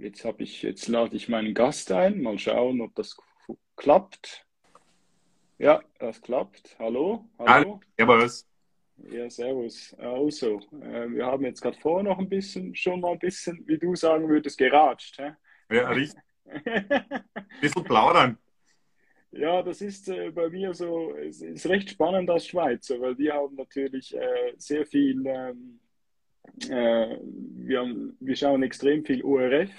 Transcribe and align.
Jetzt 0.00 0.24
habe 0.24 0.42
ich, 0.42 0.62
jetzt 0.62 0.88
lade 0.88 1.14
ich 1.14 1.28
meinen 1.28 1.52
Gast 1.52 1.92
ein. 1.92 2.22
Mal 2.22 2.38
schauen, 2.38 2.80
ob 2.80 2.94
das 2.94 3.18
klappt. 3.76 4.46
Ja, 5.58 5.82
das 5.98 6.22
klappt. 6.22 6.74
Hallo? 6.78 7.28
Hallo? 7.38 7.80
Servus. 7.98 8.48
Ja, 8.96 9.28
servus. 9.28 9.94
Also, 9.98 10.58
äh, 10.80 11.10
wir 11.10 11.26
haben 11.26 11.44
jetzt 11.44 11.60
gerade 11.60 11.76
vorher 11.78 12.04
noch 12.04 12.18
ein 12.18 12.30
bisschen, 12.30 12.74
schon 12.74 13.00
mal 13.00 13.12
ein 13.12 13.18
bisschen, 13.18 13.62
wie 13.66 13.76
du 13.76 13.94
sagen 13.94 14.26
würdest, 14.26 14.56
geratscht. 14.56 15.18
Hä? 15.18 15.32
Ja, 15.70 15.90
richtig. 15.90 16.22
ein 16.46 16.88
bisschen 17.60 17.84
plaudern. 17.84 18.38
Ja, 19.32 19.62
das 19.62 19.82
ist 19.82 20.08
äh, 20.08 20.30
bei 20.30 20.48
mir 20.48 20.72
so, 20.72 21.14
es 21.14 21.42
ist 21.42 21.66
recht 21.66 21.90
spannend 21.90 22.30
als 22.30 22.46
Schweizer, 22.46 22.98
weil 23.02 23.18
wir 23.18 23.34
haben 23.34 23.54
natürlich 23.54 24.16
äh, 24.16 24.54
sehr 24.56 24.86
viel 24.86 25.26
ähm, 25.26 25.78
äh, 26.68 27.18
wir, 27.22 27.80
haben, 27.80 28.16
wir 28.20 28.36
schauen 28.36 28.62
extrem 28.62 29.04
viel 29.04 29.22
ORF. 29.22 29.70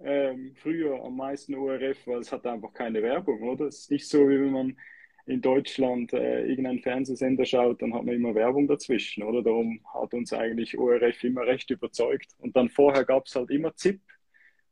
Ähm, 0.00 0.54
früher 0.54 1.02
am 1.02 1.16
meisten 1.16 1.54
ORF, 1.54 2.06
weil 2.06 2.20
es 2.20 2.30
hat 2.30 2.46
einfach 2.46 2.72
keine 2.72 3.02
Werbung, 3.02 3.42
oder? 3.42 3.66
Es 3.66 3.80
ist 3.80 3.90
nicht 3.90 4.08
so, 4.08 4.28
wie 4.28 4.40
wenn 4.40 4.52
man 4.52 4.76
in 5.26 5.42
Deutschland 5.42 6.12
äh, 6.12 6.46
irgendeinen 6.46 6.80
Fernsehsender 6.80 7.44
schaut, 7.44 7.82
dann 7.82 7.92
hat 7.92 8.04
man 8.04 8.14
immer 8.14 8.34
Werbung 8.34 8.66
dazwischen, 8.66 9.22
oder? 9.22 9.42
Darum 9.42 9.80
hat 9.92 10.14
uns 10.14 10.32
eigentlich 10.32 10.78
ORF 10.78 11.22
immer 11.24 11.42
recht 11.42 11.70
überzeugt. 11.70 12.34
Und 12.38 12.56
dann 12.56 12.68
vorher 12.70 13.04
gab 13.04 13.26
es 13.26 13.34
halt 13.34 13.50
immer 13.50 13.74
ZIP. 13.74 14.00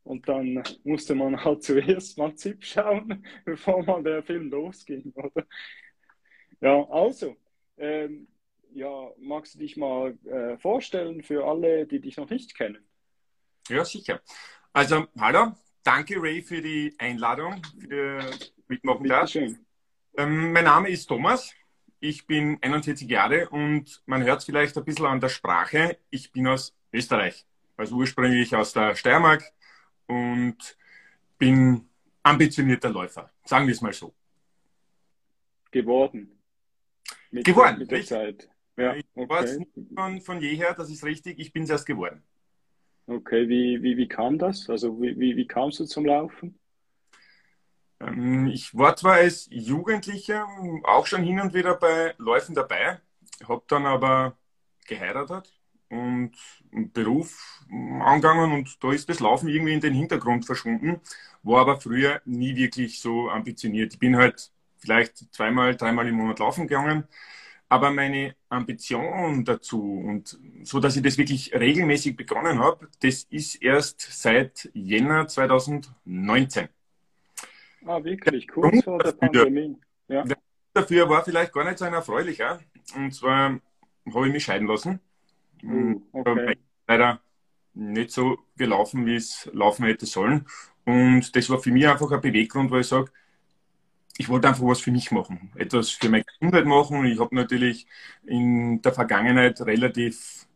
Und 0.05 0.29
dann 0.29 0.63
musste 0.85 1.15
man 1.15 1.37
halt 1.45 1.63
zuerst 1.63 2.17
mal 2.17 2.35
ZIP 2.35 2.65
schauen, 2.65 3.27
bevor 3.45 3.85
mal 3.85 4.03
der 4.03 4.23
Film 4.23 4.51
losging, 4.51 5.13
oder? 5.15 5.47
Ja, 6.61 6.89
also, 6.89 7.37
ähm, 7.77 8.29
ja, 8.77 9.11
magst 9.19 9.55
du 9.55 9.59
dich 9.59 9.77
mal 9.79 10.19
äh, 10.27 10.59
vorstellen 10.59 11.23
für 11.23 11.47
alle, 11.47 11.87
die 11.87 11.99
dich 11.99 12.19
noch 12.19 12.29
nicht 12.29 12.55
kennen? 12.55 12.87
Ja, 13.69 13.85
sicher. 13.85 14.21
Also, 14.73 15.07
hallo, 15.19 15.53
danke 15.83 16.21
Ray 16.21 16.43
für 16.43 16.61
die 16.61 16.95
Einladung, 16.99 17.63
für 17.81 18.31
Mitmachen 18.69 19.09
da. 19.09 19.27
Ähm, 20.19 20.53
mein 20.53 20.65
Name 20.65 20.91
ist 20.91 21.07
Thomas, 21.07 21.55
ich 22.01 22.27
bin 22.27 22.59
41 22.61 23.09
Jahre 23.09 23.49
und 23.49 24.03
man 24.05 24.23
hört 24.23 24.41
es 24.41 24.45
vielleicht 24.45 24.77
ein 24.77 24.85
bisschen 24.85 25.07
an 25.07 25.21
der 25.21 25.31
Sprache. 25.31 25.99
Ich 26.11 26.31
bin 26.31 26.47
aus 26.47 26.77
Österreich, 26.93 27.47
also 27.79 27.97
ursprünglich 27.97 28.55
aus 28.55 28.75
der 28.75 28.95
Steiermark 28.95 29.43
und 30.07 30.77
bin 31.39 31.89
ambitionierter 32.23 32.91
Läufer, 32.91 33.33
sagen 33.45 33.67
wir 33.67 33.73
es 33.73 33.81
mal 33.81 33.93
so. 33.95 34.15
Geworden. 35.71 36.39
Mit, 37.31 37.45
geworden, 37.45 37.79
mit 37.79 37.91
der 37.91 38.05
Zeit. 38.05 38.51
Ja, 38.77 38.95
ich 38.95 39.07
okay. 39.15 39.29
war 39.29 39.43
es 39.45 39.59
von, 39.95 40.21
von 40.21 40.41
jeher, 40.41 40.75
das 40.75 40.91
ist 40.91 41.05
richtig, 41.05 41.39
ich 41.39 41.53
bin 41.53 41.65
es 41.65 41.71
erst 41.71 41.87
geworden. 41.87 42.23
Okay, 43.09 43.49
wie, 43.49 43.83
wie, 43.83 43.97
wie 43.97 44.09
kam 44.09 44.39
das? 44.39 44.69
Also 44.69 45.01
wie, 45.01 45.19
wie, 45.19 45.37
wie 45.37 45.47
kamst 45.47 45.79
du 45.81 45.85
zum 45.85 46.05
Laufen? 46.07 46.59
Ähm, 48.01 48.47
ich 48.49 48.77
war 48.77 48.97
zwar 48.97 49.15
als 49.15 49.49
Jugendlicher 49.51 50.47
auch 50.85 51.07
schon 51.07 51.23
hin 51.23 51.41
und 51.41 51.55
wieder 51.55 51.77
bei 51.77 52.15
Läufen 52.19 52.55
dabei, 52.55 53.01
habe 53.49 53.63
dann 53.69 53.87
aber 53.87 54.37
geheiratet 54.87 55.53
und 55.89 56.33
einen 56.73 56.93
Beruf 56.93 57.63
angegangen 57.71 58.53
und 58.53 58.83
da 58.83 58.93
ist 58.93 59.09
das 59.09 59.21
Laufen 59.21 59.49
irgendwie 59.49 59.73
in 59.73 59.81
den 59.81 59.95
Hintergrund 59.95 60.45
verschwunden, 60.47 61.01
war 61.43 61.63
aber 61.63 61.81
früher 61.81 62.21
nie 62.25 62.57
wirklich 62.57 63.01
so 63.01 63.31
ambitioniert. 63.31 63.95
Ich 63.95 63.99
bin 63.99 64.17
halt 64.17 64.51
vielleicht 64.79 65.33
zweimal, 65.35 65.77
dreimal 65.77 66.07
im 66.09 66.17
Monat 66.17 66.39
laufen 66.41 66.67
gegangen, 66.67 67.05
aber 67.69 67.91
meine 67.91 68.37
Ambition 68.49 69.45
dazu 69.45 69.83
und 69.83 70.39
so, 70.63 70.81
dass 70.81 70.97
ich 70.97 71.03
das 71.03 71.19
wirklich 71.19 71.53
regelmäßig 71.53 72.17
begonnen 72.17 72.59
habe, 72.59 72.89
das 73.01 73.25
ist 73.25 73.57
erst 73.63 74.01
seit 74.01 74.71
Jänner 74.73 75.27
2019. 75.27 76.69
Ah, 77.85 78.03
wirklich, 78.03 78.49
kurz 78.49 78.83
vor 78.85 78.99
der 78.99 79.13
Pandemie. 79.13 79.77
Ja. 80.09 80.25
Der 80.25 80.37
dafür 80.77 81.09
war 81.09 81.25
vielleicht 81.25 81.53
gar 81.53 81.65
nicht 81.65 81.79
so 81.79 81.85
ein 81.85 81.95
erfreulicher. 81.95 82.61
Und 82.95 83.13
zwar 83.13 83.59
habe 84.15 84.27
ich 84.27 84.33
mich 84.33 84.45
scheiden 84.45 84.69
lassen. 84.69 85.01
Uh, 85.65 86.01
okay. 86.13 86.59
Leider 86.87 87.21
nicht 87.75 88.11
so 88.11 88.39
gelaufen, 88.57 89.07
wie 89.07 89.17
es 89.17 89.51
laufen 89.53 89.87
hätte 89.87 90.07
sollen. 90.07 90.47
Und 90.85 91.35
das 91.35 91.51
war 91.51 91.59
für 91.59 91.73
mich 91.73 91.89
einfach 91.89 92.11
ein 92.13 92.21
Beweggrund, 92.21 92.71
weil 92.71 92.83
ich 92.83 92.87
sage, 92.87 93.11
ich 94.19 94.29
wollte 94.29 94.49
einfach 94.49 94.65
was 94.65 94.81
für 94.81 94.91
mich 94.91 95.11
machen, 95.11 95.51
etwas 95.57 95.91
für 95.91 96.09
meine 96.09 96.25
Gesundheit 96.25 96.65
machen. 96.65 97.05
Ich 97.05 97.21
habe 97.21 97.35
natürlich 97.35 97.87
in 98.25 98.81
der 98.83 98.93
Vergangenheit 98.93 99.61
relativ 99.61 100.47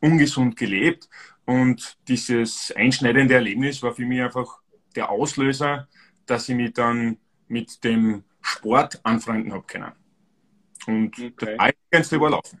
ungesund 0.00 0.56
gelebt 0.56 1.08
und 1.44 1.96
dieses 2.08 2.72
einschneidende 2.76 3.34
Erlebnis 3.34 3.82
war 3.82 3.94
für 3.94 4.06
mich 4.06 4.22
einfach 4.22 4.60
der 4.94 5.10
Auslöser, 5.10 5.88
dass 6.26 6.48
ich 6.48 6.54
mich 6.54 6.72
dann 6.74 7.18
mit 7.48 7.82
dem 7.84 8.24
Sport 8.40 9.00
anfreunden 9.04 9.52
habe 9.52 9.64
können. 9.66 9.92
Und 10.86 11.18
okay. 11.18 11.32
das 11.36 11.74
Eigenste 11.90 12.20
war 12.20 12.30
Laufen. 12.30 12.60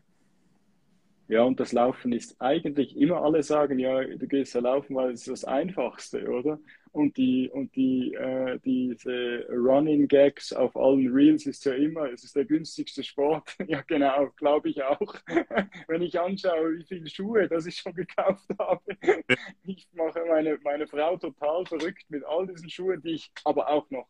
Ja, 1.28 1.42
und 1.42 1.58
das 1.58 1.72
Laufen 1.72 2.12
ist 2.12 2.40
eigentlich 2.40 2.96
immer 2.96 3.22
alle 3.22 3.42
sagen, 3.42 3.80
ja, 3.80 4.04
du 4.04 4.28
gehst 4.28 4.54
ja 4.54 4.60
laufen, 4.60 4.94
weil 4.94 5.10
es 5.10 5.26
ist 5.26 5.28
das 5.28 5.44
Einfachste, 5.44 6.28
oder? 6.28 6.60
Und 6.96 7.18
die 7.18 7.50
und 7.50 7.76
die 7.76 8.14
äh, 8.14 8.58
diese 8.64 9.46
Running 9.50 10.08
Gags 10.08 10.54
auf 10.54 10.74
allen 10.76 11.12
Reels 11.12 11.44
ist 11.44 11.66
ja 11.66 11.74
immer, 11.74 12.10
es 12.10 12.24
ist 12.24 12.34
der 12.34 12.46
günstigste 12.46 13.04
Sport. 13.04 13.54
ja, 13.68 13.82
genau, 13.82 14.30
glaube 14.36 14.70
ich 14.70 14.82
auch. 14.82 15.14
Wenn 15.88 16.00
ich 16.00 16.18
anschaue, 16.18 16.78
wie 16.78 16.84
viele 16.84 17.10
Schuhe, 17.10 17.48
das 17.48 17.66
ich 17.66 17.76
schon 17.76 17.92
gekauft 17.92 18.48
habe. 18.58 18.80
ich 19.64 19.86
mache 19.92 20.24
meine 20.26 20.58
meine 20.64 20.86
Frau 20.86 21.18
total 21.18 21.66
verrückt 21.66 22.06
mit 22.08 22.24
all 22.24 22.46
diesen 22.46 22.70
Schuhen, 22.70 23.02
die 23.02 23.16
ich 23.16 23.30
aber 23.44 23.68
auch 23.68 23.90
noch 23.90 24.08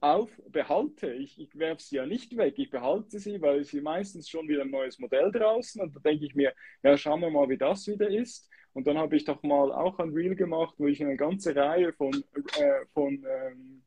auf, 0.00 0.28
behalte. 0.48 1.12
Ich, 1.12 1.38
ich 1.38 1.56
werfe 1.56 1.82
sie 1.82 1.96
ja 1.96 2.04
nicht 2.04 2.36
weg, 2.36 2.54
ich 2.56 2.70
behalte 2.70 3.20
sie, 3.20 3.40
weil 3.42 3.62
sie 3.62 3.80
meistens 3.80 4.28
schon 4.28 4.48
wieder 4.48 4.62
ein 4.62 4.70
neues 4.70 4.98
Modell 4.98 5.30
draußen 5.30 5.80
und 5.80 5.94
da 5.94 6.00
denke 6.00 6.26
ich 6.26 6.34
mir, 6.34 6.52
ja, 6.82 6.96
schauen 6.96 7.20
wir 7.20 7.30
mal, 7.30 7.48
wie 7.48 7.58
das 7.58 7.86
wieder 7.86 8.10
ist. 8.10 8.50
Und 8.74 8.86
dann 8.88 8.98
habe 8.98 9.16
ich 9.16 9.24
doch 9.24 9.42
mal 9.42 9.72
auch 9.72 9.98
ein 10.00 10.12
Reel 10.12 10.34
gemacht, 10.34 10.74
wo 10.78 10.86
ich 10.86 11.02
eine 11.02 11.16
ganze 11.16 11.54
Reihe 11.54 11.92
von, 11.92 12.12
äh, 12.58 12.84
von, 12.92 13.24
ähm, 13.24 13.82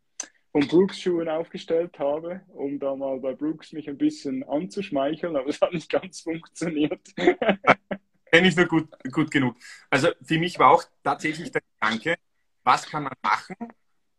von 0.53 0.67
Brooks-Schuhen 0.67 1.27
aufgestellt 1.27 1.99
habe, 1.99 2.41
um 2.47 2.79
da 2.79 2.95
mal 2.95 3.19
bei 3.19 3.33
Brooks 3.33 3.73
mich 3.73 3.89
ein 3.89 3.97
bisschen 3.97 4.43
anzuschmeicheln, 4.47 5.35
aber 5.35 5.49
es 5.49 5.59
hat 5.61 5.73
nicht 5.73 5.91
ganz 5.91 6.21
funktioniert. 6.21 7.01
Kenne 8.31 8.47
ich 8.47 8.55
nur 8.55 8.65
gut, 8.65 8.87
gut 9.11 9.29
genug. 9.29 9.57
Also 9.89 10.09
für 10.21 10.39
mich 10.39 10.57
war 10.57 10.71
auch 10.71 10.83
tatsächlich 11.03 11.51
der 11.51 11.61
Gedanke, 11.61 12.15
was 12.63 12.85
kann 12.85 13.03
man 13.03 13.13
machen, 13.21 13.55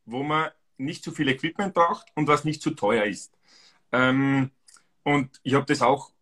wo 0.04 0.22
man 0.22 0.50
nicht 0.76 1.02
zu 1.02 1.12
viel 1.12 1.28
Equipment 1.28 1.74
braucht 1.74 2.06
und 2.14 2.28
was 2.28 2.44
nicht 2.44 2.62
zu 2.62 2.70
teuer 2.70 3.04
ist. 3.04 3.36
Ähm, 3.92 4.50
und 5.02 5.40
ich 5.42 5.54
habe 5.54 5.66
das 5.66 5.82
auch 5.82 6.12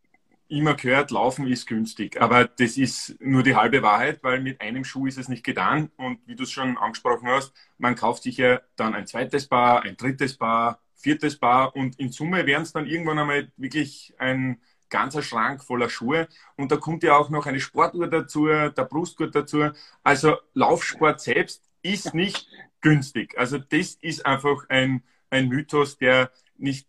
immer 0.49 0.75
gehört, 0.75 1.11
Laufen 1.11 1.47
ist 1.47 1.67
günstig. 1.67 2.21
Aber 2.21 2.45
das 2.45 2.77
ist 2.77 3.17
nur 3.21 3.43
die 3.43 3.57
halbe 3.57 3.83
Wahrheit, 3.83 4.23
weil 4.23 4.41
mit 4.41 4.61
einem 4.61 4.84
Schuh 4.84 5.07
ist 5.07 5.19
es 5.19 5.29
nicht 5.29 5.45
getan. 5.45 5.91
Und 5.97 6.19
wie 6.27 6.37
du 6.37 6.45
es 6.45 6.53
schon 6.53 6.79
angesprochen 6.79 7.29
hast, 7.29 7.53
man 7.79 7.95
kauft 7.95 8.23
sich 8.23 8.37
ja 8.37 8.61
dann 8.77 8.95
ein 8.95 9.07
zweites 9.07 9.49
Paar, 9.49 9.83
ein 9.83 9.97
drittes 9.97 10.37
Paar, 10.37 10.81
viertes 10.95 11.39
Paar 11.39 11.77
und 11.77 11.99
in 12.01 12.11
Summe 12.11 12.47
werden 12.47 12.62
es 12.62 12.73
dann 12.73 12.87
irgendwann 12.87 13.19
einmal 13.19 13.53
wirklich 13.57 14.15
ein 14.19 14.61
ganzer 14.89 15.23
Schrank 15.23 15.62
voller 15.62 15.89
Schuhe. 15.89 16.29
Und 16.57 16.73
da 16.73 16.77
kommt 16.77 17.03
ja 17.03 17.17
auch 17.17 17.31
noch 17.31 17.47
eine 17.47 17.61
Sportuhr 17.61 18.09
dazu, 18.09 18.47
der 18.47 18.71
Brustgurt 18.71 19.34
dazu. 19.34 19.71
Also 20.03 20.37
Laufsport 20.55 21.21
selbst 21.21 21.65
ist 21.83 22.15
nicht 22.15 22.49
günstig. 22.81 23.37
Also 23.37 23.59
das 23.59 23.95
ist 24.01 24.25
einfach 24.27 24.69
ein, 24.69 25.03
ein 25.31 25.49
Mythos, 25.49 25.99
der 25.99 26.31
nicht 26.57 26.89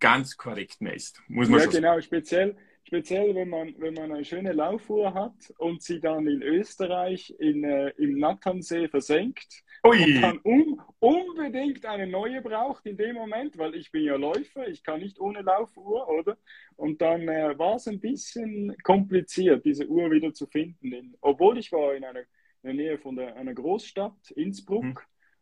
ganz 0.00 0.36
korrekt 0.36 0.80
mehr 0.80 0.94
ist, 0.94 1.22
muss 1.28 1.48
man 1.48 1.60
ja, 1.60 1.64
schon 1.64 1.74
genau, 1.74 1.90
sagen. 1.90 2.02
speziell, 2.02 2.56
speziell 2.92 3.34
wenn 3.34 3.48
man, 3.48 3.74
wenn 3.78 3.94
man 3.94 4.12
eine 4.12 4.22
schöne 4.22 4.52
Laufuhr 4.52 5.14
hat 5.14 5.50
und 5.56 5.80
sie 5.80 5.98
dann 5.98 6.26
in 6.26 6.42
Österreich 6.42 7.34
in, 7.38 7.64
äh, 7.64 7.88
im 7.96 8.18
Natternsee 8.18 8.86
versenkt 8.86 9.64
Ui. 9.86 10.02
und 10.02 10.20
dann 10.20 10.38
um, 10.42 10.82
unbedingt 10.98 11.86
eine 11.86 12.06
neue 12.06 12.42
braucht 12.42 12.84
in 12.84 12.98
dem 12.98 13.14
Moment, 13.14 13.56
weil 13.56 13.76
ich 13.76 13.90
bin 13.90 14.04
ja 14.04 14.16
Läufer, 14.16 14.68
ich 14.68 14.82
kann 14.82 15.00
nicht 15.00 15.18
ohne 15.18 15.40
Laufuhr, 15.40 16.06
oder? 16.06 16.36
Und 16.76 17.00
dann 17.00 17.26
äh, 17.28 17.58
war 17.58 17.76
es 17.76 17.88
ein 17.88 17.98
bisschen 17.98 18.76
kompliziert, 18.82 19.64
diese 19.64 19.86
Uhr 19.86 20.10
wieder 20.10 20.34
zu 20.34 20.46
finden. 20.46 20.92
In, 20.92 21.16
obwohl 21.22 21.56
ich 21.56 21.72
war 21.72 21.94
in 21.94 22.04
einer 22.04 22.20
in 22.20 22.26
der 22.64 22.74
Nähe 22.74 22.98
von 22.98 23.16
der, 23.16 23.34
einer 23.36 23.54
Großstadt, 23.54 24.32
Innsbruck, 24.32 24.84
mhm 24.84 24.98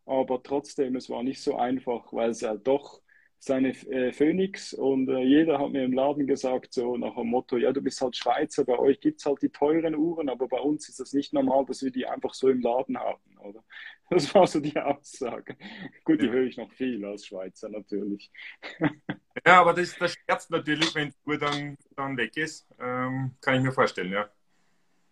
aber 0.07 0.43
trotzdem, 0.43 0.97
es 0.97 1.09
war 1.09 1.23
nicht 1.23 1.41
so 1.41 1.57
einfach, 1.57 2.13
weil 2.13 2.31
es 2.31 2.43
halt 2.43 2.67
doch 2.67 3.01
seine 3.43 3.71
äh, 3.71 4.13
Phoenix 4.13 4.75
und 4.75 5.09
äh, 5.09 5.23
jeder 5.23 5.59
hat 5.59 5.71
mir 5.73 5.85
im 5.85 5.95
Laden 5.95 6.27
gesagt, 6.27 6.75
so 6.75 6.99
nach 6.99 7.15
dem 7.15 7.29
Motto, 7.29 7.57
ja, 7.57 7.73
du 7.73 7.81
bist 7.81 8.01
halt 8.03 8.15
Schweizer, 8.15 8.67
bei 8.67 8.79
euch 8.79 9.01
gibt 9.01 9.19
es 9.19 9.25
halt 9.25 9.41
die 9.41 9.49
teuren 9.49 9.97
Uhren, 9.97 10.29
aber 10.29 10.47
bei 10.47 10.61
uns 10.61 10.91
ist 10.91 11.01
das 11.01 11.15
nicht 11.15 11.33
normal, 11.33 11.65
dass 11.65 11.83
wir 11.83 11.91
die 11.91 12.07
einfach 12.07 12.35
so 12.35 12.51
im 12.51 12.61
Laden 12.61 12.99
haben, 12.99 13.39
oder? 13.41 13.65
Das 14.13 14.35
war 14.35 14.45
so 14.45 14.59
die 14.59 14.77
Aussage. 14.77 15.57
Gut, 16.05 16.21
die 16.21 16.27
ja. 16.27 16.33
höre 16.33 16.43
ich 16.43 16.57
noch 16.57 16.73
viel 16.73 17.05
als 17.05 17.27
Schweizer 17.27 17.69
natürlich. 17.69 18.31
Ja, 19.47 19.61
aber 19.61 19.73
das, 19.73 19.97
das 19.97 20.13
schmerzt 20.13 20.51
natürlich, 20.51 20.95
wenn 20.95 21.09
die 21.11 21.15
Uhr 21.25 21.39
dann, 21.39 21.79
dann 21.97 22.17
weg 22.17 22.37
ist, 22.37 22.69
ähm, 22.79 23.31
kann 23.41 23.55
ich 23.55 23.63
mir 23.63 23.73
vorstellen, 23.73 24.13
ja. 24.13 24.29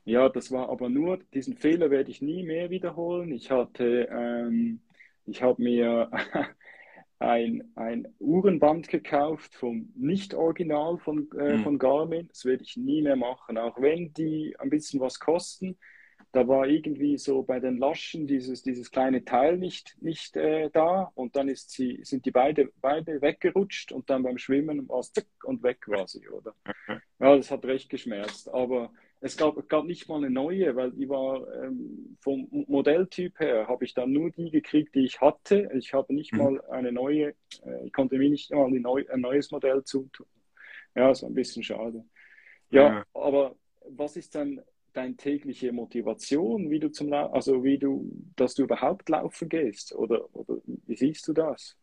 Ja, 0.04 0.28
das 0.28 0.50
war 0.50 0.68
aber 0.68 0.88
nur, 0.90 1.18
diesen 1.32 1.56
Fehler 1.56 1.90
werde 1.90 2.10
ich 2.10 2.20
nie 2.20 2.42
mehr 2.42 2.68
wiederholen. 2.68 3.32
Ich 3.32 3.50
hatte, 3.50 4.08
ähm, 4.10 4.80
ich 5.24 5.40
habe 5.42 5.62
mir 5.62 6.10
ein, 7.18 7.72
ein 7.74 8.08
Uhrenband 8.20 8.88
gekauft 8.88 9.54
vom 9.54 9.92
Nicht-Original 9.96 10.98
von, 10.98 11.28
äh, 11.38 11.56
mhm. 11.56 11.62
von 11.62 11.78
Garmin. 11.78 12.28
Das 12.28 12.44
werde 12.44 12.62
ich 12.62 12.76
nie 12.76 13.02
mehr 13.02 13.16
machen, 13.16 13.58
auch 13.58 13.80
wenn 13.80 14.12
die 14.14 14.54
ein 14.58 14.70
bisschen 14.70 15.00
was 15.00 15.18
kosten. 15.18 15.76
Da 16.30 16.46
war 16.46 16.68
irgendwie 16.68 17.16
so 17.16 17.42
bei 17.42 17.58
den 17.58 17.78
Laschen 17.78 18.26
dieses, 18.26 18.62
dieses 18.62 18.90
kleine 18.90 19.24
Teil 19.24 19.56
nicht, 19.56 19.96
nicht 20.00 20.36
äh, 20.36 20.68
da 20.70 21.10
und 21.14 21.34
dann 21.36 21.48
ist 21.48 21.70
sie, 21.70 22.00
sind 22.02 22.26
die 22.26 22.30
beide, 22.30 22.70
beide 22.80 23.22
weggerutscht 23.22 23.92
und 23.92 24.10
dann 24.10 24.22
beim 24.22 24.36
Schwimmen 24.36 24.88
war 24.88 25.00
es 25.00 25.12
zick 25.12 25.26
und 25.44 25.62
weg 25.62 25.88
war 25.88 26.06
sie, 26.06 26.28
oder? 26.28 26.54
Ja, 27.20 27.36
das 27.36 27.50
hat 27.50 27.64
recht 27.64 27.88
geschmerzt. 27.88 28.48
Aber 28.48 28.92
es 29.20 29.36
gab, 29.36 29.68
gab 29.68 29.84
nicht 29.84 30.08
mal 30.08 30.18
eine 30.18 30.30
neue, 30.30 30.76
weil 30.76 30.92
die 30.92 31.08
war 31.08 31.42
ähm, 31.62 32.16
vom 32.20 32.46
Modelltyp 32.50 33.38
her, 33.40 33.66
habe 33.66 33.84
ich 33.84 33.94
dann 33.94 34.12
nur 34.12 34.30
die 34.30 34.50
gekriegt, 34.50 34.94
die 34.94 35.04
ich 35.04 35.20
hatte. 35.20 35.70
Ich 35.76 35.92
habe 35.92 36.14
nicht 36.14 36.32
mhm. 36.32 36.38
mal 36.38 36.60
eine 36.66 36.92
neue, 36.92 37.34
äh, 37.64 37.86
ich 37.86 37.92
konnte 37.92 38.16
mir 38.18 38.30
nicht 38.30 38.52
mal 38.52 38.70
neu, 38.70 39.04
ein 39.10 39.20
neues 39.20 39.50
Modell 39.50 39.82
zutun. 39.82 40.26
Ja, 40.94 41.10
ist 41.10 41.24
ein 41.24 41.34
bisschen 41.34 41.62
schade. 41.62 42.04
Ja, 42.70 42.82
ja, 42.82 43.04
aber 43.14 43.56
was 43.88 44.16
ist 44.16 44.34
dann 44.34 44.60
deine 44.92 45.16
tägliche 45.16 45.72
Motivation, 45.72 46.70
wie 46.70 46.80
du 46.80 46.90
zum 46.90 47.08
La 47.08 47.26
also 47.26 47.64
wie 47.64 47.78
du, 47.78 48.10
dass 48.36 48.54
du 48.54 48.64
überhaupt 48.64 49.08
laufen 49.08 49.48
gehst? 49.48 49.94
Oder, 49.94 50.32
oder 50.34 50.60
wie 50.64 50.96
siehst 50.96 51.26
du 51.26 51.32
das? 51.32 51.76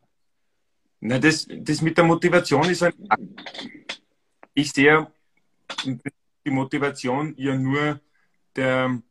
Na, 1.01 1.19
das, 1.19 1.47
das 1.49 1.81
mit 1.81 1.97
der 1.97 2.05
Motivation 2.05 2.69
ist 2.69 2.83
ein, 2.83 2.93
ich 4.53 4.71
sehe 4.71 5.07
die 6.45 6.51
Motivation 6.51 7.33
ja 7.37 7.55
nur 7.55 7.99
der, 8.55 9.01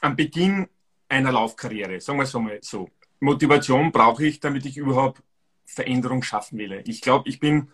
am 0.00 0.16
Beginn 0.16 0.68
einer 1.08 1.32
Laufkarriere, 1.32 2.00
sagen 2.00 2.18
wir 2.18 2.24
es 2.24 2.34
mal 2.34 2.58
so. 2.62 2.88
Motivation 3.20 3.92
brauche 3.92 4.26
ich, 4.26 4.40
damit 4.40 4.66
ich 4.66 4.76
überhaupt 4.76 5.22
Veränderung 5.64 6.22
schaffen 6.22 6.58
will. 6.58 6.82
Ich 6.86 7.00
glaube, 7.00 7.28
ich 7.28 7.38
bin 7.38 7.70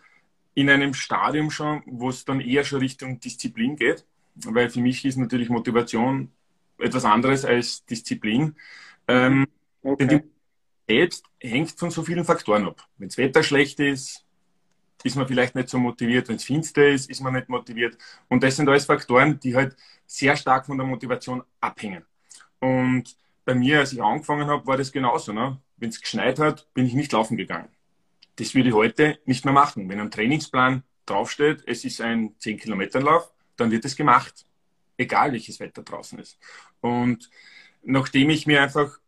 in 0.54 0.68
einem 0.68 0.92
Stadium 0.92 1.50
schon, 1.50 1.82
wo 1.86 2.10
es 2.10 2.24
dann 2.24 2.40
eher 2.40 2.64
schon 2.64 2.80
Richtung 2.80 3.20
Disziplin 3.20 3.76
geht, 3.76 4.04
weil 4.34 4.68
für 4.70 4.80
mich 4.80 5.04
ist 5.04 5.16
natürlich 5.16 5.48
Motivation 5.48 6.32
etwas 6.78 7.04
anderes 7.04 7.44
als 7.44 7.84
Disziplin. 7.86 8.56
Ähm, 9.06 9.46
okay. 9.82 10.06
Denn 10.06 10.22
die 10.88 10.92
selbst 10.92 11.24
hängt 11.40 11.70
von 11.72 11.90
so 11.90 12.02
vielen 12.02 12.24
Faktoren 12.24 12.66
ab. 12.66 12.86
Wenn 12.98 13.08
das 13.08 13.18
Wetter 13.18 13.42
schlecht 13.42 13.80
ist, 13.80 14.24
ist 15.04 15.16
man 15.16 15.26
vielleicht 15.26 15.54
nicht 15.54 15.68
so 15.68 15.78
motiviert. 15.78 16.28
Wenn 16.28 16.36
es 16.36 16.44
finster 16.44 16.88
ist, 16.88 17.08
ist 17.10 17.20
man 17.20 17.34
nicht 17.34 17.48
motiviert. 17.48 17.96
Und 18.28 18.42
das 18.42 18.56
sind 18.56 18.68
alles 18.68 18.84
Faktoren, 18.84 19.38
die 19.38 19.54
halt 19.54 19.76
sehr 20.06 20.36
stark 20.36 20.66
von 20.66 20.76
der 20.76 20.86
Motivation 20.86 21.42
abhängen. 21.60 22.04
Und 22.60 23.16
bei 23.44 23.54
mir, 23.54 23.78
als 23.78 23.92
ich 23.92 24.02
angefangen 24.02 24.46
habe, 24.48 24.66
war 24.66 24.76
das 24.76 24.92
genauso. 24.92 25.32
Ne? 25.32 25.60
Wenn 25.76 25.90
es 25.90 26.00
geschneit 26.00 26.38
hat, 26.38 26.72
bin 26.74 26.86
ich 26.86 26.94
nicht 26.94 27.12
laufen 27.12 27.36
gegangen. 27.36 27.68
Das 28.36 28.54
würde 28.54 28.68
ich 28.68 28.74
heute 28.74 29.18
nicht 29.24 29.44
mehr 29.44 29.54
machen. 29.54 29.88
Wenn 29.88 30.00
am 30.00 30.10
Trainingsplan 30.10 30.82
draufsteht, 31.06 31.62
es 31.66 31.84
ist 31.84 32.00
ein 32.00 32.34
10-Kilometer-Lauf, 32.38 33.32
dann 33.56 33.70
wird 33.70 33.84
es 33.84 33.96
gemacht. 33.96 34.44
Egal 34.96 35.32
welches 35.32 35.60
Wetter 35.60 35.82
draußen 35.82 36.18
ist. 36.18 36.38
Und 36.80 37.30
nachdem 37.82 38.30
ich 38.30 38.46
mir 38.46 38.62
einfach 38.62 38.98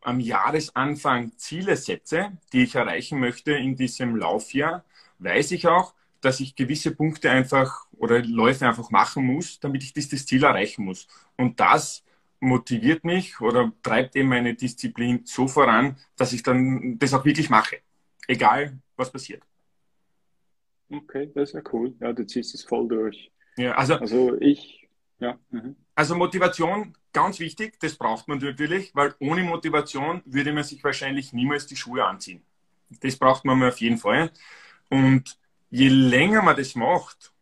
am 0.00 0.20
Jahresanfang 0.20 1.32
Ziele 1.36 1.76
setze, 1.76 2.32
die 2.52 2.64
ich 2.64 2.74
erreichen 2.74 3.20
möchte 3.20 3.52
in 3.52 3.76
diesem 3.76 4.16
Laufjahr, 4.16 4.84
weiß 5.22 5.52
ich 5.52 5.66
auch, 5.66 5.94
dass 6.20 6.40
ich 6.40 6.54
gewisse 6.54 6.94
Punkte 6.94 7.30
einfach 7.30 7.86
oder 7.96 8.22
Läufe 8.22 8.66
einfach 8.66 8.90
machen 8.90 9.24
muss, 9.24 9.58
damit 9.60 9.82
ich 9.82 9.92
dieses 9.92 10.24
Ziel 10.24 10.44
erreichen 10.44 10.84
muss. 10.84 11.06
Und 11.36 11.58
das 11.58 12.04
motiviert 12.40 13.04
mich 13.04 13.40
oder 13.40 13.72
treibt 13.82 14.16
eben 14.16 14.28
meine 14.28 14.54
Disziplin 14.54 15.22
so 15.24 15.46
voran, 15.46 15.96
dass 16.16 16.32
ich 16.32 16.42
dann 16.42 16.98
das 16.98 17.14
auch 17.14 17.24
wirklich 17.24 17.50
mache. 17.50 17.78
Egal, 18.26 18.78
was 18.96 19.10
passiert. 19.10 19.42
Okay, 20.90 21.30
das 21.34 21.50
ist 21.50 21.54
ja 21.54 21.62
cool. 21.72 21.94
Ja, 22.00 22.12
du 22.12 22.26
ziehst 22.26 22.54
es 22.54 22.64
voll 22.64 22.88
durch. 22.88 23.30
Ja, 23.56 23.72
also, 23.74 23.94
also 23.94 24.36
ich, 24.40 24.88
ja. 25.18 25.38
Mhm. 25.50 25.76
Also 25.94 26.14
Motivation, 26.14 26.96
ganz 27.12 27.38
wichtig, 27.38 27.78
das 27.80 27.94
braucht 27.94 28.28
man 28.28 28.38
natürlich, 28.38 28.94
weil 28.94 29.14
ohne 29.20 29.42
Motivation 29.42 30.22
würde 30.24 30.52
man 30.52 30.64
sich 30.64 30.82
wahrscheinlich 30.82 31.32
niemals 31.32 31.66
die 31.66 31.76
Schuhe 31.76 32.04
anziehen. 32.04 32.42
Das 33.00 33.16
braucht 33.16 33.44
man 33.44 33.62
auf 33.62 33.78
jeden 33.78 33.98
Fall. 33.98 34.30
Und 34.92 35.38
je 35.70 35.88
länger 35.88 36.42
man 36.42 36.54
das 36.54 36.74
macht, 36.74 37.32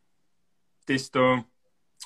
desto 0.87 1.45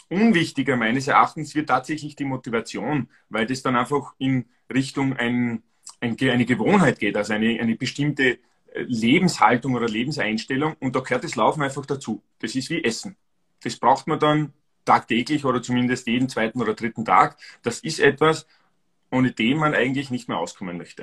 unwichtiger 0.08 0.75
meines 0.75 1.06
Erachtens 1.06 1.55
wird 1.55 1.69
tatsächlich 1.69 2.17
die 2.17 2.25
Motivation, 2.25 3.11
weil 3.29 3.44
das 3.44 3.61
dann 3.61 3.76
einfach 3.76 4.14
in 4.17 4.46
Richtung 4.73 5.14
ein, 5.19 5.62
ein, 6.00 6.17
eine 6.19 6.46
Gewohnheit 6.46 6.99
geht, 6.99 7.19
also 7.19 7.35
eine, 7.35 7.61
eine 7.61 7.76
bestimmte 7.76 8.38
äh, 8.73 8.85
Lebenshaltung 8.85 9.75
oder 9.75 9.87
Lebenseinstellung. 9.87 10.76
Und 10.81 10.96
da 10.96 11.00
gehört 11.00 11.25
das 11.25 11.37
Laufen 11.37 11.62
einfach 11.62 11.85
dazu. 11.85 12.23
Das 12.38 12.55
ist 12.55 12.70
wie 12.70 12.82
Essen. 12.82 13.14
Das 13.62 13.76
braucht 13.76 14.06
man 14.06 14.19
dann 14.19 14.55
tagtäglich 14.87 15.44
oder 15.44 15.61
zumindest 15.61 16.06
jeden 16.06 16.31
zweiten 16.31 16.62
oder 16.62 16.73
dritten 16.73 17.05
Tag. 17.05 17.37
Das 17.62 17.81
ist 17.81 18.00
etwas, 18.00 18.47
ohne 19.11 19.32
dem 19.32 19.58
man 19.58 19.75
eigentlich 19.75 20.11
nicht 20.11 20.26
mehr 20.26 20.38
auskommen 20.38 20.79
möchte. 20.79 21.02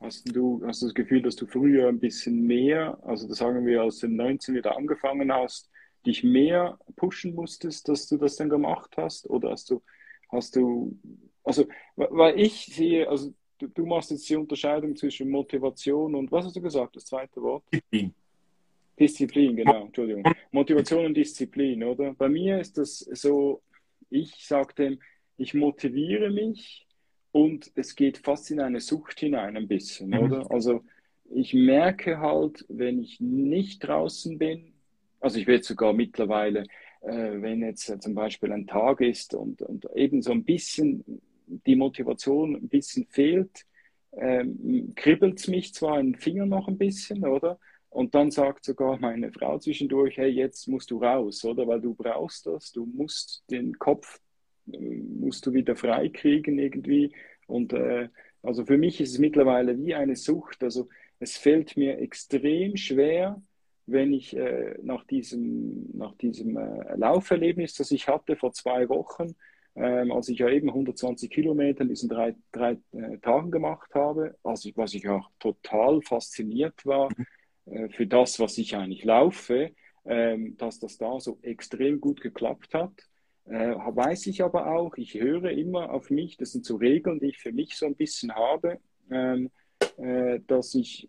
Hast 0.00 0.34
du, 0.34 0.62
hast 0.64 0.80
du 0.80 0.86
das 0.86 0.94
Gefühl, 0.94 1.20
dass 1.20 1.36
du 1.36 1.46
früher 1.46 1.88
ein 1.88 2.00
bisschen 2.00 2.46
mehr, 2.46 2.98
also 3.02 3.28
das 3.28 3.38
sagen 3.38 3.66
wir 3.66 3.84
aus 3.84 3.98
dem 3.98 4.16
19 4.16 4.54
wieder 4.54 4.76
angefangen 4.76 5.30
hast, 5.30 5.70
dich 6.06 6.24
mehr 6.24 6.78
pushen 6.96 7.34
musstest, 7.34 7.86
dass 7.88 8.06
du 8.06 8.16
das 8.16 8.36
dann 8.36 8.48
gemacht 8.48 8.96
hast? 8.96 9.28
Oder 9.28 9.50
hast 9.50 9.70
du, 9.70 9.82
hast 10.30 10.56
du, 10.56 10.98
also, 11.44 11.66
weil 11.96 12.40
ich 12.40 12.66
sehe, 12.66 13.08
also 13.10 13.34
du, 13.58 13.68
du 13.68 13.84
machst 13.84 14.10
jetzt 14.10 14.28
die 14.30 14.36
Unterscheidung 14.36 14.96
zwischen 14.96 15.28
Motivation 15.28 16.14
und, 16.14 16.32
was 16.32 16.46
hast 16.46 16.56
du 16.56 16.62
gesagt, 16.62 16.96
das 16.96 17.04
zweite 17.04 17.42
Wort? 17.42 17.62
Disziplin. 17.70 18.14
Disziplin, 18.98 19.56
genau, 19.56 19.84
Entschuldigung. 19.84 20.24
Motivation 20.50 21.06
und 21.06 21.14
Disziplin, 21.14 21.84
oder? 21.84 22.14
Bei 22.14 22.28
mir 22.30 22.58
ist 22.58 22.78
das 22.78 22.98
so, 22.98 23.62
ich 24.08 24.46
sage 24.46 24.74
dem, 24.74 24.98
ich 25.36 25.52
motiviere 25.52 26.30
mich, 26.30 26.86
und 27.32 27.70
es 27.74 27.94
geht 27.94 28.18
fast 28.18 28.50
in 28.50 28.60
eine 28.60 28.80
Sucht 28.80 29.20
hinein 29.20 29.56
ein 29.56 29.68
bisschen, 29.68 30.10
mhm. 30.10 30.18
oder? 30.18 30.50
Also 30.50 30.82
ich 31.32 31.54
merke 31.54 32.18
halt, 32.18 32.64
wenn 32.68 33.00
ich 33.00 33.20
nicht 33.20 33.86
draußen 33.86 34.38
bin, 34.38 34.72
also 35.20 35.38
ich 35.38 35.46
werde 35.46 35.62
sogar 35.62 35.92
mittlerweile, 35.92 36.64
äh, 37.02 37.40
wenn 37.40 37.62
jetzt 37.62 37.88
äh, 37.88 37.98
zum 37.98 38.14
Beispiel 38.14 38.52
ein 38.52 38.66
Tag 38.66 39.00
ist 39.00 39.34
und, 39.34 39.62
und 39.62 39.86
eben 39.94 40.22
so 40.22 40.32
ein 40.32 40.44
bisschen 40.44 41.04
die 41.66 41.76
Motivation 41.76 42.56
ein 42.56 42.68
bisschen 42.68 43.06
fehlt, 43.06 43.64
ähm, 44.12 44.92
kribbelt 44.96 45.38
es 45.38 45.46
mich 45.46 45.72
zwar 45.72 46.00
in 46.00 46.12
den 46.12 46.20
Fingern 46.20 46.48
noch 46.48 46.68
ein 46.68 46.78
bisschen, 46.78 47.24
oder? 47.24 47.58
Und 47.90 48.14
dann 48.14 48.30
sagt 48.30 48.64
sogar 48.64 48.98
meine 48.98 49.32
Frau 49.32 49.58
zwischendurch, 49.58 50.16
hey, 50.16 50.30
jetzt 50.30 50.68
musst 50.68 50.90
du 50.90 51.02
raus, 51.02 51.44
oder? 51.44 51.66
Weil 51.66 51.80
du 51.80 51.94
brauchst 51.94 52.46
das, 52.46 52.72
du 52.72 52.86
musst 52.86 53.44
den 53.50 53.78
Kopf 53.78 54.20
musst 54.78 55.46
du 55.46 55.52
wieder 55.52 55.76
freikriegen 55.76 56.58
irgendwie. 56.58 57.12
Und 57.50 57.72
äh, 57.72 58.08
also 58.42 58.64
für 58.64 58.78
mich 58.78 59.00
ist 59.00 59.12
es 59.12 59.18
mittlerweile 59.18 59.78
wie 59.78 59.94
eine 59.94 60.16
Sucht. 60.16 60.62
Also 60.62 60.88
es 61.18 61.36
fällt 61.36 61.76
mir 61.76 61.98
extrem 61.98 62.76
schwer, 62.76 63.42
wenn 63.86 64.12
ich 64.12 64.36
äh, 64.36 64.78
nach 64.82 65.04
diesem, 65.04 65.90
nach 65.92 66.14
diesem 66.16 66.56
äh, 66.56 66.96
Lauferlebnis, 66.96 67.74
das 67.74 67.90
ich 67.90 68.08
hatte 68.08 68.36
vor 68.36 68.52
zwei 68.52 68.88
Wochen, 68.88 69.34
ähm, 69.74 70.12
als 70.12 70.28
ich 70.28 70.38
ja 70.38 70.48
eben 70.48 70.68
120 70.68 71.30
Kilometer 71.30 71.82
in 71.82 71.88
diesen 71.88 72.08
drei, 72.08 72.34
drei 72.52 72.78
äh, 72.92 73.18
Tagen 73.18 73.50
gemacht 73.50 73.94
habe, 73.94 74.36
also 74.42 74.70
was 74.74 74.94
ich 74.94 75.08
auch 75.08 75.30
total 75.38 76.02
fasziniert 76.02 76.84
war 76.86 77.08
äh, 77.66 77.88
für 77.90 78.06
das, 78.06 78.40
was 78.40 78.58
ich 78.58 78.76
eigentlich 78.76 79.04
laufe, 79.04 79.70
ähm, 80.04 80.56
dass 80.56 80.80
das 80.80 80.96
da 80.98 81.20
so 81.20 81.38
extrem 81.42 82.00
gut 82.00 82.20
geklappt 82.20 82.74
hat. 82.74 82.92
Äh, 83.50 83.74
weiß 83.74 84.28
ich 84.28 84.44
aber 84.44 84.68
auch, 84.68 84.96
ich 84.96 85.14
höre 85.14 85.50
immer 85.50 85.90
auf 85.90 86.10
mich, 86.10 86.36
das 86.36 86.52
sind 86.52 86.64
so 86.64 86.76
Regeln, 86.76 87.18
die 87.18 87.30
ich 87.30 87.38
für 87.38 87.50
mich 87.50 87.76
so 87.76 87.84
ein 87.84 87.96
bisschen 87.96 88.32
habe, 88.32 88.78
ähm, 89.10 89.50
äh, 89.96 90.38
dass 90.46 90.76
ich, 90.76 91.08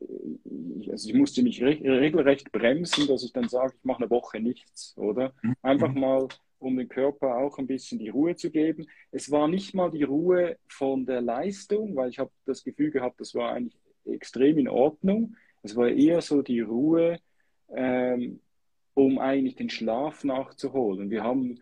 also 0.89 1.07
ich 1.07 1.13
musste 1.13 1.43
mich 1.43 1.61
re 1.61 1.79
regelrecht 1.79 2.51
bremsen, 2.51 3.07
dass 3.07 3.23
ich 3.23 3.31
dann 3.31 3.47
sage, 3.47 3.75
ich 3.77 3.83
mache 3.83 4.01
eine 4.01 4.09
Woche 4.09 4.39
nichts, 4.39 4.97
oder? 4.97 5.33
Mhm. 5.43 5.55
Einfach 5.61 5.93
mal, 5.93 6.27
um 6.57 6.77
dem 6.77 6.89
Körper 6.89 7.37
auch 7.37 7.59
ein 7.59 7.67
bisschen 7.67 7.99
die 7.99 8.09
Ruhe 8.09 8.35
zu 8.35 8.49
geben. 8.49 8.87
Es 9.11 9.29
war 9.29 9.47
nicht 9.47 9.75
mal 9.75 9.91
die 9.91 10.03
Ruhe 10.03 10.57
von 10.67 11.05
der 11.05 11.21
Leistung, 11.21 11.95
weil 11.95 12.09
ich 12.09 12.17
habe 12.17 12.31
das 12.45 12.63
Gefühl 12.63 12.89
gehabt, 12.89 13.19
das 13.19 13.35
war 13.35 13.53
eigentlich 13.53 13.79
extrem 14.05 14.57
in 14.57 14.67
Ordnung. 14.67 15.35
Es 15.61 15.75
war 15.75 15.89
eher 15.89 16.21
so 16.21 16.41
die 16.41 16.61
Ruhe, 16.61 17.19
ähm, 17.69 18.39
um 18.95 19.19
eigentlich 19.19 19.55
den 19.55 19.69
Schlaf 19.69 20.23
nachzuholen. 20.23 21.11
Wir 21.11 21.23
haben 21.23 21.59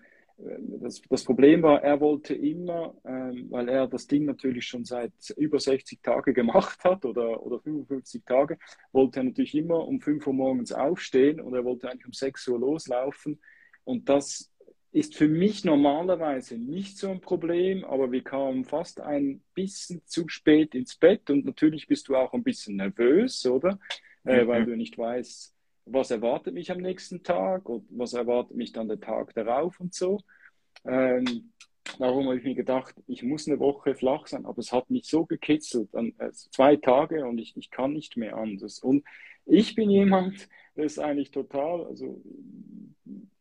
das, 0.82 1.02
das, 1.10 1.24
Problem 1.24 1.62
war, 1.64 1.84
er 1.84 2.00
wollte 2.00 2.34
immer, 2.34 2.96
ähm, 3.06 3.48
weil 3.50 3.68
er 3.68 3.88
das 3.88 4.08
Ding 4.08 4.26
natürlich 4.26 4.66
schon 4.66 4.86
seit 4.86 5.12
über 5.36 5.60
60 5.60 6.02
Tagen 6.02 6.34
gemacht 6.34 6.84
hat 6.84 7.06
oder, 7.06 7.44
oder 7.44 7.60
55 7.60 8.24
Tage, 8.26 8.58
wollte 8.92 9.20
er 9.20 9.24
natürlich 9.26 9.56
immer 9.56 9.86
um 9.88 10.00
5 10.00 10.26
Uhr 10.28 10.34
morgens 10.34 10.72
aufstehen 10.72 11.42
und 11.42 11.54
er 11.54 11.66
wollte 11.66 11.90
eigentlich 11.90 12.06
um 12.06 12.14
6 12.14 12.48
Uhr 12.48 12.60
loslaufen. 12.60 13.40
Und 13.84 14.08
das 14.08 14.52
ist 14.92 15.16
für 15.16 15.28
mich 15.28 15.66
normalerweise 15.66 16.58
nicht 16.58 16.98
so 16.98 17.12
ein 17.12 17.22
Problem, 17.22 17.84
aber 17.84 18.12
wir 18.12 18.24
kamen 18.24 18.64
fast 18.64 19.02
ein 19.02 19.42
bisschen 19.54 20.02
zu 20.06 20.28
spät 20.30 20.74
ins 20.74 20.96
Bett 20.96 21.30
und 21.30 21.46
natürlich 21.46 21.88
bist 21.88 22.08
du 22.08 22.16
auch 22.16 22.34
ein 22.34 22.44
bisschen 22.44 22.78
nervös, 22.78 23.46
oder? 23.46 23.80
Äh, 24.24 24.48
weil 24.48 24.66
du 24.66 24.76
nicht 24.76 24.98
weißt, 24.98 25.56
was 25.92 26.12
erwartet 26.12 26.54
mich 26.54 26.72
am 26.72 26.80
nächsten 26.80 27.24
Tag 27.24 27.68
und 27.68 27.86
was 27.90 28.14
erwartet 28.14 28.56
mich 28.56 28.72
dann 28.72 28.88
der 28.88 29.00
Tag 29.00 29.34
darauf 29.34 29.80
und 29.80 29.94
so. 29.94 30.20
Ähm, 30.86 31.52
darum 31.98 32.28
habe 32.28 32.38
ich 32.38 32.44
mir 32.44 32.56
gedacht, 32.56 32.96
ich 33.08 33.24
muss 33.24 33.48
eine 33.48 33.60
Woche 33.60 33.96
flach 33.96 34.28
sein, 34.28 34.46
aber 34.46 34.60
es 34.60 34.72
hat 34.72 34.90
mich 34.90 35.06
so 35.06 35.26
gekitzelt, 35.26 35.94
an, 35.96 36.14
äh, 36.20 36.32
zwei 36.32 36.76
Tage 36.76 37.26
und 37.26 37.38
ich, 37.38 37.56
ich 37.58 37.72
kann 37.72 37.94
nicht 37.94 38.18
mehr 38.18 38.38
anders. 38.38 38.80
Und 38.80 39.04
ich 39.46 39.76
bin 39.76 39.90
jemand, 39.90 40.48
der 40.76 40.86
ist 40.86 41.00
eigentlich 41.00 41.32
total, 41.32 41.86
also 41.86 42.22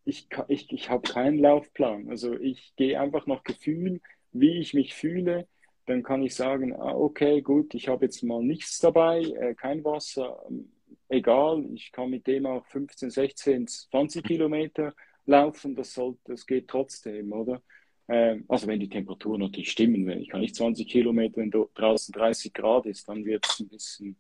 ich, 0.04 0.26
ich, 0.48 0.72
ich 0.72 0.90
habe 0.90 1.08
keinen 1.08 1.38
Laufplan. 1.38 2.08
Also 2.08 2.34
ich 2.38 2.74
gehe 2.76 2.98
einfach 2.98 3.26
nach 3.26 3.44
Gefühl, 3.44 4.00
wie 4.32 4.58
ich 4.58 4.72
mich 4.74 4.94
fühle. 4.94 5.46
Dann 5.86 6.02
kann 6.02 6.22
ich 6.22 6.34
sagen, 6.34 6.74
ah, 6.74 6.94
okay, 6.94 7.42
gut, 7.42 7.74
ich 7.74 7.88
habe 7.88 8.06
jetzt 8.06 8.22
mal 8.22 8.42
nichts 8.42 8.78
dabei, 8.78 9.20
äh, 9.20 9.54
kein 9.54 9.84
Wasser, 9.84 10.42
ähm, 10.48 10.70
egal, 11.08 11.64
ich 11.74 11.92
kann 11.92 12.10
mit 12.10 12.26
dem 12.26 12.46
auch 12.46 12.66
15, 12.66 13.10
16, 13.10 13.66
20 13.66 14.24
Kilometer 14.24 14.94
laufen, 15.26 15.74
das, 15.74 15.94
sollte, 15.94 16.20
das 16.26 16.46
geht 16.46 16.68
trotzdem, 16.68 17.32
oder? 17.32 17.62
Ähm, 18.08 18.44
also 18.48 18.66
wenn 18.66 18.80
die 18.80 18.88
Temperaturen 18.88 19.42
natürlich 19.42 19.70
stimmen, 19.70 20.06
wenn 20.06 20.20
ich 20.20 20.30
kann 20.30 20.40
nicht 20.40 20.56
20 20.56 20.88
Kilometer, 20.88 21.38
wenn 21.38 21.50
draußen 21.50 22.12
30 22.12 22.52
Grad 22.54 22.86
ist, 22.86 23.08
dann 23.08 23.24
wird 23.24 23.46
es 23.46 23.60
ein 23.60 23.68
bisschen 23.68 24.16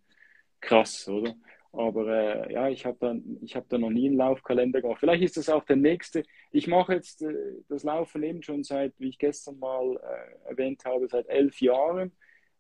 krass, 0.60 1.08
oder? 1.08 1.34
Aber 1.72 2.08
äh, 2.08 2.52
ja, 2.52 2.68
ich 2.68 2.86
habe 2.86 3.20
ich 3.42 3.54
habe 3.54 3.66
da 3.68 3.78
noch 3.78 3.90
nie 3.90 4.08
einen 4.08 4.16
Laufkalender 4.16 4.80
gemacht. 4.80 5.00
Vielleicht 5.00 5.22
ist 5.22 5.36
das 5.36 5.48
auch 5.50 5.64
der 5.64 5.76
nächste. 5.76 6.22
Ich 6.50 6.66
mache 6.66 6.94
jetzt 6.94 7.22
äh, 7.22 7.34
das 7.68 7.84
Laufen 7.84 8.22
eben 8.22 8.42
schon 8.42 8.64
seit, 8.64 8.94
wie 8.98 9.10
ich 9.10 9.18
gestern 9.18 9.58
mal 9.58 9.96
äh, 9.96 10.48
erwähnt 10.48 10.84
habe, 10.84 11.08
seit 11.08 11.28
elf 11.28 11.60
Jahren. 11.60 12.12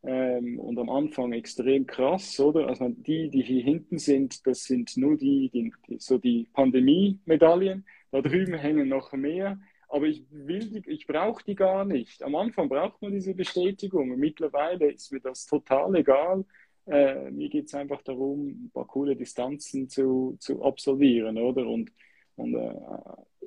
Ähm, 0.04 0.60
und 0.60 0.78
am 0.78 0.90
Anfang 0.90 1.32
extrem 1.32 1.86
krass, 1.86 2.38
oder? 2.38 2.68
Also 2.68 2.88
die, 2.88 3.30
die 3.30 3.42
hier 3.42 3.62
hinten 3.62 3.98
sind, 3.98 4.46
das 4.46 4.64
sind 4.64 4.96
nur 4.96 5.16
die, 5.16 5.50
die, 5.52 5.72
die 5.88 5.98
so 5.98 6.18
die 6.18 6.48
Pandemie-Medaillen. 6.52 7.84
Da 8.10 8.22
drüben 8.22 8.54
hängen 8.54 8.88
noch 8.88 9.12
mehr. 9.12 9.58
Aber 9.88 10.06
ich 10.06 10.24
will 10.30 10.70
die, 10.70 10.90
ich 10.90 11.06
brauche 11.06 11.42
die 11.44 11.54
gar 11.54 11.84
nicht. 11.84 12.22
Am 12.22 12.34
Anfang 12.34 12.68
braucht 12.68 13.02
man 13.02 13.12
diese 13.12 13.34
Bestätigung. 13.34 14.16
Mittlerweile 14.18 14.92
ist 14.92 15.12
mir 15.12 15.20
das 15.20 15.46
total 15.46 15.96
egal. 15.96 16.44
Äh, 16.86 17.30
mir 17.30 17.48
geht 17.48 17.66
es 17.66 17.74
einfach 17.74 18.02
darum, 18.02 18.48
ein 18.48 18.70
paar 18.72 18.86
coole 18.86 19.16
Distanzen 19.16 19.88
zu, 19.88 20.36
zu 20.38 20.62
absolvieren, 20.62 21.38
oder? 21.38 21.66
Und, 21.66 21.90
und 22.36 22.54
äh, 22.54 22.74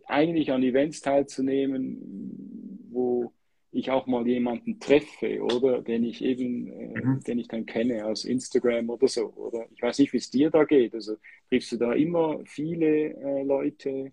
eigentlich 0.05 0.51
an 0.51 0.63
Events 0.63 1.01
teilzunehmen, 1.01 2.87
wo 2.91 3.31
ich 3.71 3.89
auch 3.89 4.05
mal 4.05 4.27
jemanden 4.27 4.79
treffe, 4.79 5.41
oder? 5.41 5.81
Den 5.81 6.03
ich 6.03 6.21
eben, 6.21 6.67
äh, 6.67 7.01
mhm. 7.01 7.19
den 7.21 7.39
ich 7.39 7.47
dann 7.47 7.65
kenne 7.65 8.05
aus 8.05 8.25
Instagram 8.25 8.89
oder 8.89 9.07
so, 9.07 9.27
oder? 9.35 9.65
Ich 9.73 9.81
weiß 9.81 9.99
nicht, 9.99 10.13
wie 10.13 10.17
es 10.17 10.29
dir 10.29 10.49
da 10.49 10.65
geht. 10.65 10.93
Also 10.93 11.17
triffst 11.49 11.71
du 11.71 11.77
da 11.77 11.93
immer 11.93 12.39
viele 12.45 13.13
äh, 13.13 13.43
Leute, 13.43 14.11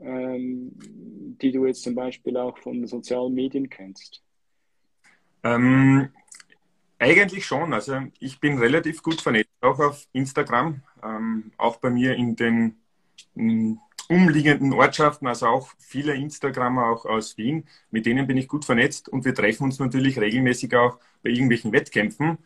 ähm, 0.00 0.72
die 1.40 1.52
du 1.52 1.66
jetzt 1.66 1.82
zum 1.82 1.94
Beispiel 1.94 2.36
auch 2.36 2.56
von 2.58 2.86
sozialen 2.86 3.34
Medien 3.34 3.68
kennst? 3.68 4.22
Ähm, 5.42 6.08
eigentlich 6.98 7.44
schon. 7.44 7.72
Also 7.72 8.00
ich 8.18 8.40
bin 8.40 8.58
relativ 8.58 9.02
gut 9.02 9.20
vernetzt, 9.20 9.50
auch 9.60 9.78
auf 9.78 10.06
Instagram, 10.12 10.82
ähm, 11.02 11.52
auch 11.58 11.76
bei 11.76 11.90
mir 11.90 12.14
in 12.14 12.36
den 12.36 12.76
in 13.34 13.78
umliegenden 14.08 14.72
Ortschaften, 14.72 15.26
also 15.26 15.46
auch 15.46 15.68
viele 15.78 16.14
Instagramer 16.14 16.86
auch 16.86 17.04
aus 17.04 17.36
Wien, 17.36 17.66
mit 17.90 18.06
denen 18.06 18.26
bin 18.26 18.36
ich 18.38 18.48
gut 18.48 18.64
vernetzt 18.64 19.08
und 19.08 19.24
wir 19.24 19.34
treffen 19.34 19.64
uns 19.64 19.78
natürlich 19.78 20.18
regelmäßig 20.18 20.74
auch 20.76 20.98
bei 21.22 21.30
irgendwelchen 21.30 21.72
Wettkämpfen. 21.72 22.38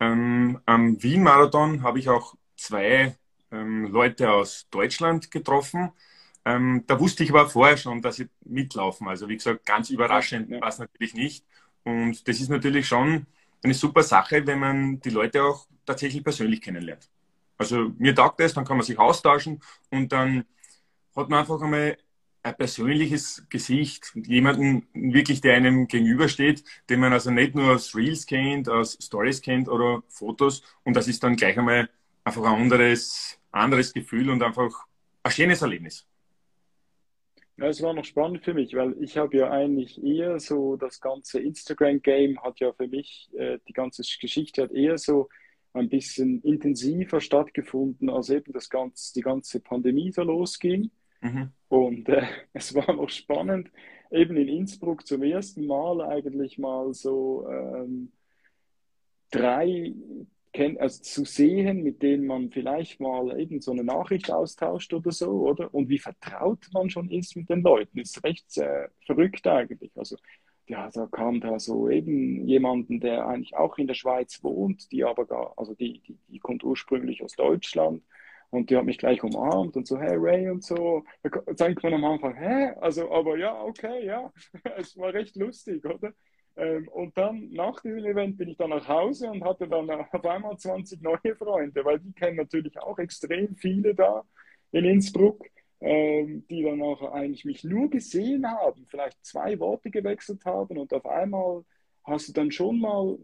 Ähm, 0.00 0.60
am 0.64 1.02
Wien-Marathon 1.02 1.82
habe 1.82 1.98
ich 1.98 2.08
auch 2.08 2.34
zwei 2.56 3.16
ähm, 3.50 3.86
Leute 3.86 4.30
aus 4.30 4.68
Deutschland 4.70 5.30
getroffen. 5.30 5.90
Ähm, 6.44 6.84
da 6.86 7.00
wusste 7.00 7.24
ich 7.24 7.30
aber 7.30 7.48
vorher 7.48 7.76
schon, 7.76 8.00
dass 8.00 8.16
sie 8.16 8.28
mitlaufen. 8.44 9.08
Also 9.08 9.28
wie 9.28 9.36
gesagt, 9.36 9.66
ganz 9.66 9.90
überraschend 9.90 10.50
war 10.50 10.68
es 10.68 10.78
natürlich 10.78 11.14
nicht. 11.14 11.44
Und 11.84 12.28
das 12.28 12.40
ist 12.40 12.48
natürlich 12.48 12.86
schon 12.86 13.26
eine 13.62 13.74
super 13.74 14.02
Sache, 14.02 14.46
wenn 14.46 14.58
man 14.60 15.00
die 15.00 15.10
Leute 15.10 15.42
auch 15.42 15.66
tatsächlich 15.84 16.22
persönlich 16.22 16.60
kennenlernt. 16.60 17.08
Also 17.56 17.92
mir 17.98 18.14
taugt 18.14 18.40
das, 18.40 18.54
dann 18.54 18.64
kann 18.64 18.76
man 18.76 18.86
sich 18.86 18.98
austauschen 18.98 19.60
und 19.90 20.12
dann 20.12 20.44
hat 21.18 21.28
man 21.28 21.40
einfach 21.40 21.60
einmal 21.60 21.96
ein 22.42 22.56
persönliches 22.56 23.44
Gesicht, 23.50 24.12
jemanden 24.14 24.86
wirklich, 24.94 25.40
der 25.40 25.54
einem 25.54 25.88
gegenübersteht, 25.88 26.64
den 26.88 27.00
man 27.00 27.12
also 27.12 27.30
nicht 27.30 27.54
nur 27.54 27.74
aus 27.74 27.94
Reels 27.94 28.26
kennt, 28.26 28.68
aus 28.68 28.96
Stories 29.00 29.42
kennt 29.42 29.68
oder 29.68 30.02
Fotos 30.08 30.62
und 30.84 30.96
das 30.96 31.08
ist 31.08 31.22
dann 31.22 31.36
gleich 31.36 31.58
einmal 31.58 31.90
einfach 32.24 32.44
ein 32.44 32.62
anderes, 32.62 33.38
anderes 33.50 33.92
Gefühl 33.92 34.30
und 34.30 34.42
einfach 34.42 34.86
ein 35.22 35.32
schönes 35.32 35.62
Erlebnis. 35.62 36.06
Ja, 37.56 37.66
es 37.66 37.82
war 37.82 37.92
noch 37.92 38.04
spannend 38.04 38.44
für 38.44 38.54
mich, 38.54 38.74
weil 38.74 38.94
ich 39.02 39.16
habe 39.16 39.36
ja 39.36 39.50
eigentlich 39.50 40.00
eher 40.00 40.38
so 40.38 40.76
das 40.76 41.00
ganze 41.00 41.40
Instagram-Game 41.40 42.40
hat 42.40 42.60
ja 42.60 42.72
für 42.72 42.86
mich, 42.86 43.28
äh, 43.36 43.58
die 43.66 43.72
ganze 43.72 44.02
Geschichte 44.20 44.62
hat 44.62 44.70
eher 44.70 44.96
so 44.96 45.28
ein 45.72 45.88
bisschen 45.88 46.40
intensiver 46.42 47.20
stattgefunden, 47.20 48.10
als 48.10 48.30
eben 48.30 48.52
das 48.52 48.70
ganze, 48.70 49.12
die 49.14 49.22
ganze 49.22 49.58
Pandemie 49.58 50.12
so 50.12 50.22
losging. 50.22 50.90
Mhm. 51.20 51.52
Und 51.68 52.08
äh, 52.08 52.26
es 52.52 52.74
war 52.74 52.92
noch 52.94 53.10
spannend, 53.10 53.70
eben 54.10 54.36
in 54.36 54.48
Innsbruck 54.48 55.06
zum 55.06 55.22
ersten 55.22 55.66
Mal 55.66 56.00
eigentlich 56.00 56.58
mal 56.58 56.92
so 56.94 57.46
ähm, 57.50 58.12
drei 59.30 59.94
also 60.78 61.02
zu 61.02 61.24
sehen, 61.24 61.82
mit 61.82 62.02
denen 62.02 62.26
man 62.26 62.50
vielleicht 62.50 63.00
mal 63.00 63.38
eben 63.38 63.60
so 63.60 63.70
eine 63.70 63.84
Nachricht 63.84 64.30
austauscht 64.30 64.92
oder 64.92 65.12
so, 65.12 65.48
oder? 65.48 65.72
Und 65.72 65.88
wie 65.88 65.98
vertraut 65.98 66.66
man 66.72 66.90
schon 66.90 67.10
ist 67.10 67.36
mit 67.36 67.48
den 67.48 67.62
Leuten, 67.62 67.98
ist 67.98 68.24
recht 68.24 68.56
äh, 68.58 68.88
verrückt 69.06 69.46
eigentlich. 69.46 69.92
Also, 69.94 70.16
ja, 70.66 70.90
da 70.90 71.06
kam 71.06 71.40
da 71.40 71.58
so 71.58 71.88
eben 71.88 72.46
jemanden, 72.46 73.00
der 73.00 73.26
eigentlich 73.26 73.56
auch 73.56 73.78
in 73.78 73.86
der 73.86 73.94
Schweiz 73.94 74.42
wohnt, 74.42 74.90
die 74.90 75.04
aber 75.04 75.26
gar, 75.26 75.54
also 75.56 75.74
die, 75.74 76.00
die, 76.00 76.18
die 76.28 76.38
kommt 76.40 76.64
ursprünglich 76.64 77.22
aus 77.22 77.36
Deutschland 77.36 78.02
und 78.50 78.70
die 78.70 78.76
hat 78.76 78.84
mich 78.84 78.98
gleich 78.98 79.22
umarmt 79.22 79.76
und 79.76 79.86
so, 79.86 79.98
hey 79.98 80.16
Ray 80.16 80.48
und 80.48 80.64
so. 80.64 81.04
Da 81.22 81.30
denkt 81.54 81.82
man 81.82 81.94
am 81.94 82.04
Anfang, 82.04 82.34
hä? 82.34 82.72
Also, 82.80 83.10
aber 83.10 83.36
ja, 83.36 83.60
okay, 83.62 84.06
ja. 84.06 84.32
es 84.78 84.96
war 84.96 85.12
recht 85.12 85.36
lustig, 85.36 85.84
oder? 85.84 86.12
Ähm, 86.56 86.88
und 86.88 87.16
dann 87.16 87.50
nach 87.50 87.80
diesem 87.80 88.04
Event 88.04 88.36
bin 88.36 88.48
ich 88.48 88.56
dann 88.56 88.70
nach 88.70 88.88
Hause 88.88 89.30
und 89.30 89.44
hatte 89.44 89.68
dann 89.68 89.88
auf 90.12 90.24
einmal 90.24 90.56
20 90.58 91.00
neue 91.00 91.36
Freunde, 91.36 91.84
weil 91.84 92.00
die 92.00 92.12
kennen 92.12 92.36
natürlich 92.36 92.78
auch 92.78 92.98
extrem 92.98 93.54
viele 93.56 93.94
da 93.94 94.24
in 94.72 94.84
Innsbruck, 94.84 95.46
ähm, 95.80 96.44
die 96.50 96.62
dann 96.64 96.82
auch 96.82 97.12
eigentlich 97.12 97.44
mich 97.44 97.62
nur 97.62 97.88
gesehen 97.88 98.44
haben, 98.50 98.86
vielleicht 98.88 99.24
zwei 99.24 99.58
Worte 99.60 99.90
gewechselt 99.90 100.44
haben 100.44 100.78
und 100.78 100.92
auf 100.92 101.06
einmal 101.06 101.64
hast 102.04 102.28
du 102.28 102.32
dann 102.32 102.50
schon 102.50 102.80
mal, 102.80 103.16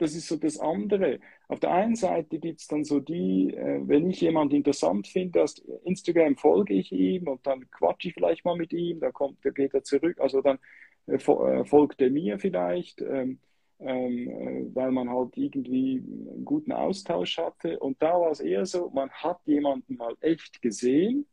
das 0.00 0.14
ist 0.14 0.28
so 0.28 0.36
das 0.36 0.58
andere. 0.58 1.20
Auf 1.48 1.60
der 1.60 1.72
einen 1.72 1.94
Seite 1.94 2.38
gibt 2.38 2.60
es 2.60 2.66
dann 2.66 2.84
so 2.84 3.00
die, 3.00 3.52
äh, 3.54 3.80
wenn 3.86 4.10
ich 4.10 4.20
jemanden 4.20 4.56
interessant 4.56 5.06
finde, 5.08 5.42
aus 5.42 5.58
Instagram 5.84 6.36
folge 6.36 6.74
ich 6.74 6.90
ihm 6.92 7.28
und 7.28 7.46
dann 7.46 7.70
quatsche 7.70 8.08
ich 8.08 8.14
vielleicht 8.14 8.44
mal 8.44 8.56
mit 8.56 8.72
ihm, 8.72 9.00
dann 9.00 9.12
kommt, 9.12 9.44
dann 9.44 9.54
geht 9.54 9.74
er 9.74 9.82
zurück, 9.84 10.18
also 10.20 10.40
dann 10.40 10.58
äh, 11.06 11.14
äh, 11.16 11.64
folgt 11.64 12.00
er 12.00 12.10
mir 12.10 12.38
vielleicht, 12.38 13.02
ähm, 13.02 13.40
ähm, 13.78 14.28
äh, 14.28 14.74
weil 14.74 14.90
man 14.90 15.10
halt 15.10 15.36
irgendwie 15.36 15.98
einen 15.98 16.44
guten 16.44 16.72
Austausch 16.72 17.38
hatte. 17.38 17.78
Und 17.78 18.00
da 18.02 18.20
war 18.20 18.30
es 18.30 18.40
eher 18.40 18.64
so, 18.66 18.90
man 18.90 19.10
hat 19.10 19.40
jemanden 19.46 19.96
mal 19.96 20.14
echt 20.20 20.62
gesehen 20.62 21.26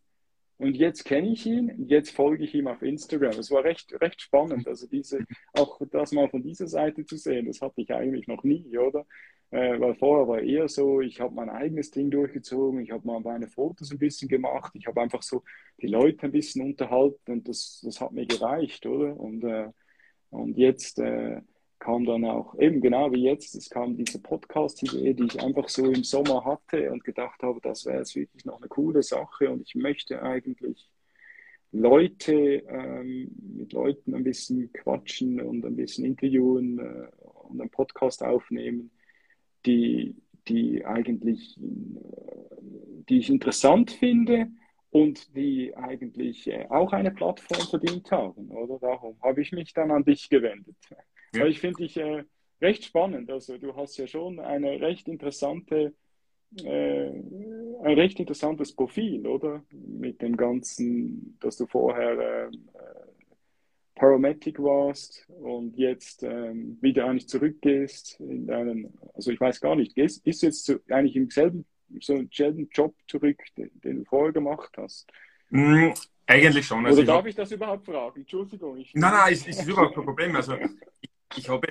und 0.57 0.75
jetzt 0.75 1.05
kenne 1.05 1.29
ich 1.31 1.45
ihn, 1.45 1.85
jetzt 1.87 2.11
folge 2.11 2.43
ich 2.43 2.53
ihm 2.55 2.67
auf 2.67 2.81
Instagram. 2.81 3.37
Es 3.37 3.51
war 3.51 3.63
recht, 3.63 3.93
recht 4.01 4.21
spannend, 4.21 4.67
also 4.67 4.87
diese, 4.87 5.19
auch 5.53 5.79
das 5.91 6.11
mal 6.11 6.29
von 6.29 6.41
dieser 6.41 6.67
Seite 6.67 7.05
zu 7.05 7.17
sehen, 7.17 7.45
das 7.45 7.61
hatte 7.61 7.81
ich 7.81 7.93
eigentlich 7.93 8.27
noch 8.27 8.43
nie, 8.43 8.77
oder? 8.77 9.05
Äh, 9.49 9.79
weil 9.79 9.95
vorher 9.95 10.27
war 10.27 10.41
eher 10.41 10.67
so, 10.67 10.99
ich 10.99 11.21
habe 11.21 11.33
mein 11.33 11.49
eigenes 11.49 11.91
Ding 11.91 12.11
durchgezogen, 12.11 12.81
ich 12.81 12.91
habe 12.91 13.07
mal 13.07 13.21
meine 13.21 13.47
Fotos 13.47 13.91
ein 13.91 13.99
bisschen 13.99 14.27
gemacht, 14.27 14.73
ich 14.75 14.87
habe 14.87 15.01
einfach 15.01 15.21
so 15.21 15.43
die 15.81 15.87
Leute 15.87 16.25
ein 16.25 16.31
bisschen 16.33 16.65
unterhalten 16.65 17.31
und 17.31 17.47
das, 17.47 17.81
das 17.83 18.01
hat 18.01 18.11
mir 18.11 18.25
gereicht, 18.25 18.85
oder? 18.85 19.17
Und, 19.17 19.43
äh, 19.43 19.69
und 20.31 20.57
jetzt 20.57 20.99
äh, 20.99 21.41
kam 21.79 22.05
dann 22.05 22.25
auch, 22.25 22.57
eben 22.59 22.81
genau 22.81 23.11
wie 23.11 23.23
jetzt, 23.23 23.55
es 23.55 23.69
kam 23.69 23.95
diese 23.95 24.21
Podcast-Idee, 24.21 25.13
die 25.13 25.25
ich 25.25 25.41
einfach 25.41 25.69
so 25.69 25.85
im 25.85 26.03
Sommer 26.03 26.45
hatte 26.45 26.91
und 26.91 27.03
gedacht 27.03 27.41
habe, 27.43 27.59
das 27.61 27.85
wäre 27.85 27.99
jetzt 27.99 28.15
wirklich 28.15 28.45
noch 28.45 28.57
eine 28.57 28.67
coole 28.67 29.03
Sache 29.03 29.49
und 29.49 29.61
ich 29.61 29.75
möchte 29.75 30.21
eigentlich 30.21 30.89
Leute, 31.71 32.63
ähm, 32.69 33.29
mit 33.57 33.73
Leuten 33.73 34.15
ein 34.15 34.23
bisschen 34.23 34.71
quatschen 34.73 35.41
und 35.41 35.65
ein 35.65 35.75
bisschen 35.75 36.05
interviewen 36.05 36.79
äh, 36.79 37.07
und 37.47 37.61
einen 37.61 37.69
Podcast 37.69 38.23
aufnehmen 38.23 38.91
die, 39.67 40.15
die 40.47 40.85
eigentlich, 40.85 41.55
die 41.59 43.19
ich 43.19 43.29
interessant 43.29 43.91
finde 43.91 44.47
und 44.89 45.35
die 45.35 45.75
eigentlich 45.75 46.47
äh, 46.47 46.65
auch 46.69 46.93
eine 46.93 47.11
Plattform 47.11 47.67
verdient 47.67 48.09
haben, 48.11 48.49
oder? 48.49 48.79
Darum 48.79 49.21
habe 49.21 49.41
ich 49.41 49.51
mich 49.51 49.73
dann 49.73 49.91
an 49.91 50.05
dich 50.05 50.29
gewendet. 50.29 50.77
Ja. 51.33 51.45
ich 51.45 51.59
finde 51.59 51.83
dich 51.83 51.97
äh, 51.97 52.23
recht 52.61 52.85
spannend. 52.85 53.29
Also 53.29 53.57
du 53.57 53.75
hast 53.75 53.97
ja 53.97 54.07
schon 54.07 54.39
eine 54.39 54.81
recht 54.81 55.07
interessante, 55.07 55.93
äh, 56.63 57.09
ein 57.09 57.93
recht 57.93 58.19
interessantes 58.19 58.73
Profil, 58.73 59.27
oder? 59.27 59.63
Mit 59.71 60.21
dem 60.21 60.37
Ganzen, 60.37 61.37
dass 61.39 61.57
du 61.57 61.67
vorher 61.67 62.49
äh, 62.49 62.51
Paramedic 63.97 64.59
warst 64.59 65.25
und 65.27 65.75
jetzt 65.75 66.23
ähm, 66.23 66.77
wieder 66.81 67.05
eigentlich 67.05 67.27
zurückgehst 67.27 68.19
in 68.19 68.45
deinen, 68.45 68.93
also 69.15 69.31
ich 69.31 69.41
weiß 69.41 69.59
gar 69.59 69.75
nicht, 69.75 69.95
gehst, 69.95 70.23
bist 70.23 70.41
du 70.41 70.45
jetzt 70.47 70.65
zu, 70.65 70.79
eigentlich 70.89 71.15
im 71.15 71.29
selben, 71.29 71.65
so 71.99 72.23
selben 72.31 72.69
Job 72.71 72.95
zurück, 73.07 73.41
den, 73.57 73.71
den 73.81 73.97
du 73.97 74.05
vorher 74.05 74.31
gemacht 74.31 74.71
hast? 74.77 75.11
Mm, 75.49 75.89
eigentlich 76.27 76.65
schon. 76.65 76.85
Also 76.85 77.01
Oder 77.01 77.13
darf 77.13 77.25
ich, 77.25 77.31
ich 77.31 77.35
das 77.35 77.51
überhaupt 77.51 77.85
fragen? 77.85 78.19
Entschuldigung. 78.19 78.77
Ich 78.77 78.93
nein, 78.93 79.11
nein, 79.11 79.33
es 79.33 79.47
ist, 79.47 79.61
ist 79.61 79.67
überhaupt 79.67 79.95
kein 79.95 80.05
Problem. 80.05 80.35
Also 80.35 80.57
ich, 81.37 81.49
habe 81.49 81.67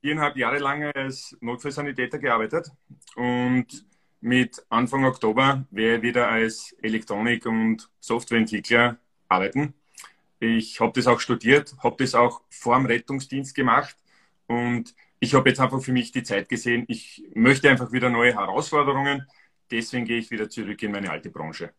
viereinhalb 0.00 0.36
Jahre 0.36 0.58
lang 0.58 0.82
als 0.94 1.36
Notfallsanitäter 1.40 2.18
gearbeitet 2.18 2.70
und 3.16 3.86
mit 4.20 4.64
Anfang 4.68 5.04
Oktober 5.04 5.66
werde 5.70 5.96
ich 5.96 6.02
wieder 6.02 6.28
als 6.28 6.74
Elektronik- 6.82 7.46
und 7.46 7.90
Softwareentwickler 8.00 8.98
arbeiten. 9.28 9.74
Ich 10.40 10.80
habe 10.80 10.92
das 10.92 11.06
auch 11.06 11.20
studiert, 11.20 11.74
habe 11.82 11.96
das 11.98 12.14
auch 12.14 12.42
vor 12.50 12.76
dem 12.76 12.86
Rettungsdienst 12.86 13.54
gemacht 13.54 13.96
und 14.46 14.94
ich 15.20 15.34
habe 15.34 15.48
jetzt 15.48 15.60
einfach 15.60 15.80
für 15.80 15.92
mich 15.92 16.12
die 16.12 16.22
Zeit 16.22 16.48
gesehen, 16.48 16.84
ich 16.88 17.22
möchte 17.34 17.70
einfach 17.70 17.92
wieder 17.92 18.10
neue 18.10 18.34
Herausforderungen. 18.34 19.26
Deswegen 19.70 20.04
gehe 20.04 20.18
ich 20.18 20.30
wieder 20.30 20.50
zurück 20.50 20.82
in 20.82 20.92
meine 20.92 21.10
alte 21.10 21.30
Branche. 21.30 21.72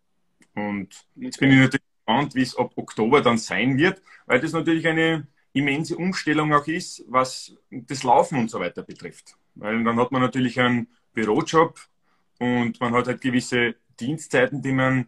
Und 0.56 1.06
jetzt 1.16 1.40
bin 1.40 1.52
ich 1.52 1.58
natürlich 1.58 1.86
gespannt, 1.98 2.34
wie 2.34 2.42
es 2.42 2.58
ab 2.58 2.72
Oktober 2.76 3.22
dann 3.22 3.38
sein 3.38 3.78
wird, 3.78 4.02
weil 4.26 4.40
das 4.40 4.54
natürlich 4.54 4.88
eine 4.88 5.28
immense 5.56 5.96
Umstellung 5.98 6.54
auch 6.54 6.68
ist, 6.68 7.04
was 7.08 7.56
das 7.72 8.04
Laufen 8.04 8.38
und 8.38 8.50
so 8.52 8.60
weiter 8.60 8.84
betrifft. 8.84 9.38
Weil 9.56 9.84
dann 9.84 9.98
hat 9.98 10.12
man 10.12 10.22
natürlich 10.22 10.60
einen 10.60 10.88
Bürojob 11.14 11.80
und 12.40 12.80
man 12.82 12.94
hat 12.94 13.08
halt 13.08 13.22
gewisse 13.22 13.76
Dienstzeiten, 14.00 14.62
die 14.62 14.74
man 14.74 15.08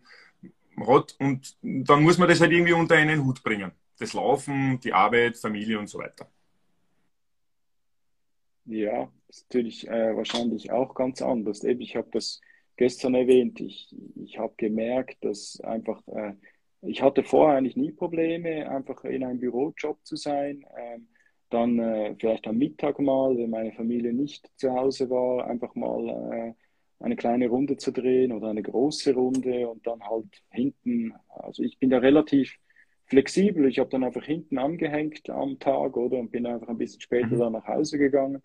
hat 0.78 1.16
und 1.20 1.58
dann 1.62 2.02
muss 2.02 2.18
man 2.18 2.30
das 2.30 2.40
halt 2.40 2.52
irgendwie 2.52 2.74
unter 2.74 2.96
einen 2.96 3.26
Hut 3.26 3.44
bringen. 3.44 3.72
Das 4.00 4.14
Laufen, 4.14 4.80
die 4.80 4.94
Arbeit, 4.94 5.38
Familie 5.38 5.80
und 5.80 5.88
so 5.88 6.00
weiter. 6.00 6.30
Ja, 8.66 9.12
ist 9.28 9.46
natürlich 9.50 9.88
äh, 9.88 10.16
wahrscheinlich 10.16 10.72
auch 10.72 10.94
ganz 10.94 11.22
anders. 11.22 11.64
Ich 11.64 11.96
habe 11.96 12.08
das 12.12 12.42
gestern 12.78 13.16
erwähnt. 13.16 13.60
Ich, 13.60 13.94
ich 14.16 14.38
habe 14.38 14.54
gemerkt, 14.56 15.24
dass 15.26 15.60
einfach, 15.62 16.02
äh, 16.08 16.34
ich 16.82 17.02
hatte 17.02 17.24
vorher 17.24 17.58
eigentlich 17.58 17.76
nie 17.76 17.92
Probleme, 17.92 18.70
einfach 18.70 19.04
in 19.04 19.24
einem 19.24 19.40
Bürojob 19.40 20.06
zu 20.06 20.16
sein. 20.16 20.66
Ähm, 20.78 21.08
dann 21.50 21.80
äh, 21.80 22.16
vielleicht 22.20 22.48
am 22.48 22.58
Mittag 22.58 23.00
mal, 23.00 23.38
wenn 23.38 23.50
meine 23.50 23.72
Familie 23.72 24.14
nicht 24.14 24.50
zu 24.58 24.74
Hause 24.74 25.10
war, 25.10 25.48
einfach 25.48 25.76
mal 25.76 26.10
äh, 26.34 26.54
eine 27.04 27.16
kleine 27.16 27.48
Runde 27.48 27.78
zu 27.78 27.92
drehen 27.92 28.32
oder 28.32 28.50
eine 28.50 28.64
große 28.64 29.14
Runde 29.14 29.68
und 29.70 29.86
dann 29.86 30.02
halt 30.04 30.44
hinten, 30.52 31.14
also 31.30 31.64
ich 31.64 31.78
bin 31.80 31.90
da 31.90 32.00
relativ 32.00 32.58
flexibel. 33.06 33.68
Ich 33.68 33.80
habe 33.80 33.90
dann 33.90 34.04
einfach 34.04 34.24
hinten 34.24 34.58
angehängt 34.58 35.30
am 35.30 35.60
Tag 35.60 35.96
oder 35.96 36.18
und 36.18 36.32
bin 36.32 36.46
einfach 36.46 36.68
ein 36.68 36.78
bisschen 36.78 37.02
später 37.02 37.36
mhm. 37.36 37.40
dann 37.40 37.54
nach 37.54 37.68
Hause 37.68 37.98
gegangen. 37.98 38.42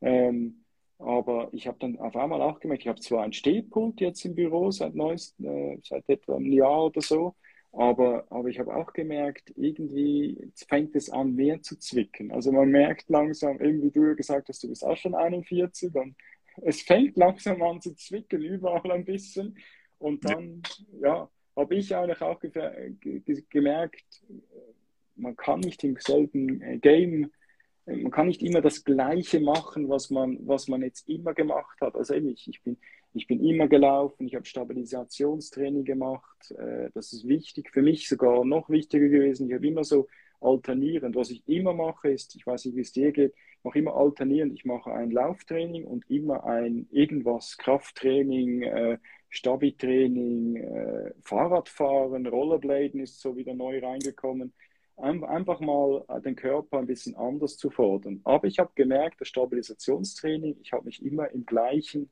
Ähm, 0.00 0.64
aber 0.98 1.48
ich 1.52 1.66
habe 1.66 1.78
dann 1.80 1.98
auf 1.98 2.16
einmal 2.16 2.42
auch 2.42 2.60
gemerkt, 2.60 2.82
ich 2.82 2.88
habe 2.88 3.00
zwar 3.00 3.24
ein 3.24 3.32
Stehpult 3.32 4.00
jetzt 4.00 4.24
im 4.24 4.34
Büro 4.34 4.70
seit 4.70 4.94
neuest, 4.94 5.40
äh, 5.40 5.78
seit 5.82 6.08
etwa 6.08 6.36
einem 6.36 6.52
Jahr 6.52 6.86
oder 6.86 7.00
so, 7.00 7.34
aber, 7.72 8.26
aber 8.30 8.48
ich 8.48 8.58
habe 8.58 8.74
auch 8.74 8.92
gemerkt, 8.92 9.52
irgendwie 9.56 10.52
fängt 10.68 10.94
es 10.94 11.08
an, 11.08 11.34
mehr 11.34 11.62
zu 11.62 11.78
zwicken. 11.78 12.30
Also 12.30 12.52
man 12.52 12.70
merkt 12.70 13.08
langsam, 13.08 13.58
irgendwie 13.60 13.90
du 13.90 14.14
gesagt 14.14 14.48
hast, 14.48 14.62
du 14.62 14.68
bist 14.68 14.84
auch 14.84 14.96
schon 14.96 15.14
41 15.14 15.94
und 15.94 16.14
es 16.62 16.82
fängt 16.82 17.16
langsam 17.16 17.62
an 17.62 17.80
zu 17.80 17.94
zwicken, 17.94 18.42
überall 18.42 18.92
ein 18.92 19.04
bisschen. 19.04 19.56
Und 19.98 20.24
dann, 20.28 20.62
ja, 21.00 21.30
habe 21.56 21.74
ich 21.74 21.94
eigentlich 21.94 22.20
auch 22.20 22.40
gemerkt, 23.50 24.22
man 25.16 25.36
kann 25.36 25.60
nicht 25.60 25.82
im 25.84 25.96
selben 25.98 26.60
äh, 26.60 26.78
Game, 26.78 27.30
man 27.84 28.10
kann 28.10 28.28
nicht 28.28 28.42
immer 28.42 28.60
das 28.60 28.84
Gleiche 28.84 29.40
machen, 29.40 29.88
was 29.88 30.10
man, 30.10 30.38
was 30.46 30.68
man 30.68 30.82
jetzt 30.82 31.08
immer 31.08 31.34
gemacht 31.34 31.80
hat. 31.80 31.94
Also 31.96 32.14
ich, 32.14 32.48
ich, 32.48 32.62
bin, 32.62 32.78
ich 33.14 33.26
bin 33.26 33.44
immer 33.44 33.68
gelaufen, 33.68 34.26
ich 34.26 34.34
habe 34.34 34.46
Stabilisationstraining 34.46 35.84
gemacht, 35.84 36.50
äh, 36.52 36.90
das 36.94 37.12
ist 37.12 37.28
wichtig, 37.28 37.70
für 37.70 37.82
mich 37.82 38.08
sogar 38.08 38.44
noch 38.44 38.70
wichtiger 38.70 39.08
gewesen. 39.08 39.48
Ich 39.48 39.54
habe 39.54 39.66
immer 39.66 39.84
so 39.84 40.08
alternierend. 40.40 41.14
Was 41.14 41.30
ich 41.30 41.46
immer 41.46 41.72
mache, 41.72 42.10
ist, 42.10 42.34
ich 42.34 42.46
weiß 42.46 42.64
nicht, 42.66 42.76
wie 42.76 42.80
es 42.80 42.92
dir 42.92 43.12
geht, 43.12 43.34
ich 43.34 43.64
mache 43.64 43.78
immer 43.78 43.94
alternierend. 43.94 44.54
Ich 44.54 44.64
mache 44.64 44.92
ein 44.92 45.10
Lauftraining 45.10 45.84
und 45.84 46.08
immer 46.10 46.44
ein 46.44 46.88
irgendwas, 46.90 47.56
Krafttraining, 47.58 48.62
äh, 48.62 48.98
Stabi-Training, 49.30 50.56
äh, 50.56 51.12
Fahrradfahren, 51.22 52.26
Rollerbladen 52.26 53.00
ist 53.00 53.20
so 53.20 53.36
wieder 53.36 53.54
neu 53.54 53.78
reingekommen. 53.78 54.52
Ein, 54.96 55.24
einfach 55.24 55.60
mal 55.60 56.04
äh, 56.08 56.20
den 56.20 56.36
Körper 56.36 56.78
ein 56.78 56.86
bisschen 56.86 57.14
anders 57.14 57.56
zu 57.56 57.70
fordern. 57.70 58.20
Aber 58.24 58.46
ich 58.46 58.58
habe 58.58 58.70
gemerkt, 58.74 59.20
das 59.20 59.28
Stabilisationstraining, 59.28 60.56
ich 60.60 60.72
habe 60.72 60.84
mich 60.84 61.02
immer 61.02 61.30
im 61.30 61.46
gleichen 61.46 62.10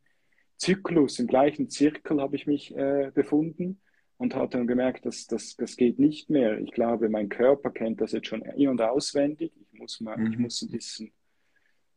Zyklus, 0.60 1.18
im 1.18 1.26
gleichen 1.26 1.70
Zirkel 1.70 2.20
habe 2.20 2.36
ich 2.36 2.46
mich 2.46 2.76
äh, 2.76 3.10
befunden 3.14 3.80
und 4.18 4.34
hat 4.34 4.52
dann 4.52 4.66
gemerkt, 4.66 5.06
dass 5.06 5.26
das, 5.26 5.56
das 5.56 5.76
geht 5.76 5.98
nicht 5.98 6.28
mehr. 6.28 6.58
Ich 6.60 6.72
glaube, 6.72 7.08
mein 7.08 7.30
Körper 7.30 7.70
kennt 7.70 8.02
das 8.02 8.12
jetzt 8.12 8.26
schon 8.26 8.42
in- 8.42 8.68
und 8.68 8.82
auswendig. 8.82 9.52
Ich 9.56 9.78
muss, 9.78 9.98
mal, 10.00 10.18
mhm. 10.18 10.32
ich 10.32 10.38
muss 10.38 10.60
ein 10.60 10.70
bisschen 10.70 11.12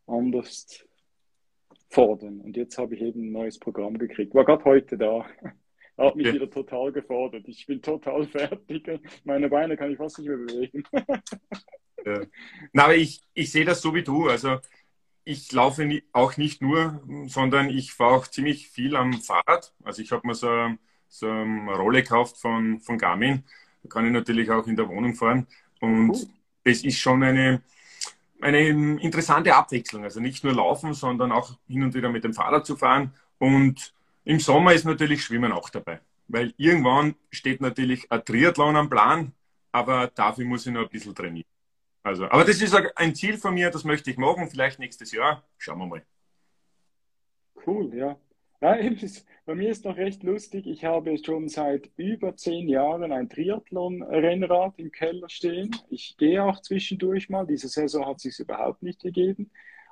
anders 0.08 0.88
fordern. 1.89 2.39
Und 2.39 2.56
jetzt 2.56 2.78
habe 2.78 2.95
ich 2.95 3.02
eben 3.02 3.28
ein 3.28 3.32
neues 3.34 3.60
Programm 3.60 3.97
gekriegt. 3.97 4.34
War 4.34 4.45
gerade 4.45 4.63
heute 4.63 4.97
da. 4.97 5.26
Hat 5.97 6.15
mich 6.15 6.28
ja. 6.28 6.34
wieder 6.34 6.49
total 6.49 6.93
gefordert. 6.93 7.45
Ich 7.47 7.67
bin 7.67 7.82
total 7.82 8.26
fertig. 8.28 8.89
Meine 9.26 9.49
Beine 9.49 9.76
kann 9.76 9.91
ich 9.91 9.97
fast 9.97 10.19
nicht 10.19 10.30
mehr 10.30 10.38
bewegen. 10.38 10.84
ja. 12.06 12.21
Na, 12.71 12.86
aber 12.86 12.95
ich, 12.95 13.21
ich 13.34 13.52
sehe 13.52 13.65
das 13.65 13.82
so 13.82 13.93
wie 13.93 14.04
du. 14.04 14.30
Also 14.30 14.60
ich 15.25 15.51
laufe 15.51 16.01
auch 16.12 16.38
nicht 16.38 16.62
nur, 16.62 17.01
sondern 17.27 17.69
ich 17.69 17.93
fahre 17.93 18.15
auch 18.15 18.27
ziemlich 18.27 18.69
viel 18.69 18.95
am 18.95 19.13
Fahrrad. 19.13 19.73
Also 19.83 20.01
ich 20.01 20.12
habe 20.12 20.27
mir 20.27 20.36
so 20.36 20.75
so 21.13 21.29
eine 21.29 21.75
Rolle 21.75 22.01
gekauft 22.01 22.38
von, 22.38 22.79
von 22.79 22.97
Garmin. 22.97 23.43
Da 23.83 23.89
kann 23.89 24.05
ich 24.05 24.12
natürlich 24.12 24.49
auch 24.49 24.65
in 24.65 24.75
der 24.75 24.89
Wohnung 24.89 25.13
fahren. 25.13 25.45
Und 25.79 26.09
cool. 26.09 26.27
das 26.63 26.83
ist 26.83 26.97
schon 26.97 27.21
eine, 27.21 27.62
eine 28.41 28.67
interessante 28.67 29.55
Abwechslung. 29.55 30.03
Also 30.03 30.19
nicht 30.19 30.43
nur 30.43 30.53
laufen, 30.53 30.93
sondern 30.95 31.31
auch 31.31 31.55
hin 31.67 31.83
und 31.83 31.93
wieder 31.93 32.09
mit 32.09 32.23
dem 32.23 32.33
Fahrrad 32.33 32.65
zu 32.65 32.75
fahren. 32.75 33.13
Und 33.38 33.93
im 34.23 34.39
Sommer 34.39 34.73
ist 34.73 34.86
natürlich 34.86 35.23
Schwimmen 35.23 35.51
auch 35.51 35.69
dabei. 35.69 35.99
Weil 36.27 36.53
irgendwann 36.57 37.15
steht 37.29 37.62
natürlich 37.62 38.12
ein 38.12 38.25
Triathlon 38.25 38.75
am 38.75 38.89
Plan, 38.89 39.33
aber 39.71 40.07
dafür 40.07 40.45
muss 40.45 40.65
ich 40.65 40.73
noch 40.73 40.83
ein 40.83 40.89
bisschen 40.89 41.13
trainieren. 41.13 41.45
Also, 42.03 42.25
aber 42.25 42.43
das 42.43 42.61
ist 42.61 42.75
ein 42.95 43.15
Ziel 43.15 43.37
von 43.37 43.53
mir, 43.53 43.71
das 43.71 43.85
möchte 43.85 44.11
ich 44.11 44.17
machen, 44.17 44.49
vielleicht 44.49 44.77
nächstes 44.77 45.13
Jahr. 45.13 45.43
Schauen 45.57 45.79
wir 45.79 45.85
mal. 45.87 46.05
Cool, 47.65 47.95
ja. 47.95 48.17
Ja, 48.61 48.77
bei 49.45 49.55
mir 49.55 49.69
ist 49.69 49.85
noch 49.85 49.97
recht 49.97 50.23
lustig. 50.23 50.67
Ich 50.67 50.85
habe 50.85 51.17
schon 51.17 51.47
seit 51.47 51.89
über 51.95 52.35
zehn 52.35 52.67
Jahren 52.69 53.11
ein 53.11 53.29
Triathlon-Rennrad 53.29 54.79
im 54.79 54.91
Keller 54.91 55.29
stehen. 55.29 55.75
Ich 55.89 56.15
gehe 56.17 56.43
auch 56.43 56.61
zwischendurch 56.61 57.29
mal. 57.29 57.45
Diese 57.45 57.67
Saison 57.67 58.05
hat 58.05 58.19
sich 58.19 58.39
überhaupt 58.39 58.83
nicht 58.83 59.01
gegeben. 59.01 59.51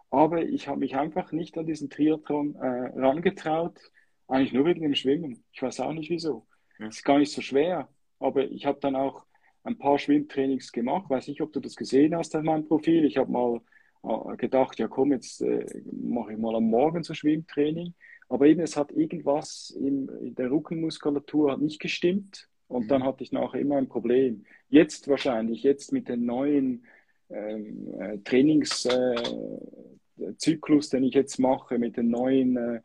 Aber 0.10 0.42
ich 0.42 0.68
habe 0.68 0.80
mich 0.80 0.96
einfach 0.96 1.32
nicht 1.32 1.58
an 1.58 1.66
diesen 1.66 1.90
Triathlon 1.90 2.56
äh, 2.56 3.00
rangetraut. 3.00 3.80
Eigentlich 4.28 4.54
nur 4.54 4.66
wegen 4.66 4.82
dem 4.82 4.96
Schwimmen. 4.96 5.44
Ich 5.52 5.62
weiß 5.62 5.80
auch 5.82 5.94
nicht 5.94 6.10
wieso. 6.10 6.46
Es 6.74 6.80
ja. 6.80 6.88
ist 6.88 7.04
gar 7.04 7.20
nicht 7.20 7.32
so 7.32 7.42
schwer. 7.42 7.90
Aber 8.20 8.44
ich 8.44 8.66
habe 8.66 8.80
dann 8.82 8.96
auch 8.96 9.26
ein 9.64 9.78
paar 9.78 10.00
Schwimmtrainings 10.00 10.72
gemacht. 10.72 11.10
Weiß 11.10 11.28
nicht, 11.28 11.42
ob 11.42 11.52
du 11.54 11.60
das 11.60 11.76
gesehen 11.76 12.16
hast 12.16 12.36
an 12.36 12.46
meinem 12.46 12.68
Profil. 12.68 13.06
Ich 13.06 13.18
habe 13.18 13.32
mal 13.32 13.62
äh, 14.04 14.36
gedacht, 14.38 14.80
ja 14.80 14.88
komm, 14.88 15.12
jetzt 15.12 15.42
äh, 15.42 15.66
mache 15.92 16.34
ich 16.34 16.40
mal 16.40 16.56
am 16.56 16.66
Morgen 16.66 17.04
so 17.04 17.14
Schwimmtraining. 17.14 17.94
Aber 18.30 18.48
eben, 18.48 18.62
es 18.62 18.78
hat 18.78 18.92
irgendwas 18.92 19.72
in, 19.72 20.08
in 20.22 20.36
der 20.36 20.52
Rückenmuskulatur 20.52 21.52
hat 21.52 21.60
nicht 21.60 21.82
gestimmt 21.82 22.48
und 22.68 22.86
mhm. 22.86 22.88
dann 22.88 23.04
hatte 23.04 23.24
ich 23.24 23.32
nachher 23.32 23.60
immer 23.60 23.78
ein 23.78 23.90
Problem. 23.90 24.46
Jetzt 24.70 25.08
wahrscheinlich, 25.10 25.64
jetzt 25.64 25.92
mit 25.92 26.08
den 26.08 26.26
neuen 26.26 26.86
ähm, 27.30 27.94
äh, 28.00 28.20
Trainingszyklus, 28.20 30.88
äh, 30.88 30.98
den 30.98 31.04
ich 31.04 31.14
jetzt 31.14 31.40
mache, 31.40 31.78
mit 31.78 31.98
den 31.98 32.10
neuen 32.10 32.56
äh, 32.56 32.76
äh, 32.76 32.82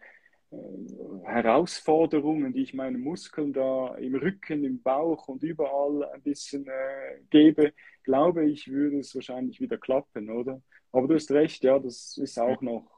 Herausforderungen, 1.24 2.52
die 2.52 2.62
ich 2.62 2.74
meinen 2.74 3.00
Muskeln 3.00 3.52
da 3.52 3.94
im 3.96 4.14
Rücken, 4.14 4.64
im 4.64 4.80
Bauch 4.80 5.28
und 5.28 5.42
überall 5.42 6.04
ein 6.12 6.22
bisschen 6.22 6.66
äh, 6.66 7.20
gebe, 7.30 7.72
glaube 8.04 8.48
ich, 8.48 8.70
würde 8.70 8.98
es 9.00 9.14
wahrscheinlich 9.14 9.60
wieder 9.60 9.76
klappen, 9.76 10.30
oder? 10.30 10.62
Aber 10.92 11.08
du 11.08 11.14
hast 11.14 11.30
recht, 11.32 11.64
ja, 11.64 11.78
das 11.78 12.16
ist 12.16 12.38
auch 12.38 12.60
noch 12.62 12.88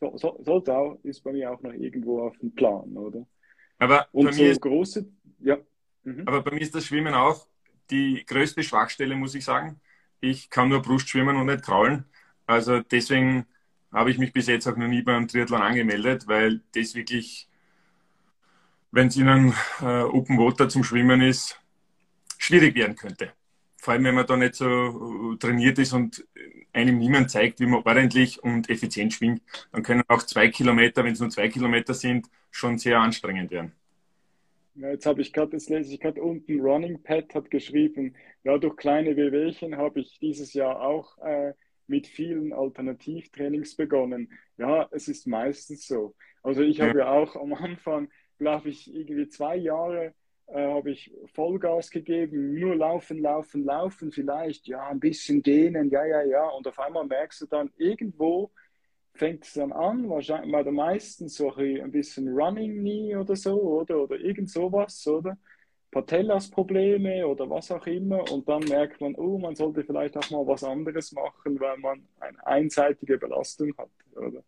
so, 0.00 0.16
so, 0.16 0.40
sollte 0.44 0.76
auch, 0.76 0.98
ist 1.02 1.22
bei 1.22 1.32
mir 1.32 1.50
auch 1.50 1.60
noch 1.62 1.72
irgendwo 1.72 2.22
auf 2.22 2.36
dem 2.38 2.54
Plan, 2.54 2.96
oder? 2.96 3.26
Aber 3.78 4.08
und 4.12 4.32
so 4.34 4.44
große, 4.44 5.06
ja. 5.40 5.58
Mhm. 6.04 6.22
Aber 6.26 6.42
bei 6.42 6.52
mir 6.52 6.60
ist 6.60 6.74
das 6.74 6.84
Schwimmen 6.86 7.14
auch 7.14 7.46
die 7.90 8.24
größte 8.26 8.62
Schwachstelle, 8.62 9.16
muss 9.16 9.34
ich 9.34 9.44
sagen. 9.44 9.80
Ich 10.20 10.50
kann 10.50 10.68
nur 10.68 10.82
Brust 10.82 11.08
schwimmen 11.08 11.36
und 11.36 11.46
nicht 11.46 11.62
kraulen. 11.62 12.04
Also 12.46 12.80
deswegen 12.80 13.46
habe 13.92 14.10
ich 14.10 14.18
mich 14.18 14.32
bis 14.32 14.46
jetzt 14.46 14.66
auch 14.66 14.76
noch 14.76 14.88
nie 14.88 15.02
beim 15.02 15.28
Triathlon 15.28 15.62
angemeldet, 15.62 16.26
weil 16.26 16.60
das 16.74 16.94
wirklich, 16.94 17.48
wenn 18.90 19.08
es 19.08 19.16
Ihnen 19.16 19.54
äh, 19.80 20.02
Open 20.02 20.38
Water 20.38 20.68
zum 20.68 20.84
Schwimmen 20.84 21.20
ist, 21.20 21.60
schwierig 22.38 22.74
werden 22.74 22.96
könnte. 22.96 23.32
Vor 23.76 23.94
allem, 23.94 24.04
wenn 24.04 24.14
man 24.14 24.26
da 24.26 24.36
nicht 24.36 24.56
so 24.56 25.34
äh, 25.34 25.36
trainiert 25.38 25.78
ist 25.78 25.92
und 25.92 26.26
einem 26.72 26.98
niemand 26.98 27.30
zeigt, 27.30 27.60
wie 27.60 27.66
man 27.66 27.82
ordentlich 27.84 28.42
und 28.42 28.68
effizient 28.68 29.14
schwingt, 29.14 29.42
dann 29.72 29.82
können 29.82 30.02
auch 30.08 30.22
zwei 30.22 30.48
Kilometer, 30.48 31.04
wenn 31.04 31.12
es 31.12 31.20
nur 31.20 31.30
zwei 31.30 31.48
Kilometer 31.48 31.94
sind, 31.94 32.28
schon 32.50 32.78
sehr 32.78 32.98
anstrengend 32.98 33.50
werden. 33.50 33.72
Ja, 34.74 34.90
jetzt 34.90 35.06
habe 35.06 35.22
ich 35.22 35.32
gerade, 35.32 35.52
das 35.52 35.68
lese 35.68 35.92
ich 35.92 36.00
gerade 36.00 36.22
unten, 36.22 36.60
Running 36.60 37.02
Pad 37.02 37.34
hat 37.34 37.50
geschrieben, 37.50 38.14
ja, 38.44 38.58
durch 38.58 38.76
kleine 38.76 39.16
Wehwehchen 39.16 39.76
habe 39.76 40.00
ich 40.00 40.18
dieses 40.20 40.52
Jahr 40.52 40.80
auch 40.80 41.18
äh, 41.18 41.52
mit 41.88 42.06
vielen 42.06 42.52
Alternativtrainings 42.52 43.76
begonnen. 43.76 44.30
Ja, 44.56 44.88
es 44.92 45.08
ist 45.08 45.26
meistens 45.26 45.86
so. 45.86 46.14
Also 46.42 46.62
ich 46.62 46.80
habe 46.80 47.00
ja, 47.00 47.10
auch 47.10 47.34
am 47.36 47.54
Anfang, 47.54 48.08
glaube 48.38 48.68
ich, 48.68 48.94
irgendwie 48.94 49.28
zwei 49.28 49.56
Jahre 49.56 50.14
äh, 50.48 50.66
habe 50.66 50.90
ich 50.90 51.12
Vollgas 51.34 51.90
gegeben, 51.90 52.54
nur 52.58 52.74
laufen, 52.74 53.20
laufen, 53.20 53.64
laufen, 53.64 54.12
vielleicht, 54.12 54.66
ja, 54.66 54.86
ein 54.88 55.00
bisschen 55.00 55.42
dehnen, 55.42 55.90
ja, 55.90 56.04
ja, 56.06 56.22
ja. 56.22 56.48
Und 56.48 56.66
auf 56.66 56.78
einmal 56.78 57.06
merkst 57.06 57.42
du 57.42 57.46
dann 57.46 57.70
irgendwo, 57.76 58.50
fängt 59.14 59.44
es 59.44 59.54
dann 59.54 59.72
an, 59.72 60.08
wahrscheinlich 60.08 60.52
bei 60.52 60.62
der 60.62 60.72
meisten 60.72 61.28
so 61.28 61.52
ein 61.54 61.90
bisschen 61.90 62.28
Running 62.28 62.78
Knee 62.78 63.16
oder 63.16 63.36
so, 63.36 63.60
oder, 63.60 64.02
oder 64.04 64.16
irgend 64.16 64.50
sowas, 64.50 65.06
oder? 65.06 65.36
Patellas-Probleme 65.90 67.26
oder 67.26 67.48
was 67.48 67.70
auch 67.70 67.86
immer 67.86 68.30
und 68.30 68.48
dann 68.48 68.62
merkt 68.64 69.00
man, 69.00 69.14
oh, 69.14 69.38
man 69.38 69.56
sollte 69.56 69.84
vielleicht 69.84 70.16
auch 70.16 70.30
mal 70.30 70.46
was 70.46 70.62
anderes 70.62 71.12
machen, 71.12 71.58
weil 71.58 71.78
man 71.78 72.06
eine 72.20 72.46
einseitige 72.46 73.16
Belastung 73.16 73.74
hat. 73.78 73.90
Oder? 74.14 74.42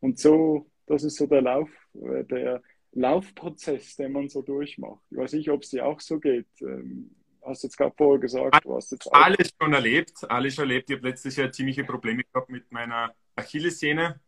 Und 0.00 0.18
so, 0.18 0.66
das 0.86 1.04
ist 1.04 1.16
so 1.16 1.26
der 1.26 1.42
Lauf, 1.42 1.68
äh, 1.94 2.24
der 2.24 2.62
Laufprozess, 2.92 3.96
den 3.96 4.12
man 4.12 4.28
so 4.28 4.40
durchmacht. 4.40 5.02
Ich 5.10 5.18
weiß 5.18 5.32
nicht, 5.34 5.50
ob 5.50 5.62
es 5.62 5.70
dir 5.70 5.84
auch 5.84 6.00
so 6.00 6.18
geht. 6.18 6.46
Ähm, 6.62 7.10
hast 7.44 7.62
du 7.62 7.66
jetzt 7.66 7.76
gerade 7.76 7.94
vorher 7.96 8.18
gesagt, 8.18 8.64
du 8.64 8.74
hast 8.74 8.90
jetzt 8.92 9.12
alles 9.12 9.50
schon 9.60 9.72
erlebt, 9.74 10.12
alles 10.28 10.54
schon 10.54 10.64
erlebt. 10.64 10.90
Ich 10.90 10.96
habe 10.96 11.08
letztes 11.08 11.36
Jahr 11.36 11.52
ziemliche 11.52 11.84
Probleme 11.84 12.24
gehabt 12.24 12.48
mit 12.48 12.72
meiner 12.72 13.14
Achillessehne 13.36 14.18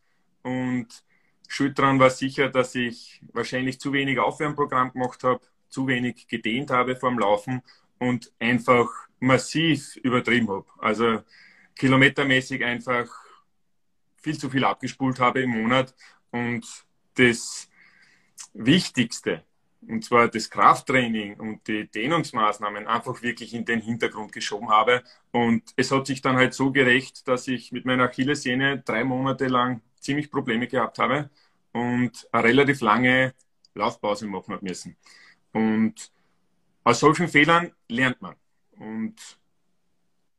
und 0.43 0.87
schuld 1.49 1.79
daran 1.79 1.99
war 1.99 2.11
sicher, 2.11 2.51
dass 2.51 2.75
ich 2.75 3.23
wahrscheinlich 3.33 3.81
zu 3.81 3.95
wenig 3.95 4.19
Aufwärmprogramm 4.19 4.93
gemacht 4.93 5.25
habe 5.25 5.41
zu 5.69 5.87
wenig 5.87 6.29
gedehnt 6.29 6.71
habe 6.71 6.97
vorm 6.97 7.19
Laufen 7.19 7.63
und 7.99 8.33
einfach 8.39 8.89
massiv 9.21 9.97
übertrieben 9.97 10.49
habe. 10.49 10.67
Also 10.79 11.23
kilometermäßig 11.75 12.65
einfach 12.65 13.09
viel 14.17 14.39
zu 14.39 14.51
viel 14.51 14.65
abgespult 14.65 15.21
habe 15.21 15.43
im 15.43 15.51
Monat 15.51 15.95
und 16.31 16.67
das 17.15 17.69
Wichtigste, 18.53 19.45
und 19.87 20.05
zwar 20.05 20.29
das 20.29 20.51
Krafttraining 20.51 21.39
und 21.39 21.67
die 21.69 21.89
Dehnungsmaßnahmen 21.89 22.87
einfach 22.87 23.23
wirklich 23.23 23.55
in 23.55 23.65
den 23.65 23.81
Hintergrund 23.81 24.33
geschoben 24.33 24.71
habe. 24.71 25.03
Und 25.31 25.63
es 25.77 25.91
hat 25.91 26.07
sich 26.07 26.21
dann 26.21 26.37
halt 26.37 26.55
so 26.55 26.73
gerecht, 26.73 27.27
dass 27.29 27.49
ich 27.49 27.73
mit 27.73 27.85
meiner 27.85 28.05
Achillessehne 28.05 28.83
drei 28.85 29.05
Monate 29.05 29.47
lang 29.47 29.81
ziemlich 30.01 30.31
Probleme 30.31 30.67
gehabt 30.67 30.99
habe 30.99 31.31
und 31.73 32.29
eine 32.33 32.45
relativ 32.45 32.81
lange 32.81 33.35
Laufpause 33.75 34.27
machen 34.27 34.55
habe 34.55 34.65
müssen. 34.65 34.97
Und 35.53 36.13
aus 36.85 37.01
solchen 37.01 37.29
Fehlern 37.29 37.73
lernt 37.89 38.21
man. 38.23 38.35
Und 38.79 39.17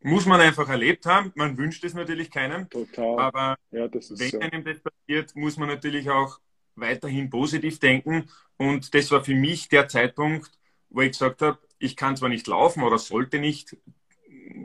muss 0.01 0.25
man 0.25 0.39
einfach 0.39 0.69
erlebt 0.69 1.05
haben. 1.05 1.31
Man 1.35 1.57
wünscht 1.57 1.83
es 1.83 1.93
natürlich 1.93 2.31
keinem. 2.31 2.69
Total. 2.69 3.19
Aber 3.19 3.57
ja, 3.71 3.91
wenn 3.91 4.01
so. 4.01 4.39
einem 4.39 4.63
das 4.63 4.79
passiert, 4.79 5.35
muss 5.35 5.57
man 5.57 5.67
natürlich 5.67 6.09
auch 6.09 6.39
weiterhin 6.75 7.29
positiv 7.29 7.79
denken. 7.79 8.29
Und 8.57 8.93
das 8.93 9.11
war 9.11 9.23
für 9.23 9.35
mich 9.35 9.67
der 9.67 9.87
Zeitpunkt, 9.87 10.51
wo 10.89 11.01
ich 11.01 11.11
gesagt 11.11 11.41
habe, 11.41 11.59
ich 11.79 11.95
kann 11.95 12.15
zwar 12.15 12.29
nicht 12.29 12.47
laufen 12.47 12.83
oder 12.83 12.97
sollte 12.97 13.39
nicht 13.39 13.75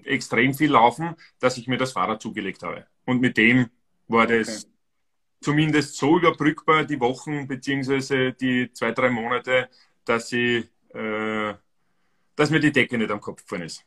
extrem 0.04 0.54
viel 0.54 0.70
laufen, 0.70 1.14
dass 1.38 1.56
ich 1.56 1.68
mir 1.68 1.78
das 1.78 1.92
Fahrrad 1.92 2.22
zugelegt 2.22 2.62
habe. 2.62 2.86
Und 3.04 3.20
mit 3.20 3.36
dem 3.36 3.70
war 4.08 4.26
das 4.26 4.64
okay. 4.64 4.72
zumindest 5.40 5.96
so 5.96 6.18
überbrückbar, 6.18 6.84
die 6.84 7.00
Wochen 7.00 7.46
beziehungsweise 7.46 8.32
die 8.32 8.72
zwei, 8.72 8.92
drei 8.92 9.10
Monate, 9.10 9.68
dass, 10.04 10.32
ich, 10.32 10.66
äh, 10.94 11.54
dass 12.36 12.50
mir 12.50 12.60
die 12.60 12.72
Decke 12.72 12.98
nicht 12.98 13.10
am 13.10 13.20
Kopf 13.20 13.42
gefallen 13.42 13.62
ist. 13.62 13.84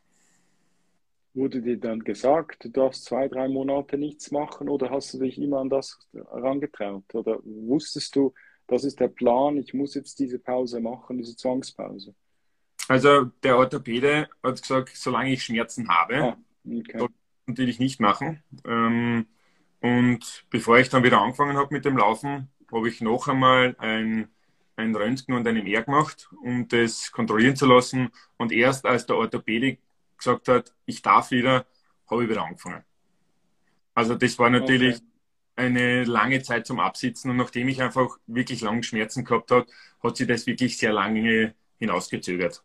Wurde 1.34 1.62
dir 1.62 1.78
dann 1.78 2.00
gesagt, 2.00 2.64
du 2.64 2.70
darfst 2.70 3.04
zwei, 3.04 3.28
drei 3.28 3.48
Monate 3.48 3.96
nichts 3.96 4.30
machen 4.30 4.68
oder 4.68 4.90
hast 4.90 5.14
du 5.14 5.18
dich 5.18 5.38
immer 5.38 5.58
an 5.58 5.68
das 5.68 5.98
herangetraut? 6.12 7.14
Oder 7.14 7.38
wusstest 7.44 8.16
du, 8.16 8.34
das 8.66 8.84
ist 8.84 8.98
der 8.98 9.08
Plan, 9.08 9.56
ich 9.56 9.72
muss 9.72 9.94
jetzt 9.94 10.18
diese 10.18 10.38
Pause 10.38 10.80
machen, 10.80 11.18
diese 11.18 11.36
Zwangspause? 11.36 12.14
Also 12.88 13.26
der 13.42 13.58
Orthopäde 13.58 14.28
hat 14.42 14.60
gesagt, 14.60 14.90
solange 14.94 15.32
ich 15.32 15.44
Schmerzen 15.44 15.88
habe, 15.88 16.16
ah, 16.16 16.36
okay. 16.64 16.98
soll 16.98 17.08
ich 17.10 17.46
natürlich 17.46 17.78
nicht 17.78 18.00
machen. 18.00 18.42
Ähm, 18.64 19.26
und 19.80 20.46
bevor 20.50 20.78
ich 20.78 20.88
dann 20.88 21.04
wieder 21.04 21.20
angefangen 21.20 21.56
habe 21.56 21.72
mit 21.74 21.84
dem 21.84 21.98
Laufen, 21.98 22.48
habe 22.72 22.88
ich 22.88 23.00
noch 23.00 23.28
einmal 23.28 23.76
ein 23.78 24.28
ein 24.78 24.94
Röntgen 24.94 25.34
und 25.34 25.46
eine 25.46 25.62
MR 25.62 25.82
gemacht, 25.82 26.28
um 26.42 26.68
das 26.68 27.10
kontrollieren 27.10 27.56
zu 27.56 27.66
lassen. 27.66 28.10
Und 28.36 28.52
erst 28.52 28.86
als 28.86 29.06
der 29.06 29.16
Orthopädik 29.16 29.80
gesagt 30.16 30.48
hat, 30.48 30.74
ich 30.86 31.02
darf 31.02 31.30
wieder, 31.30 31.66
habe 32.08 32.24
ich 32.24 32.30
wieder 32.30 32.44
angefangen. 32.44 32.84
Also 33.94 34.14
das 34.14 34.38
war 34.38 34.50
natürlich 34.50 34.96
okay. 34.96 35.04
eine 35.56 36.04
lange 36.04 36.42
Zeit 36.42 36.66
zum 36.66 36.78
Absitzen 36.78 37.30
und 37.30 37.36
nachdem 37.36 37.68
ich 37.68 37.82
einfach 37.82 38.18
wirklich 38.26 38.60
lange 38.60 38.84
Schmerzen 38.84 39.24
gehabt 39.24 39.50
habe, 39.50 39.66
hat 40.02 40.16
sich 40.16 40.28
das 40.28 40.46
wirklich 40.46 40.78
sehr 40.78 40.92
lange 40.92 41.54
hinausgezögert. 41.78 42.62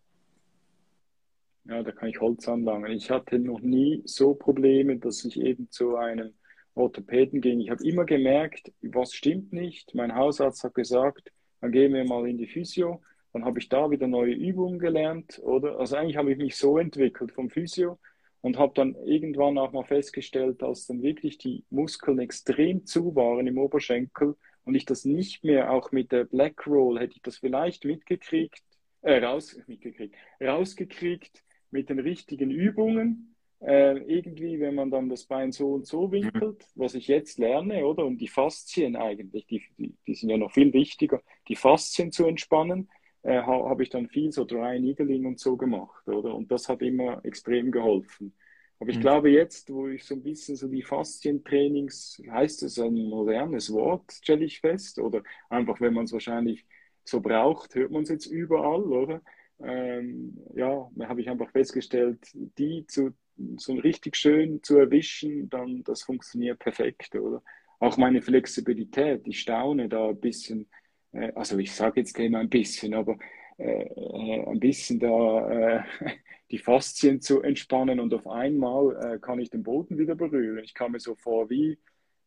Ja, 1.66 1.82
da 1.82 1.92
kann 1.92 2.10
ich 2.10 2.20
Holz 2.20 2.48
anlangen. 2.48 2.92
Ich 2.92 3.10
hatte 3.10 3.40
noch 3.40 3.62
nie 3.62 4.04
so 4.06 4.36
Probleme, 4.36 4.98
dass 4.98 5.26
ich 5.26 5.40
eben 5.40 5.72
zu 5.72 5.96
einem 5.96 6.34
Orthopäden 6.76 7.42
ging. 7.42 7.62
Ich 7.62 7.72
habe 7.72 7.84
immer 7.84 8.06
gemerkt, 8.06 8.72
was 8.82 9.14
stimmt 9.14 9.54
nicht. 9.54 9.96
Mein 9.96 10.14
Hausarzt 10.14 10.64
hat 10.64 10.76
gesagt, 10.76 11.32
dann 11.64 11.72
gehen 11.72 11.94
wir 11.94 12.04
mal 12.04 12.28
in 12.28 12.38
die 12.38 12.46
Physio, 12.46 13.02
dann 13.32 13.46
habe 13.46 13.58
ich 13.58 13.70
da 13.70 13.90
wieder 13.90 14.06
neue 14.06 14.34
Übungen 14.34 14.80
gelernt, 14.80 15.40
oder? 15.42 15.80
Also 15.80 15.96
eigentlich 15.96 16.18
habe 16.18 16.34
ich 16.34 16.38
mich 16.38 16.58
so 16.58 16.78
entwickelt 16.78 17.32
vom 17.32 17.50
Physio 17.50 18.00
und 18.42 18.58
habe 18.58 18.74
dann 18.76 18.96
irgendwann 19.06 19.58
auch 19.58 19.72
mal 19.72 19.86
festgestellt, 19.86 20.62
dass 20.62 20.88
dann 20.88 21.02
wirklich 21.02 21.38
die 21.38 21.64
Muskeln 21.70 22.20
extrem 22.20 22.86
zu 22.86 23.16
waren 23.16 23.48
im 23.48 23.58
Oberschenkel 23.58 24.36
und 24.66 24.76
ich 24.76 24.84
das 24.84 25.06
nicht 25.06 25.46
mehr, 25.46 25.72
auch 25.72 25.94
mit 25.94 26.12
der 26.12 26.26
Black 26.26 26.68
Roll 26.68 27.00
hätte 27.00 27.16
ich 27.16 27.22
das 27.22 27.38
vielleicht 27.38 27.86
mitgekriegt, 27.86 28.62
äh, 29.02 29.24
raus, 29.24 29.58
mitgekriegt, 29.66 30.16
rausgekriegt 30.42 31.46
mit 31.72 31.88
den 31.88 32.00
richtigen 32.00 32.52
Übungen 32.52 33.33
äh, 33.66 33.98
irgendwie, 34.00 34.60
wenn 34.60 34.76
man 34.76 34.92
dann 34.92 35.10
das 35.10 35.26
Bein 35.26 35.52
so 35.52 35.74
und 35.74 35.88
so 35.88 36.12
winkelt, 36.12 36.68
was 36.76 36.96
ich 36.96 37.08
jetzt 37.08 37.40
lerne, 37.40 37.86
oder? 37.86 38.06
Und 38.06 38.18
die 38.18 38.28
Faszien 38.28 38.96
eigentlich, 38.96 39.46
die, 39.48 39.64
die, 39.78 39.96
die 40.06 40.16
sind 40.16 40.30
ja 40.30 40.38
noch 40.38 40.52
viel 40.52 40.74
wichtiger, 40.74 41.22
die 41.48 41.56
Faszien 41.56 42.12
zu 42.12 42.26
entspannen, 42.26 42.90
äh, 43.22 43.42
ha, 43.42 43.70
habe 43.70 43.84
ich 43.84 43.90
dann 43.90 44.10
viel 44.10 44.32
so 44.32 44.44
Dry 44.44 44.80
Needling 44.80 45.26
und 45.26 45.40
so 45.40 45.56
gemacht, 45.56 46.08
oder? 46.08 46.36
Und 46.36 46.52
das 46.52 46.68
hat 46.68 46.82
immer 46.82 47.24
extrem 47.24 47.72
geholfen. 47.72 48.34
Aber 48.80 48.90
ich 48.90 48.98
mhm. 48.98 49.02
glaube 49.02 49.30
jetzt, 49.30 49.72
wo 49.72 49.88
ich 49.88 50.04
so 50.04 50.16
ein 50.16 50.24
bisschen 50.24 50.58
so 50.58 50.68
die 50.68 50.84
Faszientrainings, 50.84 52.22
heißt 52.30 52.64
es 52.64 52.78
ein 52.80 52.96
modernes 52.96 53.72
Wort, 53.72 54.12
stelle 54.12 54.44
ich 54.44 54.60
fest, 54.60 55.00
oder 55.00 55.24
einfach, 55.50 55.80
wenn 55.80 55.94
man 55.94 56.04
es 56.04 56.12
wahrscheinlich 56.12 56.66
so 57.06 57.22
braucht, 57.22 57.76
hört 57.76 57.92
man 57.92 58.04
es 58.04 58.10
jetzt 58.10 58.26
überall, 58.26 58.84
oder? 58.84 59.22
Ähm, 59.62 60.38
ja, 60.54 60.90
da 60.96 61.08
habe 61.08 61.22
ich 61.22 61.30
einfach 61.30 61.50
festgestellt, 61.52 62.20
die 62.34 62.86
zu 62.88 63.14
so 63.58 63.74
richtig 63.74 64.16
schön 64.16 64.62
zu 64.64 64.78
erwischen, 64.78 65.50
dann 65.50 65.84
das 65.84 66.04
funktioniert 66.04 66.60
perfekt, 66.60 67.16
oder? 67.16 67.42
Auch 67.80 67.98
meine 67.98 68.22
Flexibilität, 68.22 69.28
ich 69.28 69.42
staune 69.42 69.90
da 69.90 70.10
ein 70.10 70.20
bisschen, 70.20 70.70
äh, 71.12 71.32
also 71.36 71.58
ich 71.58 71.72
sage 71.74 72.02
jetzt 72.02 72.18
immer 72.20 72.40
ein 72.40 72.50
bisschen, 72.50 72.94
aber 72.94 73.18
äh, 73.58 73.84
äh 73.84 74.46
ein 74.48 74.60
bisschen 74.60 75.00
da 75.00 75.50
äh, 75.50 75.84
die 76.52 76.60
Faszien 76.60 77.22
zu 77.22 77.42
entspannen 77.42 78.00
und 78.00 78.14
auf 78.14 78.28
einmal 78.28 79.16
äh, 79.16 79.20
kann 79.20 79.40
ich 79.40 79.50
den 79.50 79.64
Boden 79.64 79.98
wieder 79.98 80.16
berühren. 80.16 80.64
Ich 80.64 80.74
kam 80.74 80.94
mir 80.94 81.00
so 81.00 81.16
vor 81.16 81.50
wie 81.50 81.78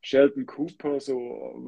Sheldon 0.03 0.47
Cooper, 0.47 1.01
so, 1.01 1.17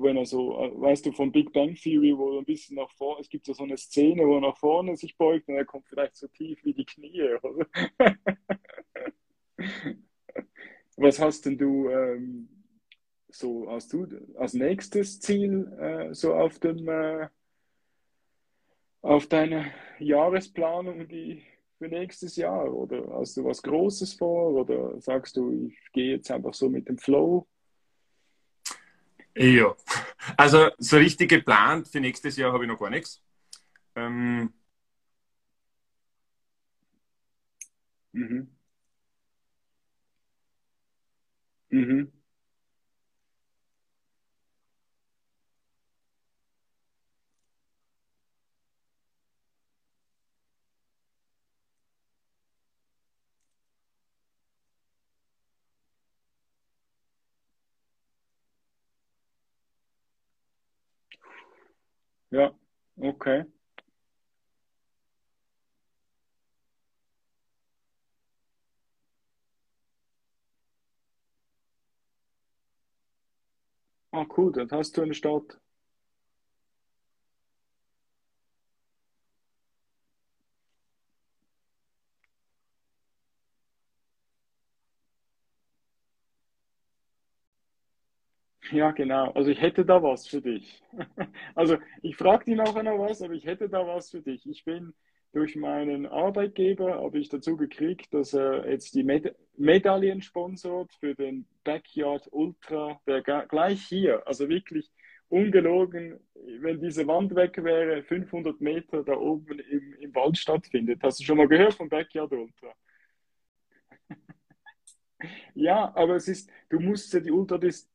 wenn 0.01 0.17
er 0.17 0.25
so, 0.27 0.51
weißt 0.51 1.07
du, 1.07 1.13
von 1.13 1.33
Big 1.33 1.53
Bang 1.53 1.75
Theory, 1.75 2.17
wo 2.17 2.35
er 2.35 2.39
ein 2.39 2.45
bisschen 2.45 2.77
nach 2.77 2.91
vorne, 2.93 3.21
es 3.21 3.29
gibt 3.29 3.47
so 3.47 3.63
eine 3.63 3.77
Szene, 3.77 4.27
wo 4.27 4.37
er 4.37 4.41
nach 4.43 4.57
vorne 4.57 4.97
sich 4.97 5.17
beugt 5.17 5.49
und 5.49 5.57
er 5.57 5.65
kommt 5.65 5.89
vielleicht 5.89 6.17
so 6.17 6.29
tief 6.29 6.65
wie 6.65 6.73
die 6.73 6.85
Knie, 6.85 7.23
oder? 7.43 7.67
Was 10.97 11.19
hast 11.21 11.47
denn 11.47 11.59
du 11.59 11.89
ähm, 11.91 12.49
so, 13.31 13.71
hast 13.71 13.93
du 13.93 14.07
als 14.37 14.55
nächstes 14.55 15.21
Ziel 15.21 15.71
äh, 15.79 16.15
so 16.15 16.35
auf 16.35 16.59
dem, 16.59 16.89
äh, 16.89 17.29
auf 19.03 19.27
deine 19.27 19.73
Jahresplanung 19.99 21.07
die 21.09 21.45
für 21.79 21.89
nächstes 21.89 22.37
Jahr? 22.37 22.73
Oder 22.73 23.07
hast 23.19 23.37
du 23.37 23.45
was 23.45 23.63
Großes 23.63 24.15
vor? 24.15 24.53
Oder 24.55 25.01
sagst 25.01 25.37
du, 25.37 25.69
ich 25.69 25.93
gehe 25.93 26.17
jetzt 26.17 26.31
einfach 26.31 26.55
so 26.55 26.69
mit 26.69 26.89
dem 26.89 26.99
Flow? 26.99 27.47
Ja, 29.37 29.77
also 30.37 30.71
so 30.79 30.97
richtig 30.97 31.31
geplant 31.31 31.87
für 31.87 32.01
nächstes 32.01 32.37
Jahr 32.37 32.53
habe 32.53 32.65
ich 32.65 32.69
noch 32.69 32.81
gar 32.81 32.91
nichts. 32.91 33.23
Ähm, 33.95 34.53
mhm. 38.13 38.58
Mhm. 41.71 42.13
Ja, 62.31 62.53
okay. 62.97 63.45
Ah, 74.19 74.27
cool, 74.37 74.53
dann 74.53 74.71
hast 74.73 74.97
du 74.99 75.03
eine 75.03 75.15
Stadt. 75.15 75.59
Ja, 88.73 88.91
genau. 88.91 89.31
Also 89.33 89.51
ich 89.51 89.61
hätte 89.61 89.85
da 89.85 90.03
was 90.03 90.27
für 90.27 90.41
dich. 90.43 90.83
Also 91.55 91.79
ich 92.03 92.17
frage 92.17 92.45
dich 92.45 92.57
nachher 92.57 92.83
noch 92.83 92.99
was, 92.99 93.23
aber 93.23 93.33
ich 93.35 93.45
hätte 93.47 93.69
da 93.69 93.87
was 93.87 94.11
für 94.11 94.21
dich. 94.23 94.47
Ich 94.49 94.65
bin 94.65 94.95
durch 95.33 95.57
meinen 95.57 96.07
Arbeitgeber, 96.07 97.03
habe 97.03 97.19
ich 97.19 97.29
dazu 97.29 97.57
gekriegt, 97.57 98.13
dass 98.15 98.33
er 98.33 98.69
jetzt 98.69 98.95
die 98.95 99.05
Meda 99.05 99.31
Medaillen 99.57 100.23
sponsort 100.23 100.93
für 101.01 101.15
den 101.15 101.47
Backyard 101.65 102.29
Ultra, 102.31 103.01
der 103.07 103.23
gleich 103.23 103.83
hier, 103.83 104.27
also 104.27 104.49
wirklich 104.49 104.91
ungelogen, 105.29 106.19
wenn 106.61 106.81
diese 106.81 107.07
Wand 107.07 107.35
weg 107.35 107.63
wäre, 107.63 108.03
500 108.05 108.61
Meter 108.61 109.03
da 109.03 109.15
oben 109.15 109.59
im, 109.59 109.95
im 109.95 110.15
Wald 110.15 110.39
stattfindet. 110.39 111.03
Hast 111.03 111.21
du 111.21 111.25
schon 111.25 111.39
mal 111.39 111.49
gehört 111.49 111.75
vom 111.75 111.89
Backyard 111.89 112.33
Ultra? 112.33 112.73
Ja, 115.55 115.93
aber 115.97 116.15
es 116.15 116.29
ist, 116.29 116.49
du 116.69 116.79
musst 116.79 117.13
ja 117.13 117.19
die 117.19 117.33
Ultradistanz 117.33 117.91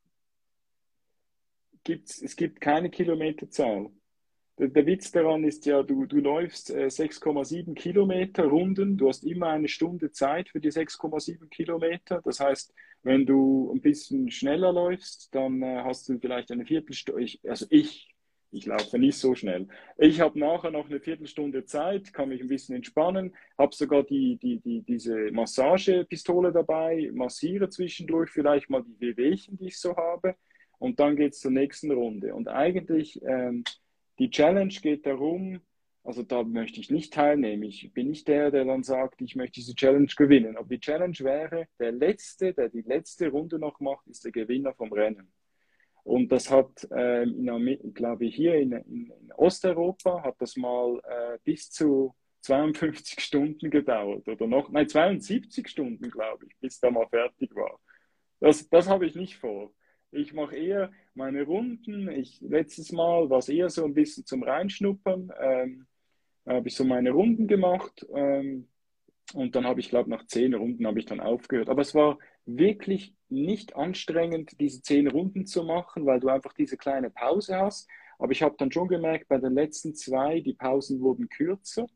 gibt's, 1.84 2.22
es 2.22 2.36
gibt 2.36 2.62
keine 2.62 2.90
Kilometerzahl. 2.90 3.90
Der, 4.60 4.68
der 4.68 4.86
Witz 4.86 5.12
daran 5.12 5.44
ist 5.44 5.66
ja, 5.66 5.82
du, 5.82 6.06
du 6.06 6.18
läufst 6.18 6.70
äh, 6.70 6.86
6,7 6.86 7.74
Kilometer 7.74 8.46
Runden, 8.46 8.98
du 8.98 9.08
hast 9.08 9.24
immer 9.24 9.50
eine 9.50 9.68
Stunde 9.68 10.12
Zeit 10.12 10.50
für 10.50 10.60
die 10.60 10.72
6,7 10.72 11.50
Kilometer. 11.50 12.22
Das 12.24 12.40
heißt, 12.40 12.74
wenn 13.02 13.26
du 13.26 13.72
ein 13.74 13.82
bisschen 13.82 14.30
schneller 14.30 14.72
läufst, 14.72 15.34
dann 15.34 15.62
äh, 15.62 15.82
hast 15.84 16.08
du 16.08 16.20
vielleicht 16.20 16.52
eine 16.52 16.66
Viertelstunde, 16.66 17.24
ich, 17.24 17.42
also 17.50 17.66
ich, 17.72 18.14
ich 18.52 18.68
laufe 18.68 19.00
nicht 19.00 19.18
so 19.18 19.34
schnell. 19.34 19.68
Ich 19.98 20.22
habe 20.22 20.38
nachher 20.38 20.70
noch 20.70 20.88
eine 20.88 21.00
Viertelstunde 21.00 21.66
Zeit, 21.66 22.14
kann 22.14 22.30
mich 22.30 22.42
ein 22.42 22.48
bisschen 22.48 22.76
entspannen, 22.76 23.36
habe 23.58 23.74
sogar 23.74 24.04
die, 24.04 24.38
die, 24.38 24.60
die, 24.60 24.84
diese 24.84 25.32
Massagepistole 25.32 26.52
dabei, 26.52 27.10
massiere 27.12 27.70
zwischendurch 27.70 28.30
vielleicht 28.30 28.70
mal 28.70 28.84
die 28.84 29.00
Wehwehchen, 29.00 29.58
die 29.58 29.68
ich 29.68 29.80
so 29.80 29.96
habe 29.96 30.36
und 30.78 31.00
dann 31.00 31.16
geht 31.16 31.34
es 31.34 31.40
zur 31.40 31.52
nächsten 31.52 31.92
Runde. 31.92 32.36
Und 32.36 32.50
eigentlich, 32.50 33.22
ähm, 33.24 33.64
die 34.20 34.30
Challenge 34.30 34.74
geht 34.74 35.06
darum, 35.06 35.62
also 36.04 36.22
da 36.22 36.44
möchte 36.44 36.82
ich 36.82 36.92
nicht 36.92 37.14
teilnehmen. 37.14 37.64
Ich 37.64 37.92
bin 37.94 38.10
nicht 38.10 38.28
der, 38.28 38.52
der 38.52 38.66
dann 38.66 38.84
sagt, 38.84 39.22
ich 39.22 39.36
möchte 39.36 39.62
diese 39.62 39.74
Challenge 39.74 40.12
gewinnen. 40.18 40.58
Aber 40.58 40.68
die 40.68 40.80
Challenge 40.80 41.18
wäre, 41.20 41.68
der 41.80 41.94
Letzte, 41.94 42.54
der 42.54 42.70
die 42.70 42.82
letzte 42.82 43.30
Runde 43.30 43.58
noch 43.58 43.80
macht, 43.80 44.06
ist 44.08 44.26
der 44.26 44.34
Gewinner 44.34 44.74
vom 44.74 44.92
Rennen. 44.92 45.32
Und 46.04 46.30
das 46.34 46.52
hat, 46.52 46.86
ähm, 46.92 47.48
in, 47.48 47.94
glaube 47.94 48.26
ich, 48.26 48.36
hier 48.36 48.56
in, 48.56 48.74
in, 48.74 49.14
in, 49.22 49.32
Osteuropa 49.38 50.22
hat 50.24 50.36
das 50.40 50.58
mal 50.58 51.00
äh, 51.06 51.38
bis 51.46 51.72
zu 51.72 52.14
52 52.42 53.22
Stunden 53.22 53.70
gedauert 53.70 54.28
oder 54.28 54.46
noch, 54.46 54.70
nein, 54.70 54.90
72 54.90 55.70
Stunden, 55.70 56.10
glaube 56.12 56.46
ich, 56.46 56.58
bis 56.60 56.82
da 56.82 56.92
mal 56.92 57.08
fertig 57.08 57.56
war. 57.56 57.80
Das, 58.42 58.68
das 58.68 58.90
habe 58.90 59.06
ich 59.06 59.16
nicht 59.16 59.38
vor. 59.38 59.74
Ich 60.12 60.34
mache 60.34 60.58
eher 60.58 60.92
meine 61.16 61.44
Runden. 61.44 62.10
Ich, 62.10 62.42
letztes 62.42 62.92
Mal 62.92 63.30
war 63.30 63.40
es 63.40 63.50
eher 63.50 63.70
so 63.70 63.86
ein 63.86 63.94
bisschen 63.94 64.26
zum 64.26 64.44
Reinschnuppern. 64.44 65.32
Ähm, 65.40 65.88
habe 66.46 66.68
ich 66.68 66.76
so 66.76 66.84
meine 66.84 67.12
Runden 67.12 67.48
gemacht. 67.48 68.06
Ähm, 68.14 68.68
und 69.34 69.56
dann 69.56 69.66
habe 69.66 69.80
ich, 69.80 69.90
glaube 69.90 70.10
nach 70.10 70.26
zehn 70.28 70.54
Runden 70.54 70.86
habe 70.86 71.00
ich 71.00 71.06
dann 71.06 71.20
aufgehört. 71.20 71.70
Aber 71.70 71.82
es 71.82 71.96
war 71.96 72.18
wirklich 72.46 73.16
nicht 73.30 73.76
anstrengend, 73.76 74.60
diese 74.60 74.82
zehn 74.82 75.08
Runden 75.08 75.46
zu 75.46 75.64
machen, 75.64 76.06
weil 76.06 76.20
du 76.20 76.30
einfach 76.30 76.54
diese 76.54 76.78
kleine 76.78 77.10
Pause 77.10 77.58
hast. 77.58 77.90
Aber 78.20 78.32
ich 78.32 78.44
habe 78.44 78.56
dann 78.58 78.72
schon 78.72 78.88
gemerkt, 78.88 79.28
bei 79.28 79.38
den 79.38 79.54
letzten 79.54 79.96
zwei, 79.96 80.42
die 80.42 80.54
Pausen 80.54 81.02
wurden 81.02 81.30
kürzer. 81.30 81.88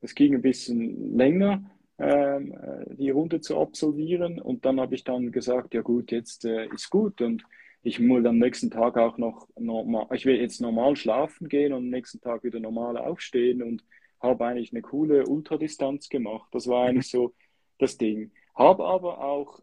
Es 0.00 0.14
ging 0.14 0.34
ein 0.34 0.42
bisschen 0.42 1.16
länger. 1.16 1.62
Ähm, 1.98 2.52
äh, 2.54 2.94
die 2.96 3.10
Runde 3.10 3.40
zu 3.40 3.58
absolvieren. 3.58 4.40
Und 4.40 4.64
dann 4.64 4.80
habe 4.80 4.94
ich 4.94 5.04
dann 5.04 5.32
gesagt, 5.32 5.74
ja 5.74 5.82
gut, 5.82 6.10
jetzt 6.10 6.46
äh, 6.46 6.66
ist 6.68 6.88
gut. 6.88 7.20
Und 7.20 7.44
ich 7.82 7.98
muss 7.98 8.24
am 8.26 8.38
nächsten 8.38 8.70
Tag 8.70 8.96
auch 8.96 9.16
noch 9.18 9.48
normal, 9.58 10.06
ich 10.14 10.26
will 10.26 10.36
jetzt 10.36 10.60
normal 10.60 10.96
schlafen 10.96 11.48
gehen 11.48 11.72
und 11.72 11.84
am 11.84 11.90
nächsten 11.90 12.20
Tag 12.20 12.44
wieder 12.44 12.60
normal 12.60 12.96
aufstehen 12.98 13.62
und 13.62 13.84
habe 14.20 14.44
eigentlich 14.44 14.72
eine 14.72 14.82
coole 14.82 15.26
Ultradistanz 15.26 16.08
gemacht. 16.08 16.48
Das 16.52 16.66
war 16.66 16.86
eigentlich 16.86 17.08
so 17.08 17.34
das 17.78 17.96
Ding. 17.96 18.32
Habe 18.54 18.84
aber 18.84 19.24
auch, 19.24 19.62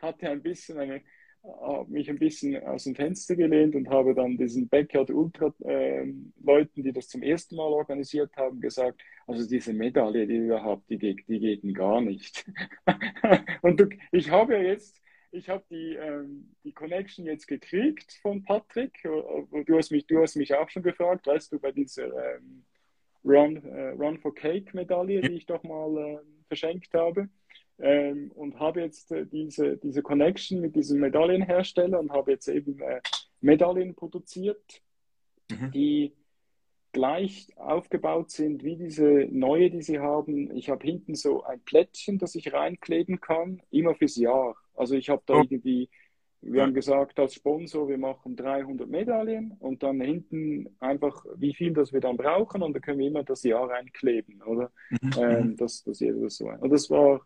hatte 0.00 0.28
ein 0.28 0.42
bisschen 0.42 0.78
eine, 0.78 1.02
habe 1.44 1.90
mich 1.90 2.10
ein 2.10 2.18
bisschen 2.18 2.60
aus 2.64 2.84
dem 2.84 2.96
Fenster 2.96 3.36
gelehnt 3.36 3.76
und 3.76 3.88
habe 3.88 4.14
dann 4.14 4.36
diesen 4.36 4.68
Backyard 4.68 5.10
Ultra 5.10 5.52
äh, 5.64 6.12
Leuten, 6.42 6.82
die 6.82 6.92
das 6.92 7.08
zum 7.08 7.22
ersten 7.22 7.56
Mal 7.56 7.68
organisiert 7.68 8.36
haben, 8.36 8.60
gesagt, 8.60 9.00
also 9.26 9.48
diese 9.48 9.72
Medaille, 9.72 10.26
die 10.26 10.46
ihr 10.46 10.62
habt, 10.62 10.90
die, 10.90 10.98
die 10.98 11.14
geht 11.38 11.74
gar 11.74 12.00
nicht. 12.00 12.44
und 13.62 13.78
du, 13.78 13.88
ich 14.10 14.30
habe 14.30 14.54
ja 14.54 14.62
jetzt, 14.62 15.00
ich 15.32 15.48
habe 15.48 15.64
die, 15.70 15.94
ähm, 15.94 16.54
die 16.62 16.72
Connection 16.72 17.24
jetzt 17.24 17.46
gekriegt 17.46 18.12
von 18.20 18.44
Patrick. 18.44 19.02
Du 19.02 19.76
hast 19.76 19.90
mich, 19.90 20.06
du 20.06 20.20
hast 20.20 20.36
mich 20.36 20.54
auch 20.54 20.68
schon 20.68 20.82
gefragt, 20.82 21.26
weißt 21.26 21.52
du, 21.52 21.58
bei 21.58 21.72
dieser 21.72 22.36
ähm, 22.36 22.64
Run, 23.24 23.56
äh, 23.64 23.90
Run 23.90 24.18
for 24.18 24.34
Cake 24.34 24.76
Medaille, 24.76 25.22
die 25.22 25.34
ich 25.34 25.46
doch 25.46 25.62
mal 25.62 25.96
äh, 25.96 26.18
verschenkt 26.48 26.92
habe 26.94 27.28
ähm, 27.78 28.30
und 28.34 28.58
habe 28.58 28.80
jetzt 28.80 29.10
äh, 29.10 29.26
diese, 29.26 29.78
diese 29.78 30.02
Connection 30.02 30.60
mit 30.60 30.76
diesem 30.76 31.00
Medaillenhersteller 31.00 31.98
und 31.98 32.10
habe 32.10 32.32
jetzt 32.32 32.48
eben 32.48 32.80
äh, 32.80 33.00
Medaillen 33.40 33.94
produziert, 33.94 34.82
mhm. 35.50 35.70
die 35.72 36.12
gleich 36.92 37.48
aufgebaut 37.56 38.30
sind 38.30 38.62
wie 38.64 38.76
diese 38.76 39.26
neue, 39.30 39.70
die 39.70 39.82
sie 39.82 39.98
haben. 39.98 40.54
Ich 40.56 40.68
habe 40.70 40.86
hinten 40.86 41.14
so 41.14 41.42
ein 41.42 41.60
Plättchen, 41.60 42.18
das 42.18 42.34
ich 42.34 42.52
reinkleben 42.52 43.20
kann, 43.20 43.62
immer 43.70 43.94
fürs 43.94 44.16
Jahr. 44.16 44.56
Also 44.74 44.94
ich 44.94 45.08
habe 45.08 45.22
da 45.26 45.34
oh. 45.34 45.42
irgendwie, 45.42 45.88
wir 46.42 46.62
haben 46.62 46.74
gesagt 46.74 47.18
als 47.18 47.34
Sponsor, 47.34 47.88
wir 47.88 47.98
machen 47.98 48.36
300 48.36 48.88
Medaillen 48.88 49.52
und 49.58 49.82
dann 49.82 50.00
hinten 50.00 50.76
einfach, 50.80 51.24
wie 51.36 51.54
viel 51.54 51.72
das 51.72 51.92
wir 51.92 52.00
dann 52.00 52.16
brauchen 52.16 52.62
und 52.62 52.74
dann 52.74 52.82
können 52.82 52.98
wir 52.98 53.08
immer 53.08 53.24
das 53.24 53.42
Jahr 53.42 53.70
reinkleben, 53.70 54.42
oder? 54.42 54.70
Mhm. 54.90 55.12
Ähm, 55.18 55.56
das, 55.56 55.82
das, 55.84 55.98
das 55.98 56.36
so. 56.36 56.48
Und 56.48 56.70
das 56.70 56.90
war 56.90 57.20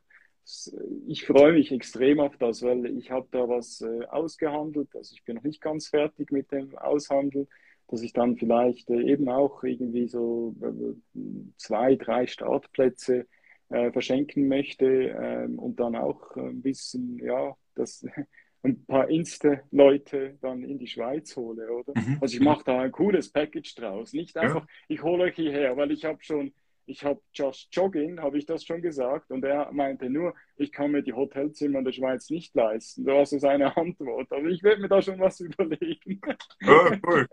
ich 1.09 1.27
freue 1.27 1.55
mich 1.55 1.73
extrem 1.73 2.21
auf 2.21 2.37
das, 2.37 2.63
weil 2.63 2.87
ich 2.99 3.11
habe 3.11 3.27
da 3.33 3.49
was 3.49 3.81
äh, 3.81 4.05
ausgehandelt. 4.07 4.95
Also 4.95 5.13
ich 5.15 5.25
bin 5.25 5.37
noch 5.37 5.43
nicht 5.43 5.61
ganz 5.61 5.89
fertig 5.89 6.31
mit 6.31 6.53
dem 6.53 6.77
Aushandeln, 6.79 7.49
dass 7.89 8.03
ich 8.03 8.13
dann 8.13 8.37
vielleicht 8.37 8.91
äh, 8.91 9.03
eben 9.03 9.29
auch 9.29 9.63
irgendwie 9.63 10.09
so 10.09 10.55
äh, 10.61 11.21
zwei, 11.57 11.97
drei 11.97 12.27
Startplätze 12.27 13.27
äh, 13.69 13.91
verschenken 13.93 14.49
möchte 14.49 14.87
ähm, 14.87 15.59
und 15.59 15.81
dann 15.81 15.97
auch 15.97 16.37
ein 16.37 16.63
bisschen, 16.63 17.19
ja, 17.19 17.57
das 17.75 18.05
ein 18.63 18.85
paar 18.87 19.09
Insta-Leute 19.09 20.39
dann 20.41 20.65
in 20.65 20.79
die 20.79 20.89
Schweiz 20.89 21.37
hole, 21.37 21.71
oder? 21.71 21.93
Mhm. 21.95 22.19
Also 22.21 22.37
ich 22.37 22.43
mache 22.43 22.65
da 22.65 22.81
ein 22.81 22.93
cooles 22.93 23.31
Package 23.31 23.75
draus. 23.77 24.13
Nicht 24.13 24.37
einfach, 24.37 24.63
ja. 24.63 24.69
ich 24.89 25.03
hole 25.03 25.25
euch 25.25 25.37
hierher, 25.37 25.77
weil 25.77 25.93
ich 25.93 26.05
habe 26.05 26.19
schon 26.23 26.53
ich 26.87 27.05
habe 27.05 27.21
Just 27.33 27.69
Jogging, 27.73 28.21
habe 28.21 28.39
ich 28.39 28.47
das 28.47 28.65
schon 28.65 28.81
gesagt, 28.81 29.31
und 29.31 29.45
er 29.45 29.71
meinte 29.73 30.09
nur, 30.09 30.35
ich 30.57 30.73
kann 30.73 30.93
mir 30.93 31.03
die 31.03 31.13
Hotelzimmer 31.13 31.81
in 31.81 31.85
der 31.85 31.93
Schweiz 31.93 32.31
nicht 32.31 32.55
leisten. 32.55 33.05
Das 33.05 33.15
war 33.15 33.27
so 33.27 33.39
seine 33.39 33.77
Antwort. 33.77 34.33
Also 34.33 34.47
ich 34.47 34.63
werde 34.63 34.83
mir 34.83 34.89
da 34.89 35.03
schon 35.03 35.19
was 35.19 35.41
überlegen. 35.41 36.21
Oh, 36.67 36.91
cool. 37.07 37.27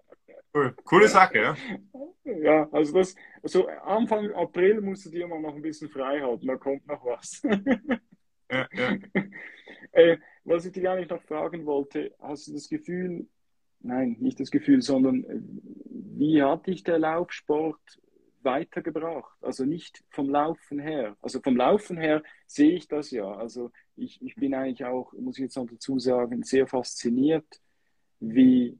Cool. 0.53 0.75
Coole 0.83 1.07
Sache, 1.07 1.37
ja. 1.37 1.55
Ja, 2.23 2.69
also 2.71 2.93
das, 2.93 3.15
also 3.41 3.67
Anfang 3.67 4.31
April 4.31 4.81
musst 4.81 5.05
du 5.05 5.09
dir 5.09 5.27
mal 5.27 5.41
noch 5.41 5.55
ein 5.55 5.61
bisschen 5.61 5.89
frei 5.89 6.21
halten, 6.21 6.47
da 6.47 6.55
kommt 6.55 6.87
noch 6.87 7.03
was. 7.05 7.41
Ja, 8.51 8.67
ja. 8.73 8.97
äh, 9.91 10.17
was 10.43 10.65
ich 10.65 10.73
dich 10.73 10.87
eigentlich 10.87 11.09
noch 11.09 11.21
fragen 11.23 11.65
wollte, 11.65 12.13
hast 12.19 12.47
du 12.47 12.53
das 12.53 12.69
Gefühl, 12.69 13.27
nein, 13.79 14.17
nicht 14.19 14.39
das 14.39 14.51
Gefühl, 14.51 14.81
sondern 14.81 15.23
äh, 15.23 15.39
wie 16.15 16.41
hat 16.41 16.67
dich 16.67 16.83
der 16.83 16.99
Laufsport 16.99 17.99
weitergebracht? 18.41 19.37
Also 19.41 19.65
nicht 19.65 20.03
vom 20.09 20.29
Laufen 20.29 20.79
her. 20.79 21.17
Also 21.21 21.39
vom 21.41 21.55
Laufen 21.55 21.97
her 21.97 22.23
sehe 22.45 22.73
ich 22.73 22.87
das 22.87 23.11
ja. 23.11 23.31
Also 23.31 23.71
ich, 23.95 24.21
ich 24.21 24.35
bin 24.35 24.53
eigentlich 24.53 24.85
auch, 24.85 25.13
muss 25.13 25.37
ich 25.37 25.43
jetzt 25.43 25.57
noch 25.57 25.67
dazu 25.67 25.99
sagen, 25.99 26.43
sehr 26.43 26.67
fasziniert, 26.67 27.61
wie, 28.19 28.79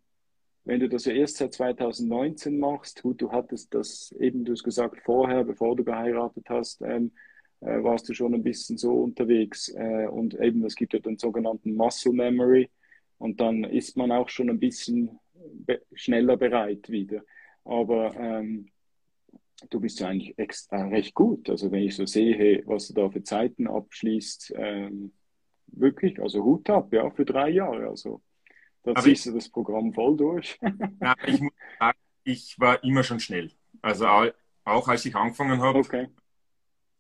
wenn 0.66 0.80
du 0.80 0.88
das 0.90 1.06
ja 1.06 1.14
erst 1.14 1.38
seit 1.38 1.54
2019 1.54 2.58
machst, 2.58 3.04
gut, 3.04 3.22
du 3.22 3.32
hattest 3.32 3.74
das 3.74 4.14
eben, 4.20 4.46
du 4.46 4.54
hast 4.54 4.64
gesagt, 4.64 5.02
vorher, 5.04 5.44
bevor 5.44 5.76
du 5.76 5.84
geheiratet 5.84 6.46
hast, 6.50 6.82
ähm, 6.82 7.12
äh, 7.60 7.84
warst 7.84 8.08
du 8.10 8.14
schon 8.14 8.34
ein 8.34 8.44
bisschen 8.44 8.78
so 8.78 8.94
unterwegs. 8.94 9.70
Äh, 9.70 10.08
und 10.08 10.40
eben, 10.40 10.64
es 10.66 10.76
gibt 10.76 10.94
ja 10.94 11.00
den 11.00 11.18
sogenannten 11.18 11.76
Muscle 11.76 12.14
Memory. 12.14 12.70
Und 13.18 13.40
dann 13.40 13.64
ist 13.64 13.96
man 13.98 14.12
auch 14.12 14.30
schon 14.30 14.50
ein 14.50 14.60
bisschen 14.60 15.20
be 15.34 15.82
schneller 15.94 16.38
bereit 16.38 16.90
wieder. 16.90 17.22
Aber 17.64 18.16
ähm, 18.16 18.70
du 19.70 19.80
bist 19.80 20.00
ja 20.00 20.08
eigentlich 20.08 20.38
extra 20.38 20.88
recht 20.88 21.14
gut. 21.14 21.50
Also 21.50 21.72
wenn 21.72 21.84
ich 21.84 21.96
so 21.96 22.06
sehe, 22.06 22.64
was 22.66 22.88
du 22.88 22.94
da 22.94 23.10
für 23.10 23.24
Zeiten 23.24 23.68
abschließt, 23.68 24.54
ähm, 24.58 25.14
wirklich, 25.68 26.22
also 26.22 26.44
Hut 26.44 26.70
ab, 26.70 26.94
ja, 26.94 27.10
für 27.12 27.26
drei 27.26 27.50
Jahre. 27.50 27.88
Also 27.88 28.22
da 28.84 28.96
ziehst 29.02 29.26
du 29.26 29.32
das 29.34 29.50
Programm 29.50 29.94
voll 29.94 30.18
durch. 30.18 30.60
ja, 31.02 31.16
ich 31.26 31.42
muss 31.42 31.54
sagen, 31.80 31.98
ich 32.24 32.60
war 32.60 32.84
immer 32.84 33.04
schon 33.04 33.20
schnell. 33.20 33.52
Also 33.82 34.08
auch 34.66 34.88
als 34.88 35.06
ich 35.06 35.16
angefangen 35.16 35.62
habe, 35.62 35.80
okay. 35.80 36.08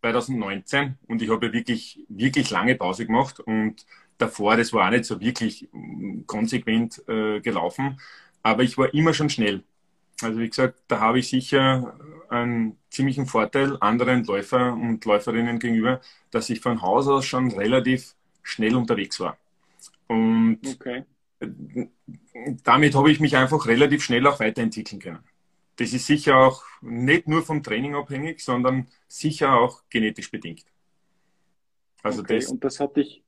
2019, 0.01 0.97
und 1.07 1.21
ich 1.21 1.29
habe 1.29 1.53
wirklich, 1.53 2.03
wirklich 2.09 2.49
lange 2.49 2.75
Pause 2.75 3.05
gemacht 3.05 3.39
und 3.39 3.85
davor, 4.17 4.57
das 4.57 4.73
war 4.73 4.87
auch 4.87 4.91
nicht 4.91 5.05
so 5.05 5.19
wirklich 5.21 5.69
mm, 5.71 6.23
konsequent 6.25 7.01
äh, 7.07 7.39
gelaufen, 7.39 7.99
aber 8.41 8.63
ich 8.63 8.77
war 8.77 8.93
immer 8.93 9.13
schon 9.13 9.29
schnell. 9.29 9.63
Also 10.21 10.39
wie 10.39 10.49
gesagt, 10.49 10.81
da 10.87 10.99
habe 10.99 11.19
ich 11.19 11.29
sicher 11.29 11.97
einen 12.29 12.77
ziemlichen 12.89 13.25
Vorteil 13.25 13.77
anderen 13.79 14.23
Läufer 14.25 14.73
und 14.73 15.05
Läuferinnen 15.05 15.59
gegenüber, 15.59 16.01
dass 16.31 16.49
ich 16.49 16.59
von 16.59 16.81
Haus 16.81 17.07
aus 17.07 17.25
schon 17.25 17.51
relativ 17.51 18.15
schnell 18.41 18.75
unterwegs 18.75 19.19
war. 19.19 19.37
Und 20.07 20.59
okay. 20.65 21.05
Damit 22.63 22.95
habe 22.95 23.11
ich 23.11 23.19
mich 23.19 23.35
einfach 23.35 23.67
relativ 23.67 24.03
schnell 24.03 24.25
auch 24.27 24.39
weiterentwickeln 24.39 25.01
können. 25.01 25.23
Das 25.75 25.93
ist 25.93 26.05
sicher 26.05 26.37
auch 26.37 26.63
nicht 26.81 27.27
nur 27.27 27.41
vom 27.41 27.63
Training 27.63 27.95
abhängig, 27.95 28.41
sondern 28.41 28.87
sicher 29.07 29.59
auch 29.59 29.81
genetisch 29.89 30.29
bedingt. 30.29 30.65
Also 32.03 32.21
okay. 32.21 32.35
das, 32.35 32.47
und 32.49 32.63
das 32.63 32.79
hatte 32.79 33.01
ich 33.01 33.23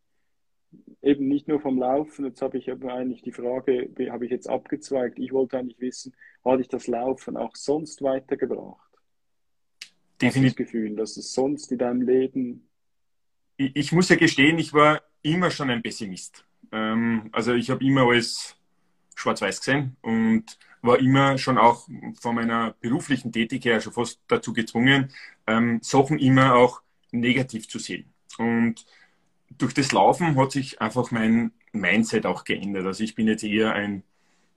eben 1.02 1.28
nicht 1.28 1.48
nur 1.48 1.60
vom 1.60 1.80
Laufen. 1.80 2.26
Jetzt 2.26 2.42
habe 2.42 2.58
ich 2.58 2.68
eben 2.68 2.90
eigentlich 2.90 3.22
die 3.22 3.32
Frage, 3.32 3.90
habe 4.10 4.26
ich 4.26 4.32
jetzt 4.32 4.50
abgezweigt. 4.50 5.18
Ich 5.18 5.32
wollte 5.32 5.58
eigentlich 5.58 5.80
wissen, 5.80 6.14
hat 6.44 6.60
dich 6.60 6.68
das 6.68 6.88
Laufen 6.88 7.38
auch 7.38 7.56
sonst 7.56 8.02
weitergebracht? 8.02 8.82
Definitiv. 10.22 10.56
das 10.56 10.58
Gefühl, 10.58 10.96
dass 10.96 11.18
es 11.18 11.34
sonst 11.34 11.72
in 11.72 11.78
deinem 11.78 12.02
Leben. 12.02 12.68
Ich, 13.58 13.76
ich 13.76 13.92
muss 13.92 14.10
ja 14.10 14.16
gestehen, 14.16 14.60
ich 14.60 14.74
war 14.74 15.02
immer 15.22 15.52
schon 15.52 15.70
ein 15.70 15.82
Pessimist. 15.82 16.46
Ähm, 16.76 17.30
also 17.32 17.54
ich 17.54 17.70
habe 17.70 17.86
immer 17.86 18.02
alles 18.02 18.58
schwarz-weiß 19.16 19.60
gesehen 19.60 19.96
und 20.02 20.58
war 20.82 21.00
immer 21.00 21.38
schon 21.38 21.58
auch 21.58 21.88
von 22.20 22.36
meiner 22.36 22.76
beruflichen 22.82 23.32
Tätigkeit 23.32 23.82
schon 23.82 23.94
fast 23.94 24.20
dazu 24.28 24.54
gezwungen, 24.54 25.12
ähm, 25.48 25.80
Sachen 25.82 26.20
immer 26.20 26.56
auch 26.56 26.82
negativ 27.12 27.70
zu 27.70 27.80
sehen. 27.80 28.14
Und 28.38 28.86
durch 29.58 29.74
das 29.74 29.94
Laufen 29.94 30.36
hat 30.36 30.52
sich 30.52 30.82
einfach 30.82 31.12
mein 31.12 31.54
Mindset 31.72 32.26
auch 32.26 32.44
geändert. 32.44 32.86
Also 32.86 33.04
ich 33.04 33.16
bin 33.16 33.28
jetzt 33.28 33.44
eher 33.44 33.74
ein, 33.74 34.04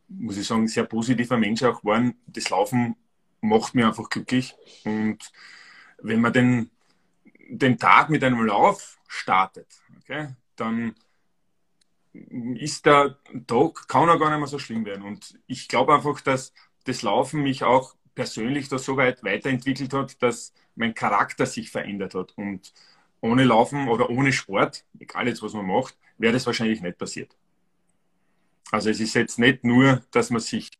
muss 0.08 0.36
ich 0.36 0.46
sagen, 0.46 0.66
sehr 0.66 0.84
positiver 0.84 1.36
Mensch 1.36 1.62
auch 1.62 1.80
geworden. 1.80 2.16
Das 2.26 2.50
Laufen 2.50 2.96
macht 3.40 3.76
mir 3.76 3.86
einfach 3.86 4.10
glücklich. 4.10 4.56
Und 4.84 5.18
wenn 6.02 6.20
man 6.20 6.32
den, 6.32 6.70
den 7.48 7.78
Tag 7.78 8.10
mit 8.10 8.24
einem 8.24 8.44
Lauf 8.44 8.98
startet, 9.06 9.68
okay, 10.02 10.30
dann 10.56 10.94
ist 12.12 12.86
der 12.86 13.18
Tag, 13.46 13.88
kann 13.88 14.08
er 14.08 14.18
gar 14.18 14.30
nicht 14.30 14.38
mehr 14.38 14.48
so 14.48 14.58
schlimm 14.58 14.84
werden. 14.84 15.04
Und 15.04 15.38
ich 15.46 15.68
glaube 15.68 15.94
einfach, 15.94 16.20
dass 16.20 16.52
das 16.84 17.02
Laufen 17.02 17.42
mich 17.42 17.64
auch 17.64 17.94
persönlich 18.14 18.68
da 18.68 18.78
so 18.78 18.96
weit 18.96 19.22
weiterentwickelt 19.22 19.92
hat, 19.92 20.22
dass 20.22 20.52
mein 20.74 20.94
Charakter 20.94 21.46
sich 21.46 21.70
verändert 21.70 22.14
hat. 22.14 22.32
Und 22.36 22.72
ohne 23.20 23.44
Laufen 23.44 23.88
oder 23.88 24.10
ohne 24.10 24.32
Sport, 24.32 24.84
egal 24.98 25.28
jetzt 25.28 25.42
was 25.42 25.52
man 25.52 25.66
macht, 25.66 25.96
wäre 26.18 26.32
das 26.32 26.46
wahrscheinlich 26.46 26.82
nicht 26.82 26.98
passiert. 26.98 27.36
Also 28.70 28.90
es 28.90 29.00
ist 29.00 29.14
jetzt 29.14 29.38
nicht 29.38 29.64
nur, 29.64 30.02
dass 30.10 30.30
man 30.30 30.40
sich. 30.40 30.70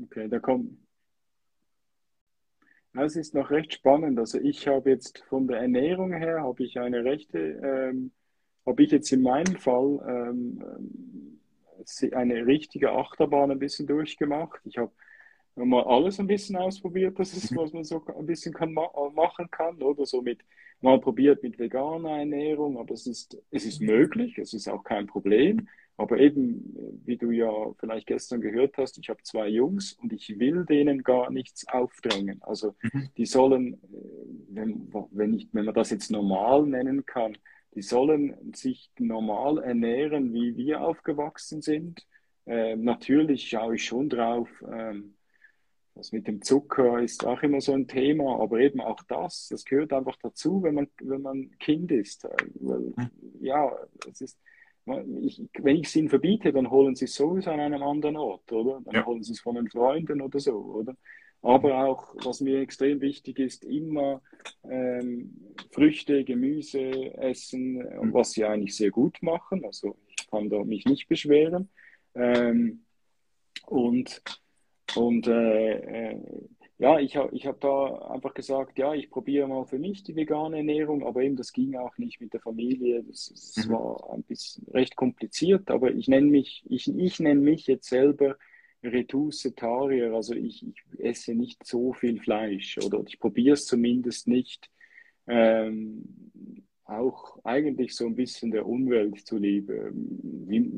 Okay, 0.00 0.28
da 0.28 0.38
kommt. 0.38 0.78
Es 2.94 3.16
ist 3.16 3.34
noch 3.34 3.50
recht 3.50 3.74
spannend. 3.74 4.18
Also 4.18 4.38
ich 4.40 4.66
habe 4.66 4.90
jetzt 4.90 5.22
von 5.28 5.46
der 5.46 5.60
Ernährung 5.60 6.12
her 6.12 6.42
habe 6.42 6.64
ich 6.64 6.78
eine 6.78 7.04
rechte, 7.04 7.38
ähm, 7.38 8.12
habe 8.68 8.82
ich 8.82 8.90
jetzt 8.90 9.12
in 9.12 9.22
meinem 9.22 9.56
Fall 9.56 10.00
ähm, 10.06 10.62
eine 12.12 12.46
richtige 12.46 12.92
Achterbahn 12.92 13.50
ein 13.50 13.58
bisschen 13.58 13.86
durchgemacht. 13.86 14.60
Ich 14.64 14.78
habe 14.78 14.92
mal 15.56 15.84
alles 15.84 16.20
ein 16.20 16.26
bisschen 16.26 16.56
ausprobiert, 16.56 17.18
das 17.18 17.32
ist, 17.34 17.56
was 17.56 17.72
man 17.72 17.84
so 17.84 18.04
ein 18.16 18.26
bisschen 18.26 18.52
kann, 18.52 18.72
machen 18.72 19.50
kann, 19.50 19.82
oder 19.82 20.06
so 20.06 20.22
mit 20.22 20.40
mal 20.80 21.00
probiert 21.00 21.42
mit 21.42 21.58
veganer 21.58 22.18
Ernährung, 22.18 22.78
aber 22.78 22.94
es 22.94 23.06
ist, 23.06 23.36
es 23.50 23.64
ist 23.64 23.80
möglich, 23.80 24.38
es 24.38 24.52
ist 24.52 24.68
auch 24.68 24.84
kein 24.84 25.06
Problem. 25.06 25.68
Aber 25.96 26.18
eben, 26.18 26.76
wie 27.04 27.16
du 27.16 27.32
ja 27.32 27.50
vielleicht 27.80 28.06
gestern 28.06 28.40
gehört 28.40 28.78
hast, 28.78 28.98
ich 28.98 29.08
habe 29.08 29.20
zwei 29.24 29.48
Jungs 29.48 29.94
und 29.94 30.12
ich 30.12 30.38
will 30.38 30.64
denen 30.64 31.02
gar 31.02 31.32
nichts 31.32 31.66
aufdrängen. 31.66 32.40
Also 32.42 32.76
mhm. 32.82 33.08
die 33.16 33.26
sollen, 33.26 33.74
äh, 33.74 33.78
wenn, 34.50 34.92
wenn, 35.10 35.34
ich, 35.34 35.48
wenn 35.50 35.64
man 35.64 35.74
das 35.74 35.90
jetzt 35.90 36.12
normal 36.12 36.64
nennen 36.66 37.04
kann, 37.04 37.36
die 37.78 37.82
sollen 37.82 38.52
sich 38.56 38.90
normal 38.98 39.62
ernähren, 39.62 40.34
wie 40.34 40.56
wir 40.56 40.80
aufgewachsen 40.80 41.62
sind. 41.62 42.04
Äh, 42.44 42.74
natürlich 42.74 43.48
schaue 43.48 43.76
ich 43.76 43.84
schon 43.84 44.08
drauf, 44.08 44.48
ähm, 44.68 45.14
das 45.94 46.10
mit 46.10 46.26
dem 46.26 46.42
Zucker 46.42 46.98
ist 47.00 47.24
auch 47.24 47.40
immer 47.44 47.60
so 47.60 47.74
ein 47.74 47.86
Thema, 47.86 48.40
aber 48.40 48.58
eben 48.58 48.80
auch 48.80 49.00
das, 49.06 49.46
das 49.48 49.64
gehört 49.64 49.92
einfach 49.92 50.16
dazu, 50.20 50.60
wenn 50.64 50.74
man, 50.74 50.88
wenn 51.00 51.22
man 51.22 51.56
Kind 51.60 51.92
ist. 51.92 52.26
Weil, 52.54 52.94
ja, 53.38 53.70
es 54.10 54.22
ist, 54.22 54.40
ich, 55.20 55.40
wenn 55.60 55.76
ich 55.76 55.86
es 55.86 55.94
ihnen 55.94 56.08
verbiete, 56.08 56.52
dann 56.52 56.72
holen 56.72 56.96
sie 56.96 57.04
es 57.04 57.14
sowieso 57.14 57.52
an 57.52 57.60
einem 57.60 57.84
anderen 57.84 58.16
Ort, 58.16 58.50
oder? 58.50 58.80
Dann 58.84 58.94
ja. 58.94 59.06
holen 59.06 59.22
sie 59.22 59.34
es 59.34 59.40
von 59.40 59.54
den 59.54 59.70
Freunden 59.70 60.20
oder 60.20 60.40
so, 60.40 60.56
oder? 60.56 60.96
Aber 61.42 61.84
auch, 61.84 62.14
was 62.24 62.40
mir 62.40 62.60
extrem 62.60 63.00
wichtig 63.00 63.38
ist, 63.38 63.64
immer 63.64 64.22
ähm, 64.68 65.54
Früchte, 65.70 66.24
Gemüse 66.24 67.16
essen, 67.16 67.74
mhm. 67.74 68.12
was 68.12 68.32
sie 68.32 68.44
eigentlich 68.44 68.76
sehr 68.76 68.90
gut 68.90 69.22
machen. 69.22 69.64
Also 69.64 69.96
ich 70.08 70.28
kann 70.30 70.50
da 70.50 70.64
mich 70.64 70.84
nicht 70.84 71.08
beschweren. 71.08 71.68
Ähm, 72.14 72.84
und 73.66 74.22
und 74.96 75.26
äh, 75.26 76.10
äh, 76.10 76.16
ja, 76.78 76.98
ich 77.00 77.16
habe 77.16 77.34
ich 77.34 77.46
hab 77.46 77.60
da 77.60 78.08
einfach 78.10 78.34
gesagt, 78.34 78.78
ja, 78.78 78.94
ich 78.94 79.10
probiere 79.10 79.48
mal 79.48 79.64
für 79.64 79.78
mich 79.78 80.04
die 80.04 80.14
vegane 80.14 80.58
Ernährung, 80.58 81.04
aber 81.04 81.22
eben 81.22 81.36
das 81.36 81.52
ging 81.52 81.76
auch 81.76 81.98
nicht 81.98 82.20
mit 82.20 82.32
der 82.32 82.40
Familie. 82.40 83.02
Das, 83.02 83.32
das 83.54 83.66
mhm. 83.66 83.72
war 83.72 84.10
ein 84.12 84.22
bisschen 84.22 84.66
recht 84.72 84.94
kompliziert, 84.94 85.70
aber 85.70 85.90
ich 85.90 86.08
nenne 86.08 86.28
mich, 86.28 86.64
ich, 86.68 86.88
ich 86.88 87.20
nenne 87.20 87.40
mich 87.40 87.66
jetzt 87.66 87.88
selber 87.88 88.36
Retussetarier, 88.82 90.12
also 90.12 90.34
ich, 90.34 90.66
ich 90.66 91.00
esse 91.00 91.34
nicht 91.34 91.64
so 91.66 91.92
viel 91.92 92.20
Fleisch 92.20 92.78
oder 92.78 93.02
ich 93.06 93.18
probiere 93.18 93.54
es 93.54 93.66
zumindest 93.66 94.28
nicht. 94.28 94.70
Ähm, 95.26 96.04
auch 96.84 97.38
eigentlich 97.44 97.94
so 97.94 98.06
ein 98.06 98.14
bisschen 98.14 98.50
der 98.50 98.66
Umwelt 98.66 99.26
zuliebe. 99.26 99.92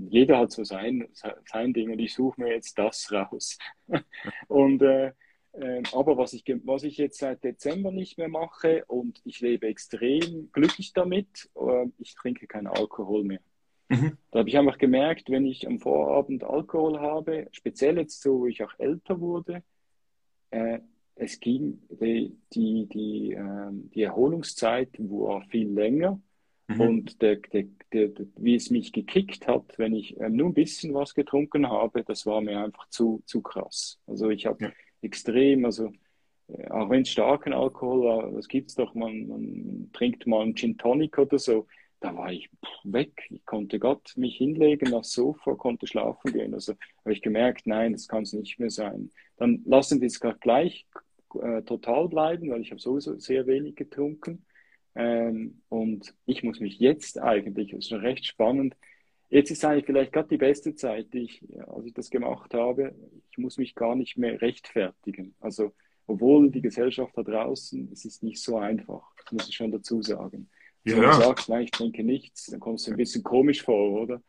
Jeder 0.08 0.38
hat 0.38 0.50
so 0.50 0.64
sein, 0.64 1.06
sein 1.46 1.72
Ding 1.72 1.90
und 1.90 2.00
ich 2.00 2.14
suche 2.14 2.40
mir 2.40 2.52
jetzt 2.52 2.76
das 2.78 3.12
raus. 3.12 3.58
und 4.48 4.82
äh, 4.82 5.12
äh, 5.52 5.82
aber 5.92 6.16
was 6.16 6.32
ich, 6.32 6.44
was 6.64 6.82
ich 6.82 6.96
jetzt 6.96 7.18
seit 7.18 7.42
Dezember 7.44 7.90
nicht 7.90 8.18
mehr 8.18 8.28
mache 8.28 8.84
und 8.86 9.20
ich 9.24 9.40
lebe 9.40 9.66
extrem 9.66 10.50
glücklich 10.52 10.92
damit, 10.92 11.48
äh, 11.54 11.86
ich 11.98 12.14
trinke 12.14 12.46
keinen 12.46 12.68
Alkohol 12.68 13.24
mehr. 13.24 13.40
Mhm. 13.90 14.16
Da 14.30 14.38
habe 14.38 14.48
ich 14.48 14.56
einfach 14.56 14.78
gemerkt, 14.78 15.30
wenn 15.30 15.44
ich 15.44 15.66
am 15.66 15.80
Vorabend 15.80 16.44
Alkohol 16.44 17.00
habe, 17.00 17.48
speziell 17.50 17.98
jetzt 17.98 18.22
so, 18.22 18.40
wo 18.40 18.46
ich 18.46 18.62
auch 18.62 18.72
älter 18.78 19.20
wurde, 19.20 19.64
äh, 20.50 20.78
es 21.16 21.40
ging, 21.40 21.82
die, 21.90 22.36
die, 22.54 22.86
die, 22.86 23.32
ähm, 23.32 23.90
die 23.92 24.02
Erholungszeit 24.02 24.90
war 24.98 25.42
viel 25.42 25.68
länger. 25.68 26.20
Mhm. 26.68 26.80
Und 26.80 27.22
der, 27.22 27.36
der, 27.36 27.64
der, 27.92 28.10
wie 28.36 28.54
es 28.54 28.70
mich 28.70 28.92
gekickt 28.92 29.48
hat, 29.48 29.76
wenn 29.76 29.94
ich 29.94 30.18
ähm, 30.20 30.36
nur 30.36 30.48
ein 30.48 30.54
bisschen 30.54 30.94
was 30.94 31.14
getrunken 31.14 31.68
habe, 31.68 32.04
das 32.04 32.26
war 32.26 32.40
mir 32.40 32.62
einfach 32.62 32.88
zu, 32.90 33.22
zu 33.26 33.42
krass. 33.42 33.98
Also 34.06 34.30
ich 34.30 34.46
habe 34.46 34.66
ja. 34.66 34.72
extrem, 35.02 35.64
also 35.64 35.92
äh, 36.46 36.68
auch 36.68 36.88
wenn 36.90 37.02
es 37.02 37.10
starken 37.10 37.52
Alkohol 37.52 38.04
war, 38.04 38.30
das 38.30 38.46
gibt 38.46 38.70
es 38.70 38.76
doch, 38.76 38.94
man, 38.94 39.26
man 39.26 39.90
trinkt 39.92 40.28
mal 40.28 40.42
einen 40.42 40.54
Gin 40.54 40.78
Tonic 40.78 41.18
oder 41.18 41.40
so, 41.40 41.66
da 42.00 42.16
war 42.16 42.32
ich 42.32 42.48
weg. 42.82 43.26
Ich 43.30 43.44
konnte 43.44 43.78
Gott 43.78 44.14
mich 44.16 44.36
hinlegen 44.36 44.94
aufs 44.94 45.12
Sofa, 45.12 45.54
konnte 45.54 45.86
schlafen 45.86 46.32
gehen. 46.32 46.54
Also 46.54 46.74
habe 47.00 47.12
ich 47.12 47.22
gemerkt, 47.22 47.66
nein, 47.66 47.92
das 47.92 48.08
kann 48.08 48.22
es 48.22 48.32
nicht 48.32 48.58
mehr 48.58 48.70
sein. 48.70 49.10
Dann 49.36 49.62
lassen 49.66 50.00
wir 50.00 50.06
es 50.06 50.20
gleich 50.40 50.86
äh, 51.40 51.62
total 51.62 52.08
bleiben, 52.08 52.50
weil 52.50 52.62
ich 52.62 52.70
habe 52.70 52.80
sowieso 52.80 53.18
sehr 53.18 53.46
wenig 53.46 53.76
getrunken. 53.76 54.46
Ähm, 54.94 55.60
und 55.68 56.14
ich 56.26 56.42
muss 56.42 56.58
mich 56.58 56.78
jetzt 56.78 57.18
eigentlich, 57.18 57.70
das 57.70 57.80
ist 57.80 57.88
schon 57.90 58.00
recht 58.00 58.26
spannend, 58.26 58.76
jetzt 59.28 59.50
ist 59.50 59.64
eigentlich 59.64 59.86
vielleicht 59.86 60.12
gerade 60.12 60.28
die 60.28 60.38
beste 60.38 60.74
Zeit, 60.74 61.12
die 61.12 61.24
ich, 61.24 61.44
als 61.68 61.86
ich 61.86 61.94
das 61.94 62.10
gemacht 62.10 62.54
habe, 62.54 62.94
ich 63.30 63.38
muss 63.38 63.58
mich 63.58 63.74
gar 63.74 63.94
nicht 63.94 64.16
mehr 64.16 64.40
rechtfertigen. 64.40 65.34
Also 65.38 65.72
obwohl 66.06 66.50
die 66.50 66.62
Gesellschaft 66.62 67.16
da 67.16 67.22
draußen, 67.22 67.88
es 67.92 68.04
ist 68.04 68.22
nicht 68.24 68.42
so 68.42 68.56
einfach, 68.56 69.14
das 69.16 69.32
muss 69.32 69.48
ich 69.48 69.54
schon 69.54 69.70
dazu 69.70 70.02
sagen. 70.02 70.50
Ja. 70.84 70.96
Wenn 70.96 71.02
du 71.02 71.12
sagst, 71.12 71.48
nein, 71.48 71.62
ich 71.62 71.70
trinke 71.70 72.02
nichts, 72.02 72.46
dann 72.46 72.60
kommst 72.60 72.86
du 72.86 72.92
ein 72.92 72.96
bisschen 72.96 73.22
komisch 73.22 73.62
vor, 73.62 74.02
oder? 74.02 74.22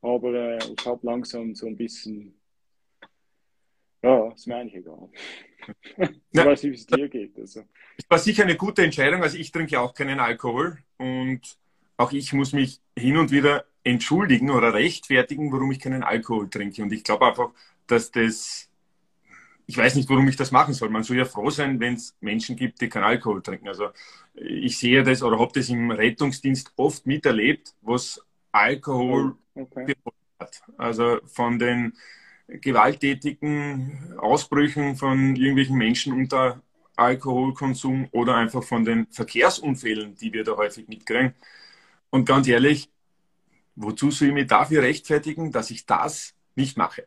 Aber 0.00 0.32
äh, 0.32 0.58
ich 0.58 0.86
habe 0.86 1.04
langsam 1.04 1.54
so 1.54 1.66
ein 1.66 1.76
bisschen, 1.76 2.38
ja, 4.02 4.32
ist 4.32 4.46
mir 4.46 4.56
eigentlich 4.56 4.76
egal. 4.76 5.08
ich 5.98 6.44
weiß 6.44 6.62
nicht, 6.62 6.72
wie 6.72 6.76
es 6.76 6.86
dir 6.86 7.08
geht. 7.08 7.36
Also. 7.38 7.64
Es 7.96 8.08
war 8.08 8.18
sicher 8.18 8.44
eine 8.44 8.56
gute 8.56 8.82
Entscheidung. 8.82 9.22
Also 9.22 9.36
ich 9.36 9.50
trinke 9.50 9.80
auch 9.80 9.92
keinen 9.92 10.20
Alkohol 10.20 10.78
und 10.98 11.40
auch 11.96 12.12
ich 12.12 12.32
muss 12.32 12.52
mich 12.52 12.80
hin 12.96 13.16
und 13.16 13.32
wieder 13.32 13.66
entschuldigen 13.82 14.50
oder 14.50 14.74
rechtfertigen, 14.74 15.52
warum 15.52 15.72
ich 15.72 15.80
keinen 15.80 16.04
Alkohol 16.04 16.48
trinke. 16.48 16.82
Und 16.82 16.92
ich 16.92 17.02
glaube 17.02 17.26
einfach, 17.26 17.50
dass 17.86 18.12
das, 18.12 18.67
ich 19.68 19.76
weiß 19.76 19.96
nicht, 19.96 20.08
warum 20.08 20.26
ich 20.28 20.36
das 20.36 20.50
machen 20.50 20.72
soll. 20.72 20.88
Man 20.88 21.02
soll 21.02 21.18
ja 21.18 21.26
froh 21.26 21.50
sein, 21.50 21.78
wenn 21.78 21.92
es 21.92 22.16
Menschen 22.20 22.56
gibt, 22.56 22.80
die 22.80 22.88
keinen 22.88 23.04
Alkohol 23.04 23.42
trinken. 23.42 23.68
Also 23.68 23.90
ich 24.34 24.78
sehe 24.78 25.02
das 25.02 25.22
oder 25.22 25.38
habe 25.38 25.52
das 25.54 25.68
im 25.68 25.90
Rettungsdienst 25.90 26.72
oft 26.76 27.06
miterlebt, 27.06 27.74
was 27.82 28.18
Alkohol 28.50 29.36
oh, 29.54 29.60
okay. 29.60 29.94
hat. 30.40 30.62
Also 30.78 31.20
von 31.26 31.58
den 31.58 31.92
gewalttätigen 32.48 34.14
Ausbrüchen 34.16 34.96
von 34.96 35.36
irgendwelchen 35.36 35.76
Menschen 35.76 36.14
unter 36.14 36.62
Alkoholkonsum 36.96 38.08
oder 38.12 38.36
einfach 38.36 38.64
von 38.64 38.86
den 38.86 39.06
Verkehrsunfällen, 39.10 40.14
die 40.14 40.32
wir 40.32 40.44
da 40.44 40.56
häufig 40.56 40.88
mitkriegen. 40.88 41.34
Und 42.08 42.24
ganz 42.24 42.48
ehrlich, 42.48 42.88
wozu 43.76 44.10
soll 44.10 44.28
ich 44.28 44.34
mich 44.34 44.46
dafür 44.46 44.80
rechtfertigen, 44.80 45.52
dass 45.52 45.70
ich 45.70 45.84
das 45.84 46.34
nicht 46.56 46.78
mache? 46.78 47.06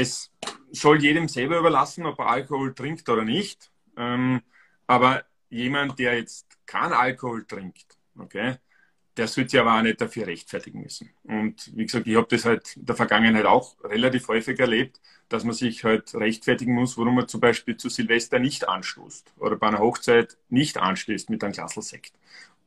Es 0.00 0.30
soll 0.70 1.02
jedem 1.02 1.26
selber 1.26 1.58
überlassen, 1.58 2.06
ob 2.06 2.20
er 2.20 2.28
Alkohol 2.28 2.72
trinkt 2.72 3.08
oder 3.08 3.24
nicht. 3.24 3.72
Ähm, 3.96 4.42
aber 4.86 5.24
jemand, 5.50 5.98
der 5.98 6.16
jetzt 6.16 6.46
keinen 6.66 6.92
Alkohol 6.92 7.44
trinkt, 7.44 7.98
okay, 8.16 8.58
der 9.16 9.26
sollte 9.26 9.50
sich 9.50 9.60
aber 9.60 9.76
auch 9.76 9.82
nicht 9.82 10.00
dafür 10.00 10.28
rechtfertigen 10.28 10.82
müssen. 10.82 11.10
Und 11.24 11.72
wie 11.74 11.84
gesagt, 11.84 12.06
ich 12.06 12.14
habe 12.14 12.28
das 12.30 12.44
halt 12.44 12.76
in 12.76 12.86
der 12.86 12.94
Vergangenheit 12.94 13.44
auch 13.44 13.74
relativ 13.82 14.28
häufig 14.28 14.60
erlebt, 14.60 15.00
dass 15.28 15.42
man 15.42 15.54
sich 15.54 15.82
halt 15.82 16.14
rechtfertigen 16.14 16.74
muss, 16.74 16.96
warum 16.96 17.16
man 17.16 17.26
zum 17.26 17.40
Beispiel 17.40 17.76
zu 17.76 17.88
Silvester 17.88 18.38
nicht 18.38 18.68
anstoßt 18.68 19.34
oder 19.38 19.56
bei 19.56 19.66
einer 19.66 19.80
Hochzeit 19.80 20.36
nicht 20.48 20.78
anstößt 20.78 21.28
mit 21.28 21.42
einem 21.42 21.54
Glasl 21.54 21.82
Sekt. 21.82 22.12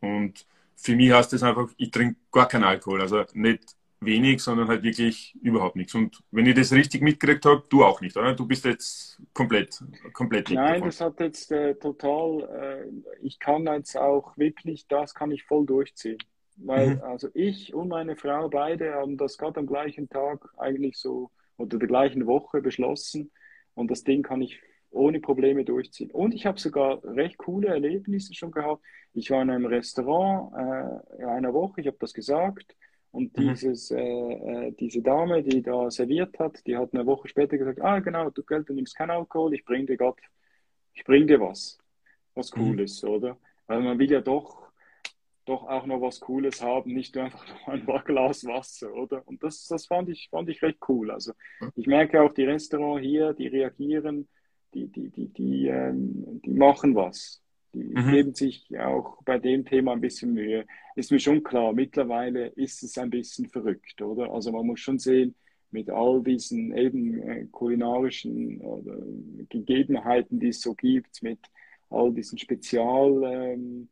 Und 0.01 0.45
für 0.75 0.97
mich 0.97 1.13
heißt 1.13 1.32
das 1.32 1.43
einfach, 1.43 1.69
ich 1.77 1.91
trinke 1.91 2.19
gar 2.29 2.49
keinen 2.49 2.65
Alkohol. 2.65 3.01
Also 3.01 3.23
nicht 3.32 3.77
wenig, 4.01 4.41
sondern 4.41 4.67
halt 4.67 4.83
wirklich 4.83 5.37
überhaupt 5.41 5.75
nichts. 5.75 5.93
Und 5.93 6.21
wenn 6.31 6.47
ich 6.47 6.55
das 6.55 6.73
richtig 6.73 7.01
mitgekriegt 7.01 7.45
habe, 7.45 7.63
du 7.69 7.83
auch 7.83 8.01
nicht, 8.01 8.17
oder? 8.17 8.33
Du 8.33 8.47
bist 8.47 8.65
jetzt 8.65 9.21
komplett, 9.33 9.81
komplett 10.13 10.49
Nein, 10.49 10.81
das 10.81 10.99
hat 10.99 11.19
jetzt 11.19 11.51
äh, 11.51 11.75
total, 11.75 12.89
äh, 12.89 13.17
ich 13.21 13.39
kann 13.39 13.65
jetzt 13.67 13.95
auch 13.95 14.35
wirklich, 14.37 14.87
das 14.87 15.13
kann 15.13 15.31
ich 15.31 15.43
voll 15.43 15.65
durchziehen. 15.65 16.17
Weil 16.57 16.95
mhm. 16.95 17.01
also 17.01 17.29
ich 17.33 17.73
und 17.73 17.87
meine 17.87 18.15
Frau 18.15 18.49
beide 18.49 18.93
haben 18.93 19.17
das 19.17 19.37
gerade 19.37 19.59
am 19.59 19.67
gleichen 19.67 20.09
Tag 20.09 20.47
eigentlich 20.57 20.97
so 20.97 21.31
oder 21.57 21.77
der 21.77 21.87
gleichen 21.87 22.27
Woche 22.27 22.61
beschlossen 22.61 23.31
und 23.73 23.89
das 23.89 24.03
Ding 24.03 24.21
kann 24.21 24.41
ich 24.41 24.59
ohne 24.89 25.19
Probleme 25.21 25.63
durchziehen. 25.63 26.11
Und 26.11 26.33
ich 26.33 26.45
habe 26.45 26.59
sogar 26.59 27.03
recht 27.03 27.37
coole 27.37 27.69
Erlebnisse 27.69 28.33
schon 28.33 28.51
gehabt. 28.51 28.83
Ich 29.13 29.31
war 29.31 29.41
in 29.41 29.49
einem 29.49 29.65
Restaurant 29.65 30.53
äh, 30.53 31.21
in 31.21 31.29
einer 31.29 31.53
Woche, 31.53 31.81
ich 31.81 31.87
habe 31.87 31.97
das 31.99 32.13
gesagt 32.13 32.75
und 33.12 33.38
mhm. 33.38 33.49
dieses, 33.49 33.91
äh, 33.91 34.01
äh, 34.01 34.72
diese 34.72 35.01
Dame, 35.01 35.43
die 35.43 35.62
da 35.62 35.91
serviert 35.91 36.39
hat, 36.39 36.66
die 36.66 36.78
hat 36.78 36.93
eine 36.93 37.05
Woche 37.05 37.28
später 37.28 37.57
gesagt, 37.57 37.82
ah 37.82 37.99
genau, 37.99 38.30
du 38.30 38.43
Geld, 38.43 38.70
du 38.70 38.74
nimmst 38.74 38.95
keinen 38.95 39.12
Alkohol, 39.12 39.53
ich 39.53 39.66
bring 39.66 39.86
dir 39.86 39.97
Gott, 39.97 40.20
ich 40.93 41.03
bring 41.03 41.28
dir 41.28 41.39
was, 41.39 41.78
was 42.36 42.55
mhm. 42.55 42.62
Cooles, 42.62 43.03
mhm. 43.03 43.09
oder? 43.09 43.38
Weil 43.68 43.82
man 43.82 43.99
will 43.99 44.12
ja 44.12 44.22
doch 44.22 44.62
doch 45.45 45.68
auch 45.68 45.86
noch 45.86 46.01
was 46.01 46.20
Cooles 46.20 46.62
haben, 46.62 46.93
nicht 46.93 47.16
nur 47.16 47.26
einfach 47.26 47.45
nur 47.68 47.95
ein 47.95 48.05
Glas 48.05 48.45
Wasser, 48.45 48.93
oder? 48.93 49.28
Und 49.28 49.43
das, 49.43 49.68
das 49.68 49.86
fand, 49.86 50.09
ich, 50.09 50.30
fand 50.30 50.49
ich 50.49 50.62
recht 50.62 50.80
cool. 50.88 51.12
Also 51.12 51.34
ich 51.76 51.88
merke 51.88 52.22
auch, 52.22 52.34
die 52.34 52.43
Restaurants 52.43 53.05
hier, 53.05 53.34
die 53.34 53.47
reagieren, 53.47 54.28
die, 54.74 54.88
die, 54.88 55.09
die, 55.09 55.28
die, 55.28 55.68
ähm, 55.68 56.41
die 56.45 56.53
machen 56.53 56.95
was. 56.95 57.40
Die 57.74 57.84
mhm. 57.84 58.11
geben 58.11 58.34
sich 58.34 58.67
auch 58.80 59.22
bei 59.24 59.39
dem 59.39 59.65
Thema 59.65 59.93
ein 59.93 60.01
bisschen 60.01 60.34
Mühe. 60.34 60.65
Ist 60.95 61.11
mir 61.11 61.19
schon 61.19 61.43
klar, 61.43 61.74
mittlerweile 61.74 62.47
ist 62.47 62.84
es 62.84 62.97
ein 62.97 63.09
bisschen 63.09 63.47
verrückt, 63.47 64.01
oder? 64.01 64.32
Also 64.32 64.51
man 64.51 64.65
muss 64.65 64.80
schon 64.80 64.99
sehen, 64.99 65.36
mit 65.72 65.89
all 65.89 66.22
diesen 66.22 66.76
eben 66.76 67.22
äh, 67.22 67.45
kulinarischen 67.51 68.59
äh, 68.59 69.45
Gegebenheiten, 69.49 70.39
die 70.39 70.49
es 70.49 70.61
so 70.61 70.74
gibt, 70.76 71.24
mit 71.24 71.39
all 71.89 72.13
diesen 72.13 72.38
Spezial... 72.38 73.24
Ähm, 73.24 73.89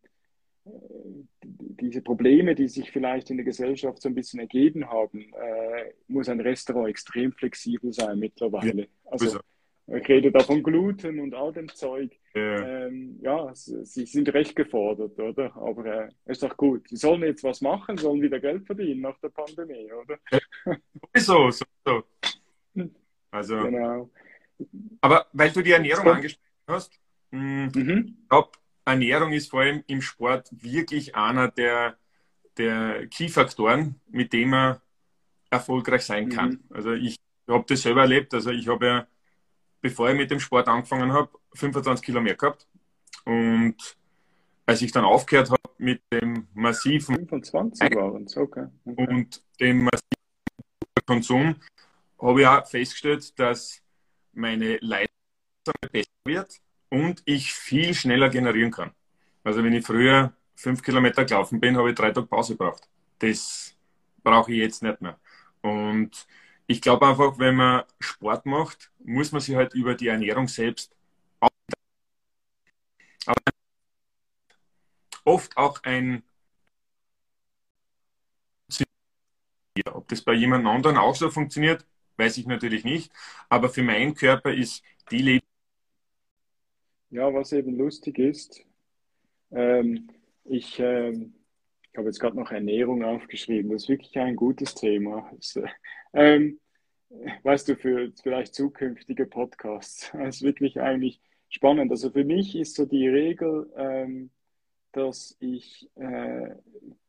diese 1.79 2.01
Probleme, 2.01 2.53
die 2.53 2.67
sich 2.67 2.91
vielleicht 2.91 3.31
in 3.31 3.37
der 3.37 3.45
Gesellschaft 3.45 4.01
so 4.01 4.09
ein 4.09 4.13
bisschen 4.13 4.39
ergeben 4.39 4.87
haben, 4.87 5.21
äh, 5.33 5.93
muss 6.07 6.29
ein 6.29 6.41
Restaurant 6.41 6.89
extrem 6.89 7.31
flexibel 7.31 7.91
sein 7.91 8.19
mittlerweile. 8.19 8.81
Ja, 8.81 8.87
also 9.05 9.39
ich 9.87 10.07
rede 10.07 10.31
da 10.31 10.41
von 10.41 10.61
Gluten 10.61 11.19
und 11.19 11.33
all 11.33 11.51
dem 11.53 11.69
Zeug. 11.69 12.18
Ja, 12.33 12.85
ähm, 12.85 13.19
ja 13.21 13.51
sie 13.53 14.05
sind 14.05 14.33
recht 14.33 14.55
gefordert, 14.55 15.19
oder? 15.19 15.55
Aber 15.55 15.85
äh, 15.85 16.09
ist 16.25 16.43
doch 16.43 16.55
gut. 16.55 16.87
Sie 16.87 16.95
sollen 16.95 17.23
jetzt 17.23 17.43
was 17.43 17.61
machen, 17.61 17.97
sollen 17.97 18.21
wieder 18.21 18.39
Geld 18.39 18.65
verdienen 18.65 19.01
nach 19.01 19.17
der 19.19 19.29
Pandemie, 19.29 19.91
oder? 19.91 20.17
so, 21.15 21.49
so, 21.51 21.65
so. 21.85 22.03
Also, 23.31 23.57
genau. 23.61 24.09
Aber 25.01 25.27
weil 25.33 25.51
du 25.51 25.61
die 25.61 25.71
Ernährung 25.71 26.07
angesprochen 26.07 26.43
hast, 26.67 26.99
mh, 27.31 27.71
mhm. 27.75 28.15
ich 28.21 28.29
glaube, 28.29 28.51
Ernährung 28.85 29.33
ist 29.33 29.49
vor 29.49 29.61
allem 29.61 29.83
im 29.87 30.01
Sport 30.01 30.49
wirklich 30.51 31.15
einer 31.15 31.49
der, 31.49 31.97
der 32.57 33.07
Key-Faktoren, 33.07 33.99
mit 34.09 34.33
dem 34.33 34.49
man 34.49 34.79
erfolgreich 35.49 36.03
sein 36.03 36.29
kann. 36.29 36.49
Mhm. 36.49 36.63
Also 36.69 36.93
ich 36.93 37.17
habe 37.47 37.65
das 37.67 37.81
selber 37.81 38.01
erlebt. 38.01 38.33
Also 38.33 38.51
ich 38.51 38.67
habe 38.67 38.85
ja, 38.85 39.07
bevor 39.81 40.09
ich 40.09 40.17
mit 40.17 40.31
dem 40.31 40.39
Sport 40.39 40.67
angefangen 40.67 41.13
habe, 41.13 41.31
25 41.53 42.05
Kilo 42.05 42.21
mehr 42.21 42.35
gehabt. 42.35 42.67
Und 43.25 43.75
als 44.65 44.81
ich 44.81 44.91
dann 44.91 45.05
aufgehört 45.05 45.49
habe 45.49 45.61
mit 45.77 46.01
dem 46.11 46.47
massiven 46.53 47.15
25 47.27 47.95
waren 47.95 48.25
es, 48.25 48.37
okay. 48.37 48.67
okay. 48.85 49.07
Und 49.07 49.43
dem 49.59 49.83
massiven 49.83 51.05
Konsum, 51.05 51.55
habe 52.21 52.41
ich 52.41 52.47
auch 52.47 52.67
festgestellt, 52.67 53.39
dass 53.39 53.81
meine 54.33 54.77
Leistung 54.81 55.09
besser 55.91 56.09
wird 56.25 56.59
und 56.89 57.21
ich 57.25 57.53
viel 57.53 57.93
schneller 57.93 58.29
generieren 58.29 58.71
kann. 58.71 58.91
Also 59.43 59.63
wenn 59.63 59.73
ich 59.73 59.85
früher 59.85 60.33
fünf 60.55 60.83
Kilometer 60.83 61.25
gelaufen 61.25 61.59
bin, 61.59 61.77
habe 61.77 61.89
ich 61.89 61.95
drei 61.95 62.11
Tage 62.11 62.27
Pause 62.27 62.53
gebraucht. 62.53 62.87
Das 63.19 63.75
brauche 64.23 64.51
ich 64.51 64.59
jetzt 64.59 64.83
nicht 64.83 65.01
mehr. 65.01 65.17
Und 65.61 66.27
ich 66.67 66.81
glaube 66.81 67.07
einfach, 67.07 67.39
wenn 67.39 67.55
man 67.55 67.83
Sport 67.99 68.45
macht, 68.45 68.91
muss 69.03 69.31
man 69.31 69.41
sich 69.41 69.55
halt 69.55 69.73
über 69.73 69.95
die 69.95 70.07
Ernährung 70.07 70.47
selbst 70.47 70.93
aber 71.39 71.53
oft 75.23 75.57
auch 75.57 75.83
ein 75.83 76.23
ob 79.93 80.09
das 80.09 80.21
bei 80.21 80.33
jemand 80.33 80.67
anderen 80.67 80.97
auch 80.97 81.15
so 81.15 81.29
funktioniert, 81.29 81.85
weiß 82.17 82.37
ich 82.37 82.45
natürlich 82.45 82.83
nicht. 82.83 83.13
Aber 83.47 83.69
für 83.69 83.81
meinen 83.81 84.13
Körper 84.13 84.53
ist 84.53 84.83
die 85.09 85.19
Lebensweise 85.19 85.49
ja, 87.11 87.33
was 87.33 87.51
eben 87.53 87.75
lustig 87.75 88.19
ist, 88.19 88.63
ähm, 89.51 90.09
ich, 90.45 90.79
ähm, 90.79 91.33
ich 91.91 91.97
habe 91.97 92.07
jetzt 92.07 92.19
gerade 92.19 92.35
noch 92.35 92.51
Ernährung 92.51 93.03
aufgeschrieben, 93.03 93.71
das 93.71 93.83
ist 93.83 93.89
wirklich 93.89 94.17
ein 94.19 94.35
gutes 94.35 94.75
Thema. 94.75 95.29
Das, 95.35 95.55
äh, 95.55 95.67
ähm, 96.13 96.59
weißt 97.43 97.69
du, 97.69 97.75
für 97.75 98.11
vielleicht 98.21 98.53
zukünftige 98.53 99.25
Podcasts, 99.25 100.11
das 100.13 100.37
ist 100.37 100.41
wirklich 100.43 100.79
eigentlich 100.79 101.19
spannend. 101.49 101.91
Also 101.91 102.11
für 102.11 102.23
mich 102.23 102.55
ist 102.55 102.75
so 102.75 102.85
die 102.85 103.07
Regel, 103.07 103.71
ähm, 103.75 104.31
dass 104.91 105.37
ich, 105.39 105.89
äh, 105.95 106.55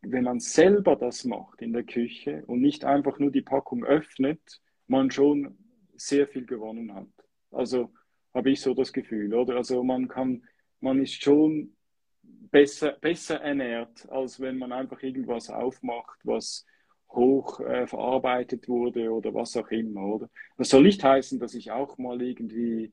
wenn 0.03 0.25
man 0.25 0.41
selber 0.41 0.97
das 0.97 1.25
macht 1.25 1.63
in 1.63 1.73
der 1.73 1.85
Küche 1.85 2.45
und 2.47 2.61
nicht 2.61 2.85
einfach 2.85 3.19
nur 3.19 3.31
die 3.31 3.43
Packung 3.43 3.85
öffnet, 3.85 4.61
man 4.87 5.11
schon 5.11 5.57
sehr 5.97 6.27
viel 6.27 6.47
gewonnen 6.47 6.95
hat. 6.95 7.09
Also 7.51 7.93
habe 8.35 8.51
ich 8.51 8.61
so 8.61 8.75
das 8.75 8.93
Gefühl, 8.93 9.35
oder? 9.35 9.57
Also 9.57 9.83
man 9.83 10.09
kann, 10.09 10.43
man 10.81 11.01
ist 11.01 11.23
schon 11.23 11.77
besser, 12.23 12.93
besser 13.01 13.41
ernährt, 13.41 14.09
als 14.11 14.41
wenn 14.41 14.59
man 14.59 14.73
einfach 14.73 15.03
irgendwas 15.03 15.51
aufmacht, 15.51 16.21
was 16.25 16.67
hoch 17.11 17.61
äh, 17.61 17.87
verarbeitet 17.87 18.69
wurde 18.69 19.11
oder 19.11 19.35
was 19.35 19.57
auch 19.57 19.69
immer, 19.69 20.03
oder? 20.03 20.31
Das 20.57 20.69
soll 20.69 20.83
nicht 20.83 21.03
heißen, 21.03 21.41
dass 21.41 21.55
ich 21.55 21.71
auch 21.71 21.99
mal 21.99 22.23
irgendwie, 22.23 22.93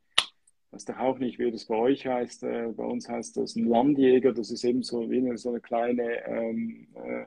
weiß 0.72 0.86
doch 0.86 0.98
auch 1.00 1.20
nicht, 1.20 1.40
wie 1.40 1.52
das 1.52 1.66
bei 1.66 1.76
euch 1.76 2.06
heißt, 2.06 2.44
äh, 2.44 2.68
bei 2.76 2.84
uns 2.84 3.10
heißt 3.10 3.38
das 3.38 3.56
ein 3.56 3.68
Landjäger, 3.68 4.34
das 4.34 4.52
ist 4.52 4.64
eben 4.64 4.84
so 4.84 5.10
wie 5.10 5.18
eine, 5.18 5.38
so 5.38 5.50
eine 5.50 5.62
kleine 5.62 6.26
ähm, 6.28 6.88
äh, 6.96 7.26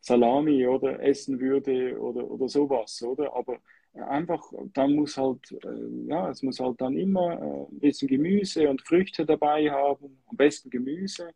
Salami 0.00 0.66
oder 0.66 1.00
essen 1.02 1.40
würde 1.40 2.00
oder, 2.00 2.28
oder 2.30 2.48
sowas, 2.48 3.02
oder? 3.02 3.34
Aber 3.36 3.58
einfach, 3.94 4.42
dann 4.72 4.94
muss 4.94 5.16
halt, 5.16 5.52
äh, 5.64 6.08
ja, 6.08 6.30
es 6.30 6.42
muss 6.42 6.60
halt 6.60 6.80
dann 6.80 6.96
immer 6.96 7.32
äh, 7.40 7.74
ein 7.74 7.80
bisschen 7.80 8.08
Gemüse 8.08 8.68
und 8.68 8.82
Früchte 8.82 9.26
dabei 9.26 9.70
haben, 9.70 10.22
am 10.26 10.36
besten 10.36 10.70
Gemüse. 10.70 11.32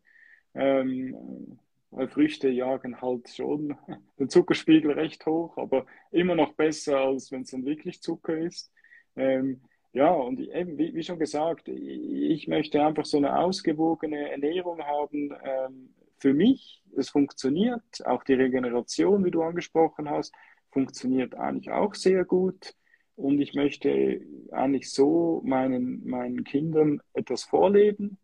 Ähm, 0.53 1.59
weil 1.91 2.09
Früchte 2.09 2.49
jagen 2.49 3.01
halt 3.01 3.29
schon 3.29 3.77
den 4.19 4.29
Zuckerspiegel 4.29 4.91
recht 4.91 5.25
hoch, 5.25 5.57
aber 5.57 5.85
immer 6.11 6.35
noch 6.35 6.53
besser, 6.53 6.99
als 6.99 7.31
wenn 7.31 7.41
es 7.41 7.51
dann 7.51 7.65
wirklich 7.65 8.01
Zucker 8.01 8.37
ist. 8.37 8.71
Ähm, 9.15 9.61
ja, 9.95 10.11
und 10.11 10.39
eben, 10.39 10.77
wie, 10.77 10.93
wie, 10.93 11.03
schon 11.03 11.19
gesagt, 11.19 11.67
ich 11.67 12.47
möchte 12.47 12.83
einfach 12.83 13.05
so 13.05 13.17
eine 13.17 13.37
ausgewogene 13.37 14.29
Ernährung 14.29 14.81
haben. 14.81 15.33
Ähm, 15.43 15.89
für 16.17 16.33
mich, 16.33 16.83
es 16.97 17.09
funktioniert, 17.09 18.05
auch 18.05 18.23
die 18.23 18.33
Regeneration, 18.33 19.25
wie 19.25 19.31
du 19.31 19.41
angesprochen 19.41 20.09
hast, 20.09 20.33
funktioniert 20.71 21.35
eigentlich 21.35 21.71
auch 21.71 21.95
sehr 21.95 22.25
gut. 22.25 22.75
Und 23.15 23.39
ich 23.39 23.53
möchte 23.53 24.21
eigentlich 24.51 24.91
so 24.91 25.41
meinen, 25.45 26.05
meinen 26.05 26.43
Kindern 26.43 27.01
etwas 27.13 27.43
vorleben, 27.43 28.17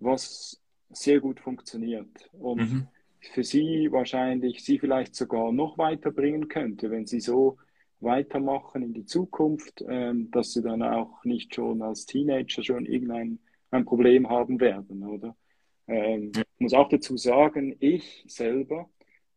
was 0.00 0.60
sehr 0.90 1.20
gut 1.20 1.40
funktioniert. 1.40 2.30
Und 2.32 2.58
mhm 2.58 2.88
für 3.20 3.44
sie 3.44 3.88
wahrscheinlich, 3.90 4.64
sie 4.64 4.78
vielleicht 4.78 5.14
sogar 5.14 5.52
noch 5.52 5.78
weiterbringen 5.78 6.48
könnte, 6.48 6.90
wenn 6.90 7.06
sie 7.06 7.20
so 7.20 7.58
weitermachen 8.00 8.82
in 8.82 8.92
die 8.92 9.04
Zukunft, 9.04 9.84
ähm, 9.88 10.30
dass 10.30 10.52
sie 10.52 10.62
dann 10.62 10.82
auch 10.82 11.24
nicht 11.24 11.54
schon 11.54 11.82
als 11.82 12.06
Teenager 12.06 12.62
schon 12.62 12.86
irgendein 12.86 13.38
ein 13.70 13.84
Problem 13.84 14.28
haben 14.28 14.60
werden, 14.60 15.04
oder? 15.04 15.36
Ähm, 15.86 16.32
muss 16.58 16.74
auch 16.74 16.88
dazu 16.88 17.16
sagen, 17.16 17.76
ich 17.80 18.24
selber 18.26 18.88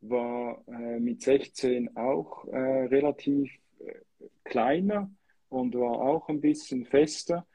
war 0.02 0.64
äh, 0.68 1.00
mit 1.00 1.22
16 1.22 1.96
auch 1.96 2.46
äh, 2.48 2.58
relativ 2.58 3.52
äh, 3.80 3.94
kleiner 4.44 5.10
und 5.50 5.76
war 5.76 6.02
auch 6.02 6.30
ein 6.30 6.42
bisschen 6.42 6.86
fester. 6.86 7.46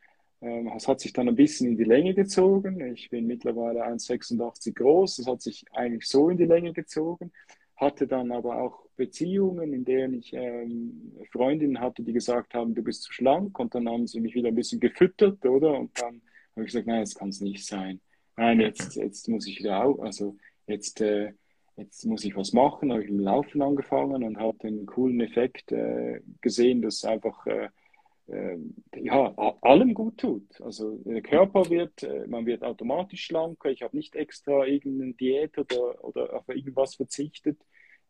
Ähm, 0.41 0.71
es 0.77 0.87
hat 0.87 1.01
sich 1.01 1.13
dann 1.13 1.29
ein 1.29 1.37
bisschen 1.37 1.69
in 1.69 1.77
die 1.77 1.85
Länge 1.85 2.15
gezogen. 2.15 2.81
Ich 2.95 3.11
bin 3.11 3.27
mittlerweile 3.27 3.85
1,86 3.87 4.75
groß. 4.75 5.19
Es 5.19 5.27
hat 5.27 5.43
sich 5.43 5.65
eigentlich 5.73 6.07
so 6.07 6.31
in 6.31 6.37
die 6.37 6.45
Länge 6.45 6.73
gezogen. 6.73 7.33
Hatte 7.77 8.07
dann 8.07 8.33
aber 8.33 8.61
auch 8.62 8.87
Beziehungen, 8.97 9.72
in 9.72 9.85
denen 9.85 10.14
ich 10.14 10.33
ähm, 10.33 11.12
Freundinnen 11.31 11.81
hatte, 11.81 12.03
die 12.03 12.12
gesagt 12.12 12.55
haben, 12.55 12.74
du 12.74 12.83
bist 12.83 13.03
zu 13.03 13.12
schlank. 13.12 13.59
Und 13.59 13.74
dann 13.74 13.89
haben 13.89 14.07
sie 14.07 14.20
mich 14.20 14.35
wieder 14.35 14.49
ein 14.49 14.55
bisschen 14.55 14.81
gefüttert, 14.81 15.45
oder? 15.45 15.79
Und 15.79 15.91
dann 16.01 16.22
habe 16.53 16.62
ich 16.62 16.66
gesagt, 16.66 16.87
nein, 16.87 17.03
das 17.03 17.14
kann 17.14 17.29
es 17.29 17.41
nicht 17.41 17.66
sein. 17.66 18.01
Nein, 18.37 18.61
jetzt, 18.61 18.97
jetzt 18.97 19.29
muss 19.29 19.47
ich 19.47 19.59
wieder 19.59 19.85
auch, 19.85 19.99
also 20.01 20.37
jetzt, 20.66 21.01
äh, 21.01 21.33
jetzt 21.77 22.05
muss 22.07 22.24
ich 22.24 22.37
was 22.37 22.53
machen. 22.53 22.93
Habe 22.93 23.03
ich 23.03 23.11
im 23.11 23.20
Laufen 23.20 23.62
angefangen 23.62 24.24
und 24.24 24.39
habe 24.39 24.59
den 24.59 24.87
coolen 24.87 25.20
Effekt 25.20 25.72
äh, 25.72 26.20
gesehen, 26.41 26.83
dass 26.83 27.05
einfach 27.05 27.47
äh, 27.47 27.68
ja, 28.29 29.35
allem 29.61 29.95
gut 29.95 30.18
tut. 30.18 30.61
Also 30.61 30.99
der 31.05 31.22
Körper 31.22 31.70
wird, 31.70 32.03
äh, 32.03 32.27
man 32.27 32.45
wird 32.47 32.64
automatisch 32.64 33.24
schlanker. 33.24 33.70
Ich 33.70 33.83
habe 33.83 33.97
nicht 33.97 34.16
extra 34.16 34.66
irgendeine 34.66 35.14
Diät 35.14 35.57
oder, 35.59 36.05
oder 36.05 36.35
auf 36.35 36.49
irgendwas 36.49 36.97
verzichtet. 36.97 37.59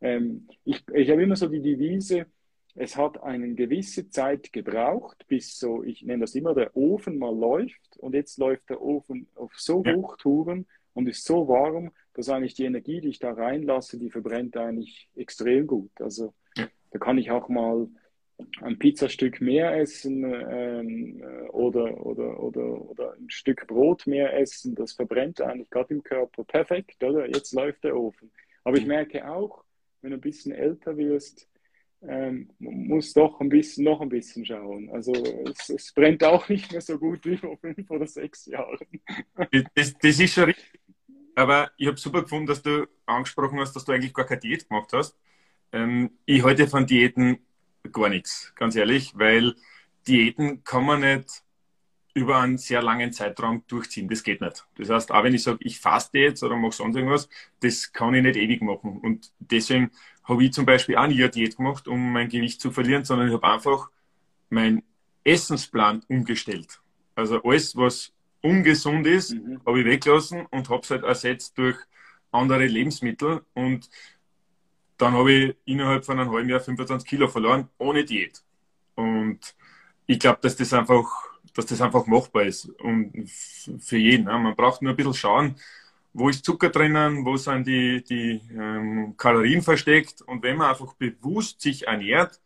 Ähm, 0.01 0.47
ich, 0.63 0.83
ich 0.93 1.09
habe 1.09 1.23
immer 1.23 1.35
so 1.35 1.47
die 1.47 1.61
Devise, 1.61 2.25
es 2.75 2.95
hat 2.95 3.21
eine 3.23 3.55
gewisse 3.55 4.09
Zeit 4.09 4.53
gebraucht, 4.53 5.25
bis 5.27 5.57
so, 5.57 5.83
ich 5.83 6.03
nenne 6.03 6.21
das 6.21 6.35
immer, 6.35 6.53
der 6.53 6.75
Ofen 6.75 7.17
mal 7.17 7.35
läuft 7.35 7.97
und 7.97 8.13
jetzt 8.13 8.37
läuft 8.37 8.69
der 8.69 8.81
Ofen 8.81 9.27
auf 9.35 9.51
so 9.55 9.83
ja. 9.83 9.95
Hochtouren 9.95 10.67
und 10.93 11.07
ist 11.07 11.25
so 11.25 11.47
warm, 11.47 11.91
dass 12.13 12.29
eigentlich 12.29 12.53
die 12.53 12.65
Energie, 12.65 13.01
die 13.01 13.09
ich 13.09 13.19
da 13.19 13.31
reinlasse, 13.31 13.97
die 13.97 14.11
verbrennt 14.11 14.57
eigentlich 14.57 15.09
extrem 15.15 15.65
gut. 15.65 15.91
Also 15.99 16.33
ja. 16.55 16.67
da 16.91 16.99
kann 16.99 17.17
ich 17.17 17.31
auch 17.31 17.49
mal 17.49 17.87
ein 18.61 18.77
Pizzastück 18.77 19.41
mehr 19.41 19.75
essen 19.77 20.23
ähm, 20.23 21.23
oder, 21.51 22.05
oder, 22.05 22.39
oder, 22.39 22.89
oder 22.89 23.13
ein 23.13 23.29
Stück 23.29 23.67
Brot 23.67 24.05
mehr 24.05 24.37
essen, 24.39 24.75
das 24.75 24.93
verbrennt 24.93 25.41
eigentlich 25.41 25.69
gerade 25.69 25.93
im 25.93 26.03
Körper 26.03 26.43
perfekt, 26.43 27.03
oder? 27.03 27.27
Jetzt 27.27 27.53
läuft 27.53 27.83
der 27.83 27.97
Ofen. 27.97 28.31
Aber 28.63 28.77
ich 28.77 28.83
mhm. 28.83 28.89
merke 28.89 29.29
auch, 29.29 29.63
wenn 30.01 30.11
du 30.11 30.17
ein 30.17 30.21
bisschen 30.21 30.51
älter 30.51 30.97
wirst, 30.97 31.47
ähm, 32.03 32.49
muss 32.59 33.13
doch 33.13 33.39
ein 33.39 33.49
bisschen, 33.49 33.83
noch 33.83 34.01
ein 34.01 34.09
bisschen 34.09 34.45
schauen. 34.45 34.89
Also 34.91 35.13
es, 35.13 35.69
es, 35.69 35.91
brennt 35.93 36.23
auch 36.23 36.47
nicht 36.47 36.71
mehr 36.71 36.81
so 36.81 36.99
gut 36.99 37.25
wie 37.25 37.37
vor 37.37 37.57
fünf 37.57 37.89
oder 37.89 38.05
sechs 38.05 38.45
Jahren. 38.45 38.85
Das, 39.73 39.97
das 39.97 40.19
ist 40.19 40.33
schon 40.33 40.45
richtig. 40.45 40.79
Aber 41.33 41.71
ich 41.77 41.87
habe 41.87 41.97
super 41.97 42.21
gefunden, 42.21 42.47
dass 42.47 42.61
du 42.61 42.87
angesprochen 43.05 43.59
hast, 43.59 43.75
dass 43.75 43.85
du 43.85 43.91
eigentlich 43.91 44.13
gar 44.13 44.25
keine 44.25 44.41
Diät 44.41 44.67
gemacht 44.69 44.91
hast. 44.93 45.17
Ähm, 45.71 46.11
ich 46.25 46.43
halte 46.43 46.67
von 46.67 46.85
Diäten 46.85 47.39
gar 47.91 48.09
nichts, 48.09 48.53
ganz 48.55 48.75
ehrlich, 48.75 49.13
weil 49.15 49.55
Diäten 50.07 50.63
kann 50.63 50.85
man 50.85 51.01
nicht 51.01 51.43
über 52.13 52.39
einen 52.39 52.57
sehr 52.57 52.81
langen 52.81 53.13
Zeitraum 53.13 53.63
durchziehen. 53.67 54.09
Das 54.09 54.23
geht 54.23 54.41
nicht. 54.41 54.65
Das 54.75 54.89
heißt, 54.89 55.11
auch 55.11 55.23
wenn 55.23 55.35
ich 55.35 55.43
sage, 55.43 55.59
ich 55.61 55.79
faste 55.79 56.17
jetzt 56.17 56.41
oder 56.41 56.55
mache 56.55 56.75
sonst 56.75 56.95
irgendwas, 56.95 57.29
das 57.59 57.93
kann 57.93 58.15
ich 58.15 58.23
nicht 58.23 58.37
ewig 58.37 58.61
machen. 58.61 58.99
Und 59.01 59.31
deswegen 59.39 59.91
habe 60.23 60.43
ich 60.43 60.51
zum 60.51 60.65
Beispiel 60.65 60.97
auch 60.97 61.07
nie 61.07 61.21
eine 61.21 61.29
Diät 61.29 61.57
gemacht, 61.57 61.87
um 61.87 62.11
mein 62.11 62.27
Gewicht 62.27 62.59
zu 62.59 62.71
verlieren, 62.71 63.05
sondern 63.05 63.27
ich 63.27 63.33
habe 63.35 63.47
einfach 63.47 63.89
meinen 64.49 64.81
Essensplan 65.23 66.03
umgestellt. 66.07 66.81
Also 67.13 67.43
alles, 67.43 67.75
was 67.75 68.11
ungesund 68.41 69.05
ist, 69.05 69.33
mhm. 69.33 69.61
habe 69.65 69.81
ich 69.81 69.85
weggelassen 69.85 70.47
und 70.49 70.69
habe 70.69 70.81
es 70.81 70.89
halt 70.89 71.03
ersetzt 71.03 71.57
durch 71.57 71.77
andere 72.31 72.65
Lebensmittel. 72.65 73.41
Und 73.53 73.89
dann 74.97 75.13
habe 75.13 75.31
ich 75.31 75.55
innerhalb 75.65 76.05
von 76.05 76.19
einem 76.19 76.31
halben 76.31 76.49
Jahr 76.49 76.59
25 76.59 77.07
Kilo 77.07 77.27
verloren, 77.27 77.69
ohne 77.77 78.03
Diät. 78.03 78.41
Und 78.95 79.55
ich 80.07 80.19
glaube, 80.19 80.39
dass 80.41 80.55
das 80.55 80.73
einfach, 80.73 81.05
dass 81.53 81.67
das 81.67 81.81
einfach 81.81 82.05
machbar 82.07 82.43
ist. 82.43 82.69
Und 82.79 83.29
für 83.79 83.97
jeden. 83.97 84.25
Ne? 84.25 84.37
Man 84.37 84.55
braucht 84.55 84.81
nur 84.81 84.93
ein 84.93 84.95
bisschen 84.95 85.13
schauen, 85.13 85.55
wo 86.13 86.29
ist 86.29 86.43
Zucker 86.45 86.69
drinnen, 86.69 87.25
wo 87.25 87.37
sind 87.37 87.67
die, 87.67 88.03
die 88.03 88.41
ähm, 88.51 89.15
Kalorien 89.17 89.61
versteckt. 89.61 90.21
Und 90.21 90.41
wenn 90.43 90.57
man 90.57 90.69
einfach 90.69 90.93
bewusst 90.93 91.61
sich 91.61 91.87
ernährt, 91.87 92.39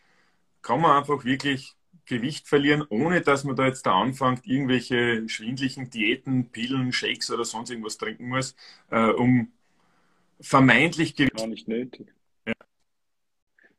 kann 0.61 0.81
man 0.81 0.97
einfach 0.97 1.23
wirklich 1.23 1.75
Gewicht 2.05 2.49
verlieren, 2.49 2.83
ohne 2.89 3.21
dass 3.21 3.45
man 3.45 3.55
da 3.55 3.67
jetzt 3.67 3.85
da 3.85 3.93
anfängt, 3.93 4.45
irgendwelche 4.45 5.27
schwindlichen 5.29 5.89
Diäten, 5.89 6.49
Pillen, 6.49 6.91
Shakes 6.91 7.31
oder 7.31 7.45
sonst 7.45 7.69
irgendwas 7.69 7.97
trinken 7.97 8.27
muss, 8.27 8.55
äh, 8.89 9.11
um 9.11 9.53
vermeintlich 10.41 11.15
Gewicht. 11.15 11.37
Gar 11.37 11.47
nicht 11.47 11.67
nötig. 11.69 12.13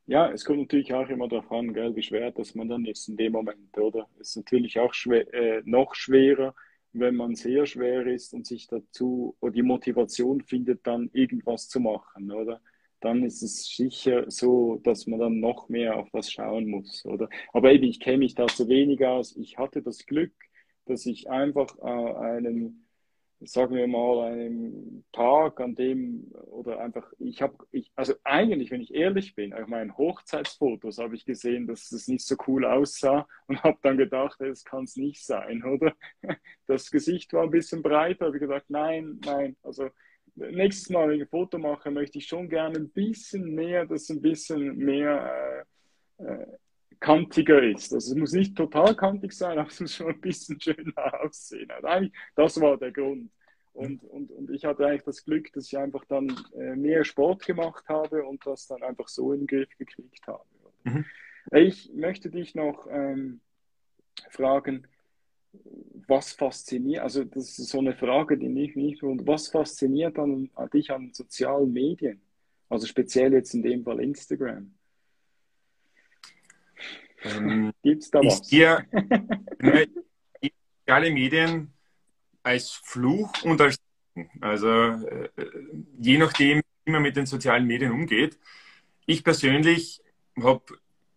Ja, 0.07 0.31
es 0.33 0.45
kommt 0.45 0.59
natürlich 0.59 0.93
auch 0.95 1.09
immer 1.09 1.29
darauf 1.29 1.51
an, 1.53 1.73
gell, 1.73 1.95
wie 1.95 2.03
schwer 2.03 2.33
dass 2.33 2.55
man 2.55 2.69
dann 2.69 2.85
ist 2.87 3.09
in 3.09 3.17
dem 3.17 3.33
Moment, 3.33 3.77
oder? 3.79 4.09
Ist 4.19 4.37
natürlich 4.37 4.79
auch 4.81 4.93
schwer, 4.95 5.33
äh, 5.33 5.63
noch 5.65 5.95
schwerer, 5.95 6.55
wenn 6.93 7.15
man 7.15 7.35
sehr 7.37 7.67
schwer 7.67 8.07
ist 8.07 8.35
und 8.35 8.47
sich 8.47 8.67
dazu 8.67 9.37
oder 9.41 9.53
die 9.53 9.63
Motivation 9.63 10.43
findet, 10.43 10.87
dann 10.87 11.09
irgendwas 11.13 11.69
zu 11.69 11.81
machen, 11.81 12.31
oder? 12.33 12.61
Dann 13.01 13.23
ist 13.25 13.43
es 13.43 13.65
sicher 13.67 14.31
so, 14.31 14.79
dass 14.85 15.07
man 15.07 15.21
dann 15.21 15.41
noch 15.41 15.69
mehr 15.69 15.97
auf 15.97 16.11
das 16.11 16.31
schauen 16.31 16.69
muss, 16.69 17.05
oder? 17.07 17.29
Aber 17.53 17.73
eben, 17.73 17.85
ich 17.85 18.01
kenne 18.01 18.19
mich 18.19 18.35
da 18.35 18.47
zu 18.49 18.69
wenig 18.69 19.05
aus. 19.05 19.37
Ich 19.37 19.57
hatte 19.59 19.83
das 19.83 20.05
Glück, 20.07 20.33
dass 20.87 21.07
ich 21.07 21.31
einfach 21.31 21.77
äh, 21.79 21.83
einen 21.83 22.87
sagen 23.45 23.75
wir 23.75 23.87
mal, 23.87 24.33
einem 24.33 25.05
Tag, 25.13 25.61
an 25.61 25.75
dem, 25.75 26.33
oder 26.47 26.81
einfach, 26.81 27.13
ich 27.19 27.43
habe, 27.43 27.57
ich, 27.71 27.91
also 27.97 28.15
eigentlich, 28.25 28.71
wenn 28.71 28.81
ich 28.81 28.95
ehrlich 28.95 29.35
bin, 29.35 29.53
auf 29.53 29.67
meinen 29.67 29.97
Hochzeitsfotos 29.97 30.99
habe 30.99 31.15
ich 31.15 31.25
gesehen, 31.25 31.67
dass 31.67 31.93
es 31.93 32.09
nicht 32.09 32.25
so 32.25 32.37
cool 32.47 32.65
aussah 32.65 33.27
und 33.47 33.63
habe 33.63 33.79
dann 33.83 33.97
gedacht, 33.97 34.41
das 34.41 34.65
kann 34.65 34.85
es 34.85 34.97
nicht 34.97 35.25
sein, 35.25 35.63
oder? 35.65 35.95
Das 36.67 36.91
Gesicht 36.91 37.33
war 37.33 37.43
ein 37.43 37.51
bisschen 37.51 37.83
breiter, 37.83 38.27
habe 38.27 38.37
ich 38.37 38.41
gesagt, 38.41 38.71
nein, 38.71 39.21
nein, 39.25 39.57
also 39.63 39.91
nächstes 40.35 40.89
Mal, 40.91 41.09
wenn 41.09 41.17
ich 41.17 41.23
ein 41.23 41.29
Foto 41.29 41.59
mache, 41.59 41.91
möchte 41.91 42.19
ich 42.19 42.27
schon 42.27 42.49
gerne 42.49 42.79
ein 42.79 42.91
bisschen 42.91 43.55
mehr, 43.55 43.85
dass 43.85 44.09
ein 44.09 44.23
bisschen 44.23 44.77
mehr 44.77 45.67
äh, 46.19 46.25
äh, 46.25 46.47
kantiger 47.03 47.63
ist. 47.63 47.93
Also 47.93 48.13
es 48.13 48.19
muss 48.19 48.33
nicht 48.33 48.57
total 48.57 48.95
kantig 48.95 49.33
sein, 49.33 49.59
aber 49.59 49.69
es 49.69 49.81
muss 49.81 49.95
schon 49.95 50.09
ein 50.09 50.21
bisschen 50.21 50.59
schöner 50.59 51.21
aussehen. 51.21 51.71
Also 51.71 51.87
eigentlich, 51.87 52.13
das 52.35 52.59
war 52.61 52.79
der 52.79 52.93
Grund. 52.93 53.31
Und, 53.75 54.05
und, 54.05 54.31
und 54.31 54.51
ich 54.51 54.65
hatte 54.65 54.87
eigentlich 54.87 55.03
das 55.03 55.25
Glück, 55.25 55.53
dass 55.53 55.67
ich 55.67 55.79
einfach 55.79 56.05
dann 56.07 56.35
äh, 56.55 56.77
mehr 56.77 57.05
Sport 57.05 57.45
gemacht 57.45 57.85
habe 57.89 58.25
und 58.25 58.47
das 58.47 58.67
dann 58.67 58.83
einfach 58.83 59.09
so 59.09 59.33
in 59.33 59.41
den 59.41 59.47
Griff 59.47 59.77
gekriegt 59.79 60.27
habe. 60.27 60.45
Mhm. 60.85 61.05
Ich 61.53 61.91
möchte 61.95 62.31
dich 62.31 62.55
noch 62.55 62.87
ähm, 62.91 63.41
fragen, 64.31 64.87
was 66.07 66.33
fasziniert, 66.33 67.03
also 67.03 67.25
das 67.25 67.59
ist 67.59 67.69
so 67.69 67.79
eine 67.79 67.95
Frage, 67.95 68.39
die 68.39 68.49
mich 68.49 68.75
nicht 68.77 69.03
wundert, 69.03 69.27
was 69.27 69.49
fasziniert 69.49 70.19
an, 70.19 70.51
an 70.55 70.71
dich 70.71 70.91
an 70.91 71.13
sozialen 71.13 71.73
Medien? 71.73 72.23
Also 72.69 72.87
speziell 72.87 73.33
jetzt 73.33 73.55
in 73.55 73.63
dem 73.63 73.85
Fall 73.85 74.01
Instagram. 74.01 74.73
Ähm, 77.25 77.73
Gibt 77.83 78.03
es 78.03 78.11
da 78.11 78.21
was? 78.21 78.47
Sehe, 78.47 78.87
soziale 80.41 81.11
Medien 81.13 81.73
als 82.43 82.71
Fluch 82.71 83.31
und 83.45 83.61
als 83.61 83.79
also 84.41 84.69
äh, 84.69 85.29
je 85.99 86.19
nachdem, 86.19 86.61
wie 86.85 86.93
man 86.93 87.03
mit 87.03 87.17
den 87.17 87.27
sozialen 87.27 87.67
Medien 87.67 87.93
umgeht. 87.93 88.39
Ich 89.07 89.25
persönlich 89.25 90.03
habe 90.41 90.65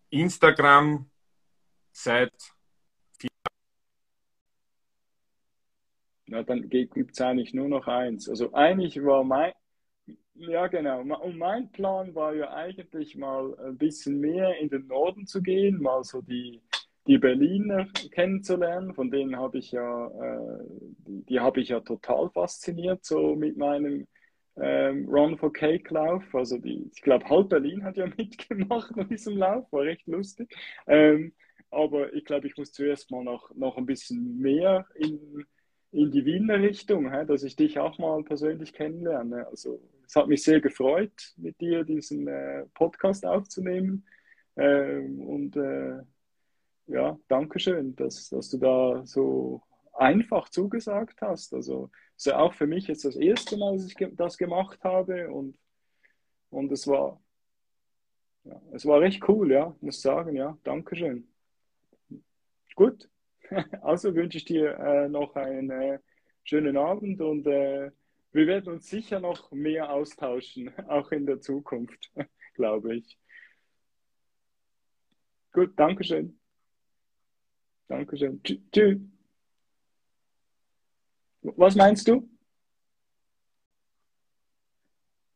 Instagram 0.09 1.09
seit 1.91 2.33
vier 3.19 3.29
Ja, 6.27 6.43
dann 6.43 6.69
gibt 6.69 7.11
es 7.11 7.21
eigentlich 7.21 7.53
nur 7.53 7.67
noch 7.67 7.87
eins. 7.87 8.29
Also 8.29 8.53
eigentlich 8.53 9.03
war 9.03 9.23
mein, 9.23 9.51
ja 10.35 10.67
genau, 10.67 11.01
und 11.01 11.37
mein 11.37 11.71
Plan 11.71 12.13
war 12.15 12.33
ja 12.33 12.53
eigentlich 12.53 13.15
mal 13.15 13.57
ein 13.59 13.77
bisschen 13.77 14.19
mehr 14.19 14.57
in 14.59 14.69
den 14.69 14.87
Norden 14.87 15.25
zu 15.27 15.41
gehen, 15.41 15.81
mal 15.81 16.03
so 16.03 16.21
die, 16.21 16.61
die 17.07 17.17
Berliner 17.17 17.87
kennenzulernen, 18.11 18.93
von 18.93 19.11
denen 19.11 19.37
habe 19.37 19.57
ich 19.57 19.71
ja, 19.71 20.07
äh, 20.07 20.63
die, 21.07 21.25
die 21.25 21.39
habe 21.39 21.61
ich 21.61 21.69
ja 21.69 21.79
total 21.79 22.29
fasziniert, 22.29 23.05
so 23.05 23.35
mit 23.35 23.57
meinem 23.57 24.07
ähm, 24.57 25.07
Run 25.09 25.37
for 25.37 25.51
Cake 25.51 25.93
Lauf. 25.93 26.23
Also 26.33 26.57
die, 26.57 26.89
ich 26.93 27.01
glaube, 27.01 27.25
halb 27.29 27.49
Berlin 27.49 27.83
hat 27.83 27.97
ja 27.97 28.07
mitgemacht 28.17 28.95
bei 28.95 29.03
diesem 29.03 29.37
Lauf, 29.37 29.71
war 29.71 29.83
recht 29.83 30.07
lustig. 30.07 30.55
Ähm, 30.87 31.33
aber 31.71 32.13
ich 32.13 32.25
glaube, 32.25 32.47
ich 32.47 32.57
muss 32.57 32.71
zuerst 32.71 33.11
mal 33.11 33.23
noch, 33.23 33.53
noch 33.55 33.77
ein 33.77 33.85
bisschen 33.85 34.39
mehr 34.39 34.85
in, 34.95 35.45
in 35.95 36.11
die 36.11 36.25
Wiener 36.25 36.59
Richtung, 36.59 37.11
dass 37.27 37.43
ich 37.43 37.55
dich 37.55 37.79
auch 37.79 37.97
mal 37.97 38.23
persönlich 38.23 38.73
kennenlerne. 38.73 39.47
Also 39.47 39.79
es 40.05 40.15
hat 40.15 40.27
mich 40.27 40.43
sehr 40.43 40.61
gefreut, 40.61 41.33
mit 41.37 41.59
dir 41.61 41.83
diesen 41.83 42.27
äh, 42.27 42.65
Podcast 42.73 43.25
aufzunehmen. 43.25 44.05
Ähm, 44.57 45.21
und 45.21 45.55
äh, 45.55 46.01
ja, 46.87 47.17
danke 47.27 47.59
schön, 47.59 47.95
dass, 47.95 48.29
dass 48.29 48.49
du 48.49 48.57
da 48.57 49.05
so 49.05 49.61
einfach 49.93 50.49
zugesagt 50.49 51.21
hast. 51.21 51.53
Also 51.53 51.89
ist 52.15 52.25
ja 52.25 52.39
auch 52.39 52.53
für 52.53 52.67
mich 52.67 52.87
jetzt 52.87 53.05
das 53.05 53.15
erste 53.15 53.57
Mal, 53.57 53.77
dass 53.77 53.85
ich 53.85 53.95
das 54.13 54.37
gemacht 54.37 54.83
habe 54.83 55.29
und, 55.31 55.57
und 56.49 56.71
es 56.71 56.87
war 56.87 57.21
ja, 58.45 58.61
es 58.73 58.85
war 58.85 59.01
recht 59.01 59.27
cool, 59.27 59.51
ja, 59.51 59.75
muss 59.81 60.01
sagen, 60.01 60.35
ja, 60.35 60.57
danke 60.63 60.95
schön. 60.95 61.27
Gut, 62.75 63.09
also 63.81 64.15
wünsche 64.15 64.37
ich 64.37 64.45
dir 64.45 64.77
äh, 64.77 65.09
noch 65.09 65.35
einen 65.35 65.69
äh, 65.69 65.99
schönen 66.43 66.77
Abend 66.77 67.21
und 67.21 67.47
äh, 67.47 67.91
wir 68.31 68.47
werden 68.47 68.73
uns 68.73 68.89
sicher 68.89 69.19
noch 69.19 69.51
mehr 69.51 69.91
austauschen, 69.91 70.71
auch 70.89 71.11
in 71.11 71.25
der 71.25 71.39
Zukunft, 71.41 72.11
glaube 72.53 72.95
ich. 72.95 73.17
Gut, 75.51 75.71
danke 75.77 76.03
schön. 76.03 76.37
Dankeschön. 77.87 78.41
Tschüss. 78.43 78.99
Was 81.41 81.75
meinst 81.75 82.07
du? 82.07 82.27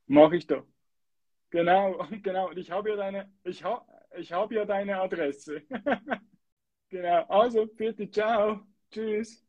Mach 0.07 0.31
ich 0.31 0.47
doch. 0.47 0.65
Genau, 1.51 2.05
genau. 2.23 2.51
Ich 2.51 2.71
habe 2.71 2.89
ja 2.89 2.95
deine, 2.95 3.31
ich 3.43 3.63
habe, 3.63 3.85
ich 4.17 4.31
habe 4.31 4.55
ja 4.55 4.65
deine 4.65 4.99
Adresse. 4.99 5.61
Genau. 6.89 7.25
Also, 7.29 7.65
bitte, 7.67 8.09
ciao. 8.09 8.61
Tschüss. 8.91 9.37